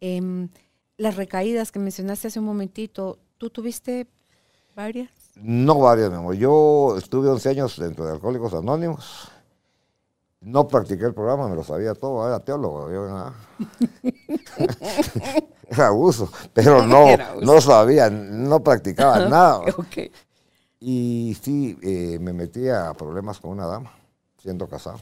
[0.00, 0.48] Em,
[0.96, 4.06] las recaídas que mencionaste hace un momentito, ¿tú tuviste
[4.76, 5.10] varias?
[5.34, 6.36] No varias, mi amor.
[6.36, 9.28] Yo estuve 11 años dentro de Alcohólicos Anónimos.
[10.40, 12.92] No practiqué el programa, me lo sabía todo, era teólogo.
[12.92, 13.34] Yo, nada.
[15.68, 17.40] era abuso, pero no, abuso.
[17.44, 19.62] no sabía, no practicaba nada.
[20.78, 23.92] Y sí, eh, me metí a problemas con una dama,
[24.40, 25.00] siendo casado.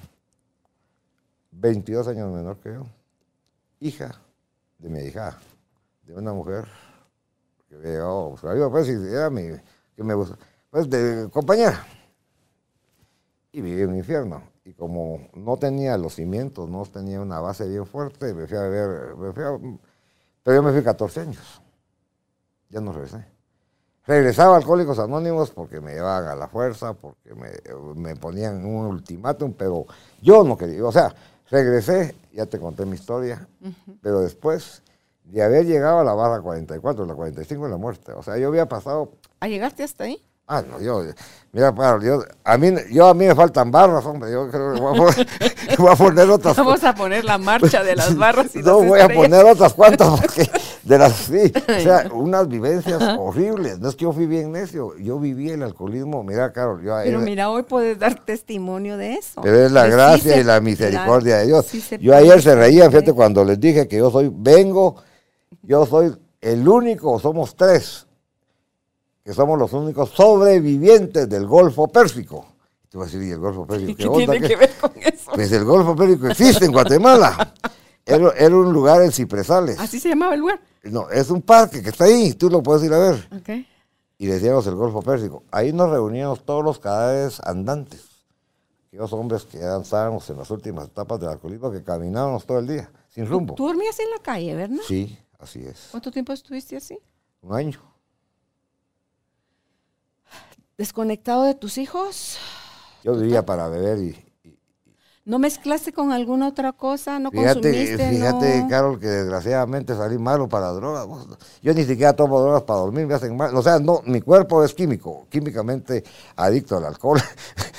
[1.57, 2.87] 22 años menor que yo.
[3.81, 4.21] Hija
[4.79, 5.39] de mi hija,
[6.03, 6.67] de una mujer
[7.69, 9.43] que había llegado a pues, era mi,
[9.97, 10.37] que me buscó,
[10.71, 11.85] pues, de compañera.
[13.53, 14.43] Y viví en un infierno.
[14.65, 18.63] Y como no tenía los cimientos, no tenía una base bien fuerte, me fui a
[18.63, 19.59] ver, me fui a-
[20.43, 21.63] pero yo me fui 14 años.
[22.69, 23.25] Ya no regresé.
[24.07, 27.51] Regresaba a Alcohólicos Anónimos porque me llevaban a la fuerza, porque me,
[27.95, 29.87] me ponían un ultimátum, pero
[30.23, 30.85] yo no quería.
[30.85, 31.15] O sea,
[31.51, 33.49] regresé, ya te conté mi historia,
[34.03, 34.83] pero después
[35.25, 38.13] de haber llegado a la barra 44, la 45 y la muerte.
[38.13, 39.13] O sea, yo había pasado.
[39.41, 40.23] ¿A llegarte hasta ahí?
[40.49, 41.03] Ah, no, yo.
[41.53, 44.31] Mira, claro, yo, a, mí, yo a mí me faltan barras, hombre.
[44.31, 45.27] Yo creo que voy a poner,
[45.79, 48.89] voy a poner otras Vamos a poner la marcha de las barras y no las
[48.89, 50.49] voy a poner otras cuantas porque
[50.85, 53.81] de las sí, o sea, unas vivencias horribles.
[53.81, 56.23] No es que yo fui bien necio, yo viví el alcoholismo.
[56.23, 59.41] Mira, Carol, yo Pero ahí- mira, hoy puedes dar testimonio de eso.
[59.41, 61.67] pero es la Que sí gracia se- y la misericordia de Dios.
[61.67, 65.03] sí yo ayer se reían, fíjate, cuando les dije que yo soy, vengo,
[65.63, 68.06] yo soy el único, somos tres,
[69.27, 72.47] que somos los únicos sobrevivientes del Golfo Pérsico.
[72.89, 73.97] Te voy a decir, ¿y el Golfo Pérsico?
[73.97, 74.33] ¿Qué onda?
[74.33, 74.47] tiene ¿Qué?
[74.47, 75.33] que ver con eso?
[75.35, 77.53] Pues el Golfo Pérsico existe en Guatemala.
[78.09, 79.81] Era, era un lugar en Cipresales.
[79.81, 80.61] Así se llamaba el lugar.
[80.85, 83.29] No, es un parque que está ahí, tú lo puedes ir a ver.
[83.37, 83.67] Ok.
[84.19, 85.43] Y decíamos el Golfo Pérsico.
[85.51, 88.05] Ahí nos reuníamos todos los cadáveres andantes.
[88.87, 92.69] Aquellos hombres que ya estábamos en las últimas etapas del alcoholismo, que caminábamos todo el
[92.69, 93.57] día, sin rumbo.
[93.57, 94.85] Tú dormías en la calle, ¿verdad?
[94.87, 95.89] Sí, así es.
[95.91, 96.97] ¿Cuánto tiempo estuviste así?
[97.43, 97.96] Un año.
[100.79, 102.39] ¿Desconectado de tus hijos?
[103.03, 104.09] Yo vivía para beber y...
[104.45, 104.59] y-
[105.25, 107.19] ¿No mezclaste con alguna otra cosa?
[107.19, 108.11] ¿No fíjate, consumiste?
[108.11, 108.69] fíjate, no?
[108.69, 111.07] Carol, que desgraciadamente salí malo para drogas.
[111.63, 113.55] Yo ni siquiera tomo drogas para dormir, me hacen mal.
[113.57, 116.05] O sea, no, mi cuerpo es químico, químicamente
[116.37, 117.21] adicto al alcohol.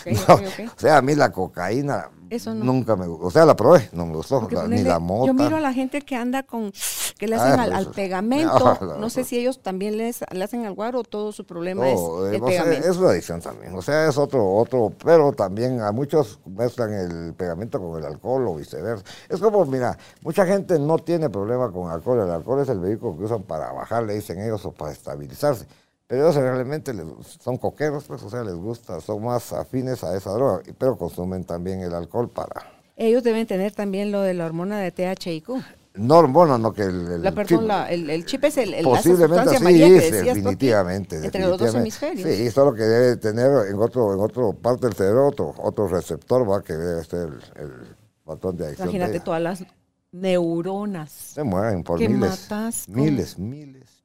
[0.09, 0.59] No, ok, ok.
[0.77, 2.65] O sea, a mí la cocaína Eso no.
[2.65, 3.25] nunca me gustó.
[3.27, 4.47] O sea, la probé, no me gustó.
[4.67, 5.27] Ni la mota.
[5.27, 6.71] Yo miro a la gente que anda con,
[7.17, 8.77] que le Ah, hacen al, pues, al no, pegamento.
[8.81, 9.27] no, No sé pues.
[9.27, 12.35] si ellos también les, le hacen al guaro o todo su problema No, es eh,
[12.37, 12.87] el o sea, pegamento.
[12.89, 13.73] es una adicción también.
[13.75, 18.47] O sea, es otro, otro, pero también a muchos mezclan el pegamento con el alcohol
[18.47, 19.05] o viceversa.
[19.29, 22.19] Es como, mira, mucha gente no tiene problema con alcohol.
[22.21, 25.65] El alcohol es el vehículo que usan para bajar, le dicen ellos, o para estabilizarse.
[26.07, 27.05] Pero ellos realmente les-
[27.41, 30.97] son coqueros, pues, o sea, les gusta, son más afines a esa droga, y- pero
[30.97, 32.65] consumen también el alcohol para...
[32.95, 35.49] Ellos deben tener también lo de la hormona de THIQ.
[35.95, 38.73] No hormona, no que el, el La, perdón, chip- la- el, el chip es el,
[38.73, 41.17] el Posiblemente así es, definitivamente.
[41.25, 42.27] Entre los dos hemisferios.
[42.29, 46.49] Sí, solo que debe tener en otro, en otro parte del cerebro otro, otro receptor,
[46.49, 48.89] va, que debe ser el, patrón de adicción.
[48.89, 49.63] de Imagínate todas las
[50.11, 51.11] neuronas.
[51.11, 52.29] Se mueren por que miles.
[52.49, 53.96] matas Miles, y miles.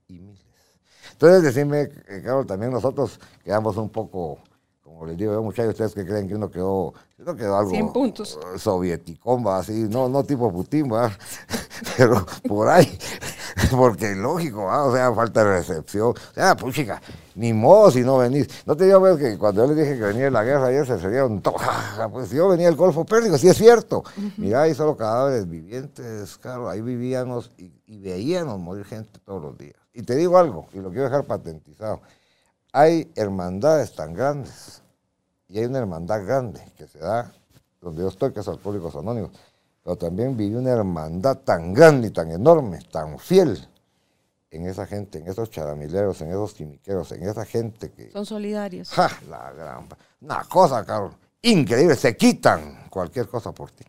[1.22, 4.40] Entonces, decime, eh, Carol, también nosotros quedamos un poco,
[4.82, 8.40] como les digo muchachos, ustedes que creen que uno quedó, uno quedó algo 100 puntos.
[8.52, 11.16] eh, sovieticón, va, así, no, no tipo Putin, va,
[11.96, 12.98] pero por ahí,
[13.70, 17.00] porque lógico, o sea, falta de recepción, o sea, puchica,
[17.36, 18.48] ni modo si no venís.
[18.66, 20.98] No te digo pues, que cuando yo les dije que venía la guerra ayer se
[20.98, 21.40] serían
[22.10, 24.02] pues yo venía del Golfo Pérsico, sí es cierto.
[24.38, 29.56] Mirá, ahí solo cadáveres vivientes, claro, ahí vivíamos y, y veíamos morir gente todos los
[29.56, 29.81] días.
[29.92, 32.00] Y te digo algo, y lo quiero dejar patentizado,
[32.72, 34.82] hay hermandades tan grandes,
[35.48, 37.30] y hay una hermandad grande que se da
[37.80, 39.32] donde yo estoy, que es Alcohólicos Anónimos.
[39.82, 43.68] pero también viví una hermandad tan grande y tan enorme, tan fiel
[44.50, 48.10] en esa gente, en esos charamileros, en esos quimiqueros, en esa gente que...
[48.12, 48.90] Son solidarios.
[48.90, 49.10] ¡Ja!
[49.28, 49.88] La gran...
[50.20, 53.84] Una cosa, Carlos, increíble, se quitan cualquier cosa por ti.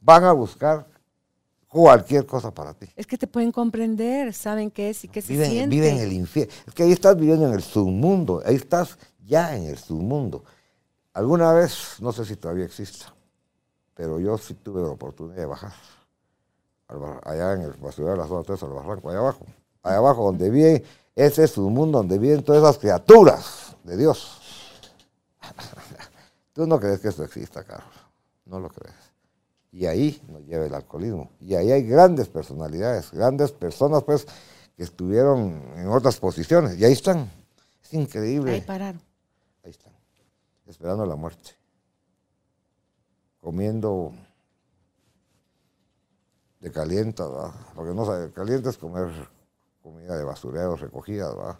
[0.00, 0.86] Van a buscar
[1.70, 2.86] cualquier cosa para ti.
[2.96, 5.74] Es que te pueden comprender, saben qué es y qué se Viven, siente.
[5.76, 6.52] viven en el infierno.
[6.66, 10.44] Es que ahí estás viviendo en el submundo, ahí estás ya en el submundo.
[11.14, 13.14] Alguna vez, no sé si todavía exista,
[13.94, 15.72] pero yo sí tuve la oportunidad de bajar.
[17.22, 19.46] Allá en el basurero de la zona 3, al barranco, allá abajo.
[19.84, 20.82] Allá abajo, donde viven,
[21.14, 24.40] ese es un mundo donde viven todas esas criaturas de Dios.
[26.52, 27.94] Tú no crees que esto exista, Carlos.
[28.44, 29.09] No lo crees.
[29.72, 31.30] Y ahí nos lleva el alcoholismo.
[31.40, 34.26] Y ahí hay grandes personalidades, grandes personas, pues,
[34.76, 36.78] que estuvieron en otras posiciones.
[36.78, 37.30] Y ahí están.
[37.82, 38.52] Es increíble.
[38.52, 39.00] Ahí pararon.
[39.64, 39.92] Ahí están,
[40.66, 41.50] esperando la muerte.
[43.40, 44.12] Comiendo
[46.60, 47.52] de calienta, ¿verdad?
[47.74, 49.08] Porque no sabe, caliente es comer
[49.82, 51.58] comida de basureros recogida, ¿verdad?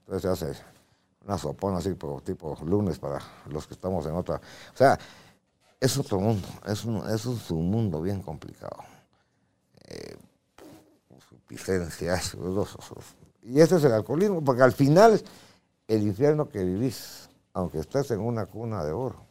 [0.00, 0.62] Entonces se hace
[1.24, 1.94] una sopona así,
[2.24, 4.36] tipo lunes para los que estamos en otra.
[4.36, 4.98] O sea,
[5.80, 8.78] es otro mundo, es un, es un submundo bien complicado.
[9.88, 10.16] Eh,
[11.50, 12.38] eso.
[13.42, 15.22] Y ese es el alcoholismo, porque al final
[15.86, 19.24] el infierno que vivís, aunque estés en una cuna de oro,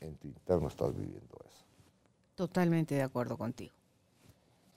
[0.00, 1.64] en tu interno estás viviendo eso.
[2.34, 3.74] Totalmente de acuerdo contigo.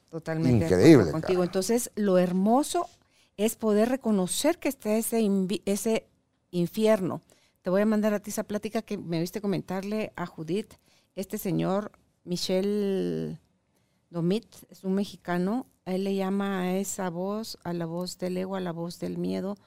[0.09, 1.39] Totalmente de Increíble, acuerdo contigo.
[1.39, 1.45] cara.
[1.45, 2.89] Entonces, lo hermoso
[3.37, 5.25] es poder reconocer que está ese,
[5.65, 6.07] ese
[6.51, 7.21] infierno.
[7.61, 10.73] Te voy a mandar a ti esa plática que me viste comentarle a Judith.
[11.15, 11.91] Este señor,
[12.23, 13.39] Michel
[14.09, 15.67] Domit, es un mexicano.
[15.85, 18.99] A él le llama a esa voz, a la voz del ego, a la voz
[18.99, 19.57] del miedo,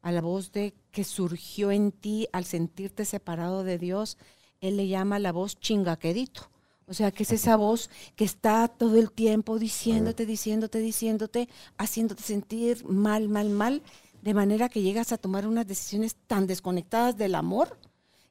[0.00, 4.16] a la voz de que surgió en ti al sentirte separado de Dios.
[4.60, 6.50] Él le llama la voz chingaquedito.
[6.86, 11.48] O sea, que es esa voz que está todo el tiempo diciéndote, diciéndote, diciéndote,
[11.78, 13.82] haciéndote sentir mal, mal, mal,
[14.22, 17.78] de manera que llegas a tomar unas decisiones tan desconectadas del amor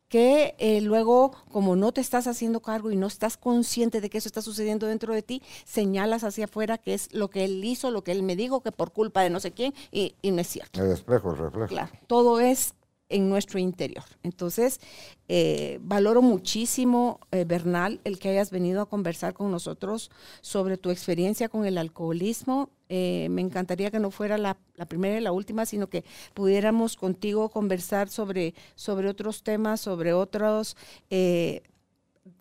[0.10, 4.18] que eh, luego, como no te estás haciendo cargo y no estás consciente de que
[4.18, 7.92] eso está sucediendo dentro de ti, señalas hacia afuera que es lo que él hizo,
[7.92, 10.42] lo que él me dijo, que por culpa de no sé quién, y, y no
[10.42, 10.84] es cierto.
[10.84, 11.68] El espejo, el reflejo.
[11.68, 12.74] Claro, todo es
[13.10, 14.04] en nuestro interior.
[14.24, 14.80] Entonces,
[15.28, 20.12] eh, valoro muchísimo, eh, Bernal, el que hayas venido a conversar con nosotros
[20.42, 22.70] sobre tu experiencia con el alcoholismo.
[22.88, 26.96] Eh, me encantaría que no fuera la, la primera y la última, sino que pudiéramos
[26.96, 30.78] contigo conversar sobre, sobre otros temas, sobre otros,
[31.10, 31.64] eh,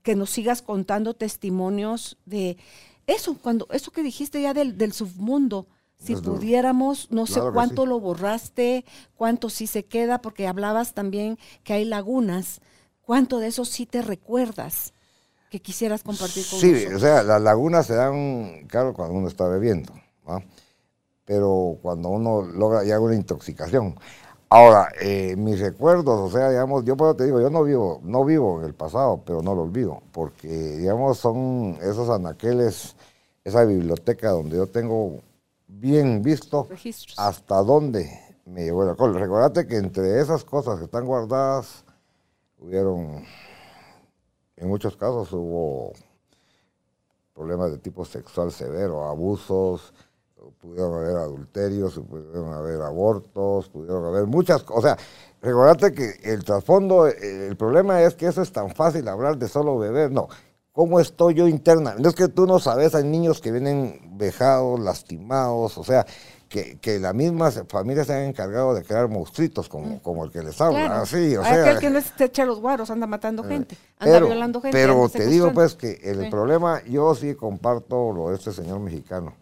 [0.03, 2.59] que nos sigas contando testimonios de
[3.07, 5.67] eso, cuando eso que dijiste ya del, del submundo.
[5.99, 7.87] Si pudiéramos, no sé Claro cuánto sí.
[7.87, 8.85] lo borraste,
[9.17, 12.61] cuánto sí se queda, porque hablabas también que hay lagunas.
[13.03, 14.95] ¿Cuánto de eso sí te recuerdas
[15.51, 16.97] que quisieras compartir con Sí, nosotros?
[16.97, 19.93] o sea, las lagunas se dan, claro, cuando uno está bebiendo,
[20.29, 20.43] ¿va?
[21.25, 23.97] pero cuando uno logra ya una intoxicación.
[24.51, 28.01] Ahora, eh, mis recuerdos, o sea, digamos, yo por eso te digo, yo no vivo,
[28.05, 32.97] no vivo en el pasado, pero no lo olvido, porque, digamos, son esos anaqueles,
[33.45, 35.21] esa biblioteca donde yo tengo
[35.69, 37.19] bien visto Registros.
[37.19, 38.11] hasta dónde
[38.47, 39.15] me llevó el alcohol.
[39.15, 41.85] Recordate que entre esas cosas que están guardadas,
[42.59, 43.25] hubieron,
[44.57, 45.93] en muchos casos hubo
[47.35, 49.93] problemas de tipo sexual severo, abusos,
[50.61, 54.79] pudieron haber adulterios, pudieron haber abortos, pudieron haber muchas cosas.
[54.79, 54.97] O sea,
[55.41, 59.79] recordate que el trasfondo, el problema es que eso es tan fácil hablar de solo
[59.79, 60.29] beber, no.
[60.79, 61.97] ¿Cómo estoy yo interna?
[61.99, 66.07] No es que tú no sabes, hay niños que vienen vejados, lastimados, o sea,
[66.49, 70.41] que, que la misma familia se han encargado de crear monstruitos como, como el que
[70.41, 70.87] les habla.
[70.87, 71.03] Claro.
[71.03, 74.15] así, o Aquel sea, eh, que no se echa los guaros, anda matando gente, anda
[74.15, 74.79] pero, violando gente.
[74.79, 76.31] pero te digo pues que el Sí.
[76.31, 79.35] problema, yo sí comparto lo de este señor mexicano.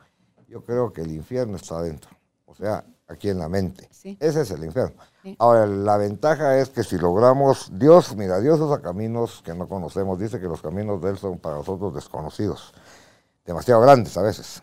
[0.48, 2.12] Yo creo que el infierno está adentro,
[2.46, 3.90] o sea, aquí en la mente.
[3.90, 4.16] Sí.
[4.20, 4.96] Ese es el infierno.
[5.26, 5.34] Sí.
[5.40, 10.20] Ahora, la ventaja es que si logramos, Dios, mira, Dios usa caminos que no conocemos,
[10.20, 12.72] dice que los caminos de Él son para nosotros desconocidos,
[13.44, 14.62] demasiado grandes a veces.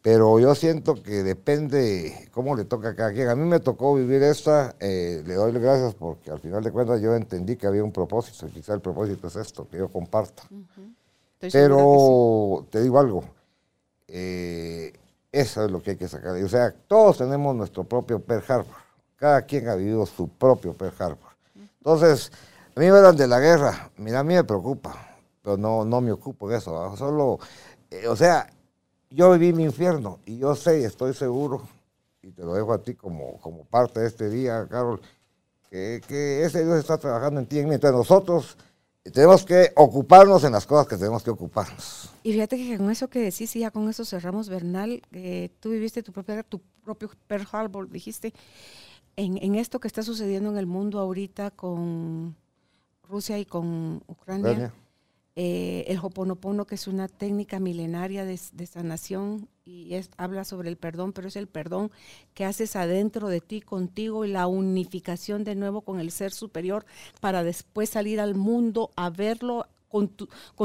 [0.00, 3.28] Pero yo siento que depende cómo le toca a cada quien.
[3.28, 6.70] A mí me tocó vivir esta, eh, le doy las gracias porque al final de
[6.70, 9.88] cuentas yo entendí que había un propósito, y quizá el propósito es esto, que yo
[9.88, 10.44] comparta.
[10.44, 10.86] Segura
[11.40, 13.24] que Pero te digo algo,
[14.06, 14.92] eh,
[15.32, 16.36] eso es lo que hay que sacar.
[16.36, 18.87] O sea, todos tenemos nuestro propio Pearl Harbor.
[19.18, 21.32] Cada quien ha vivido su propio Pearl Harbor.
[21.78, 22.30] Entonces,
[22.74, 23.90] a mí me hablan de la guerra.
[23.96, 26.72] Mira, a mí me preocupa, pero no, no me ocupo de eso.
[26.72, 26.96] ¿va?
[26.96, 27.40] Solo,
[27.90, 28.48] eh, o sea,
[29.10, 31.68] yo viví mi infierno y yo sé y estoy seguro,
[32.22, 35.00] y te lo dejo a ti como, como parte de este día, Carol,
[35.68, 37.76] que, que ese Dios está trabajando en ti en mí.
[37.82, 38.56] Nosotros
[39.12, 42.10] tenemos que ocuparnos en las cosas que tenemos que ocuparnos.
[42.22, 45.02] Y fíjate que con eso que decís, y ya con eso cerramos, Bernal,
[45.60, 48.32] tú viviste tu, propia, tu propio Pearl Harbor, dijiste,
[49.18, 52.36] en, en, esto que está sucediendo en el mundo ahorita con
[53.02, 54.72] Rusia y con Ucrania,
[55.34, 60.68] eh, el Hoponopono, que es una técnica milenaria de, de sanación y es, habla sobre
[60.68, 61.90] el perdón, pero es el perdón
[62.32, 66.86] que haces adentro de ti, contigo y la unificación de nuevo con el ser superior
[67.20, 70.08] para después salir al mundo a verlo con,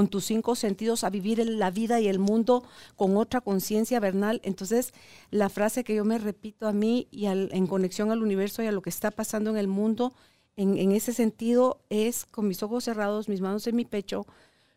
[0.09, 2.63] tus cinco sentidos a vivir la vida y el mundo
[2.95, 4.41] con otra conciencia vernal.
[4.43, 4.93] Entonces,
[5.31, 8.71] la frase que yo me repito a mí y en conexión al universo y a
[8.71, 10.13] lo que está pasando en el mundo,
[10.55, 14.27] en, ese sentido, es con mis ojos cerrados, mis manos en mi pecho,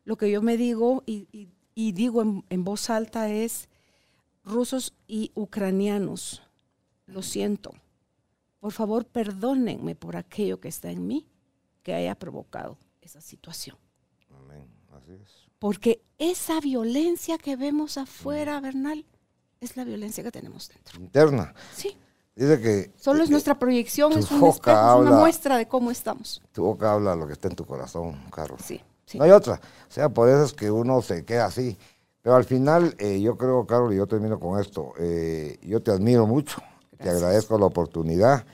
[0.05, 3.69] lo que yo me digo y, digo en voz alta es,
[4.45, 6.43] rusos y ucranianos,
[7.07, 7.75] lo siento.
[8.61, 11.27] Por favor, perdónenme por aquello que está en mí
[11.83, 13.77] que haya provocado esa situación.
[15.07, 15.21] Amén.
[15.23, 15.47] Así es.
[15.59, 19.05] Porque esa violencia que vemos afuera, Bernal,
[19.61, 21.01] es la violencia que tenemos dentro.
[21.01, 21.55] Interna.
[21.75, 21.97] Sí.
[22.35, 22.93] Dice que.
[22.97, 26.43] Solo es nuestra proyección, es, un es una muestra de cómo estamos.
[26.53, 28.61] Tu boca habla lo que está en tu corazón, Carlos.
[28.63, 29.17] Sí, sí.
[29.17, 29.55] No hay otra.
[29.55, 31.79] O sea, por eso es que uno se queda así.
[32.21, 35.93] Pero al final, eh, yo creo, Carlos, y yo termino con esto, eh, yo te
[35.93, 36.61] admiro mucho,
[36.99, 38.45] te agradezco la oportunidad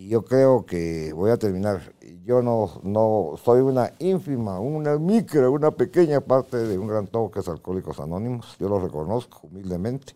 [0.00, 1.94] y yo creo que voy a terminar.
[2.24, 7.30] Yo no, no soy una ínfima, una micro, una pequeña parte de un gran todo
[7.30, 10.14] que es Alcohólicos Anónimos, yo lo reconozco humildemente,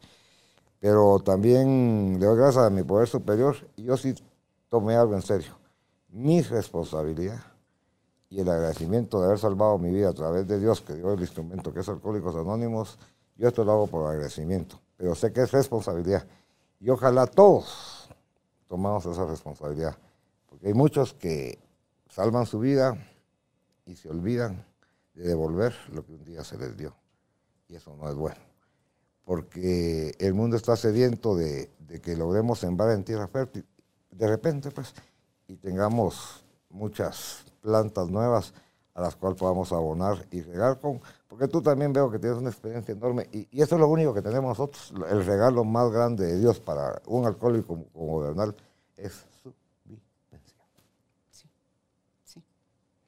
[0.81, 4.15] pero también le doy gracias a mi poder superior y yo sí
[4.71, 5.53] tomé algo en serio,
[6.09, 7.43] mi responsabilidad
[8.31, 11.21] y el agradecimiento de haber salvado mi vida a través de Dios que dio el
[11.21, 12.99] instrumento que es Alcohólicos Anónimos,
[13.37, 16.27] yo esto lo hago por agradecimiento, pero sé que es responsabilidad.
[16.81, 17.94] Y ojalá todos
[18.75, 19.97] tomamos esa responsabilidad,
[20.49, 21.61] porque hay muchos que
[22.09, 22.99] salvan su vida
[23.87, 24.67] y se olvidan
[25.15, 26.93] de devolver lo que un día se les dio.
[27.69, 28.41] Y eso no es bueno,
[29.23, 31.71] porque el mundo está sediento de,
[32.03, 33.65] que logremos sembrar en tierra fértil,
[34.11, 34.93] de repente, pues,
[35.47, 38.55] y tengamos muchas plantas nuevas
[38.95, 42.51] a las cuales podamos abonar y regar con, porque tú también veo que tienes una
[42.51, 46.39] experiencia enorme y, eso es lo único que tenemos nosotros, el regalo más grande de
[46.39, 48.55] Dios para un alcohólico como, Bernal
[48.97, 49.53] es su
[49.85, 50.59] vivencia.
[51.31, 51.49] Sí,
[52.25, 52.43] sí.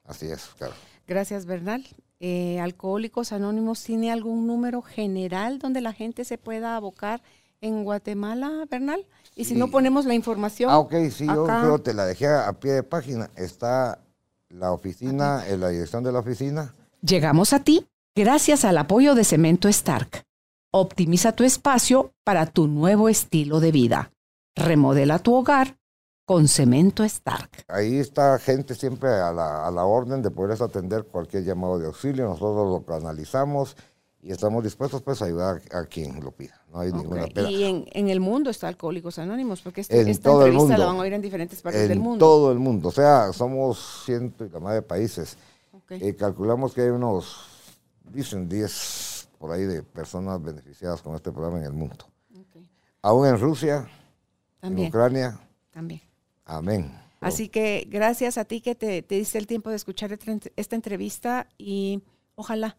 [0.05, 0.73] Así es, claro.
[1.07, 1.85] Gracias, Bernal.
[2.19, 7.21] Eh, Alcohólicos Anónimos tiene algún número general donde la gente se pueda abocar
[7.61, 9.05] en Guatemala, Bernal?
[9.35, 10.71] Y si no ponemos la información.
[10.71, 13.29] Ah, ok, sí, yo creo te la dejé a pie de página.
[13.35, 13.99] Está
[14.49, 16.73] la oficina, en la dirección de la oficina.
[17.01, 20.23] Llegamos a ti gracias al apoyo de Cemento Stark.
[20.73, 24.11] Optimiza tu espacio para tu nuevo estilo de vida.
[24.55, 25.77] Remodela tu hogar
[26.25, 27.49] con Cemento Stark.
[27.67, 31.87] Ahí está gente siempre a la, a la orden de poder atender cualquier llamado de
[31.87, 32.25] auxilio.
[32.25, 33.77] Nosotros lo canalizamos
[34.27, 36.61] y estamos dispuestos pues a ayudar a quien lo pida.
[36.73, 37.49] No hay ninguna pena.
[37.49, 41.13] Y en, el mundo está Alcohólicos Anónimos, porque este, esta entrevista la van a oír
[41.13, 42.15] en diferentes partes del mundo.
[42.15, 45.37] En todo el mundo, o sea, somos ciento y la más de países.
[45.91, 47.37] Eh, calculamos que hay unos,
[48.11, 52.05] dicen 10 por ahí de personas beneficiadas con este programa en el mundo.
[53.01, 53.89] Aún en Rusia,
[54.61, 55.39] en Ucrania.
[55.71, 56.01] También.
[56.43, 56.91] Amén.
[57.21, 60.11] Así que gracias a ti que te, te diste el tiempo de escuchar
[60.57, 62.03] esta entrevista y
[62.35, 62.75] ojalá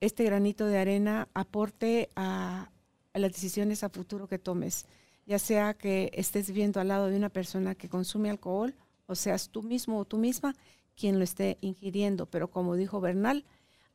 [0.00, 2.70] este granito de arena aporte a,
[3.14, 4.86] las decisiones a futuro que tomes,
[5.26, 8.74] ya sea que estés viendo al lado de una persona que consume alcohol
[9.06, 10.54] o seas tú mismo o tú misma
[10.96, 12.26] quien lo esté ingiriendo.
[12.26, 13.44] Pero como dijo Bernal,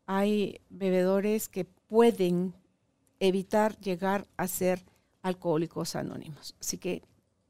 [0.05, 2.53] hay bebedores que pueden
[3.19, 4.83] evitar llegar a ser
[5.21, 6.55] alcohólicos anónimos.
[6.59, 7.01] Así que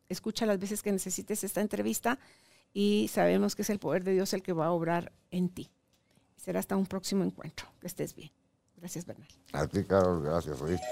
[0.09, 2.19] escucha las veces que necesites esta entrevista
[2.71, 5.71] y sabemos que es el poder de Dios el que va a obrar en ti.
[6.37, 7.67] Será hasta un próximo encuentro.
[7.79, 8.31] Que estés bien.
[8.83, 9.29] Gracias, Bernal.
[9.53, 10.85] A ti, Carol, gracias, oíste.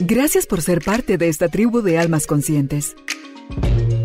[0.00, 2.96] Gracias por ser parte de esta tribu de almas conscientes.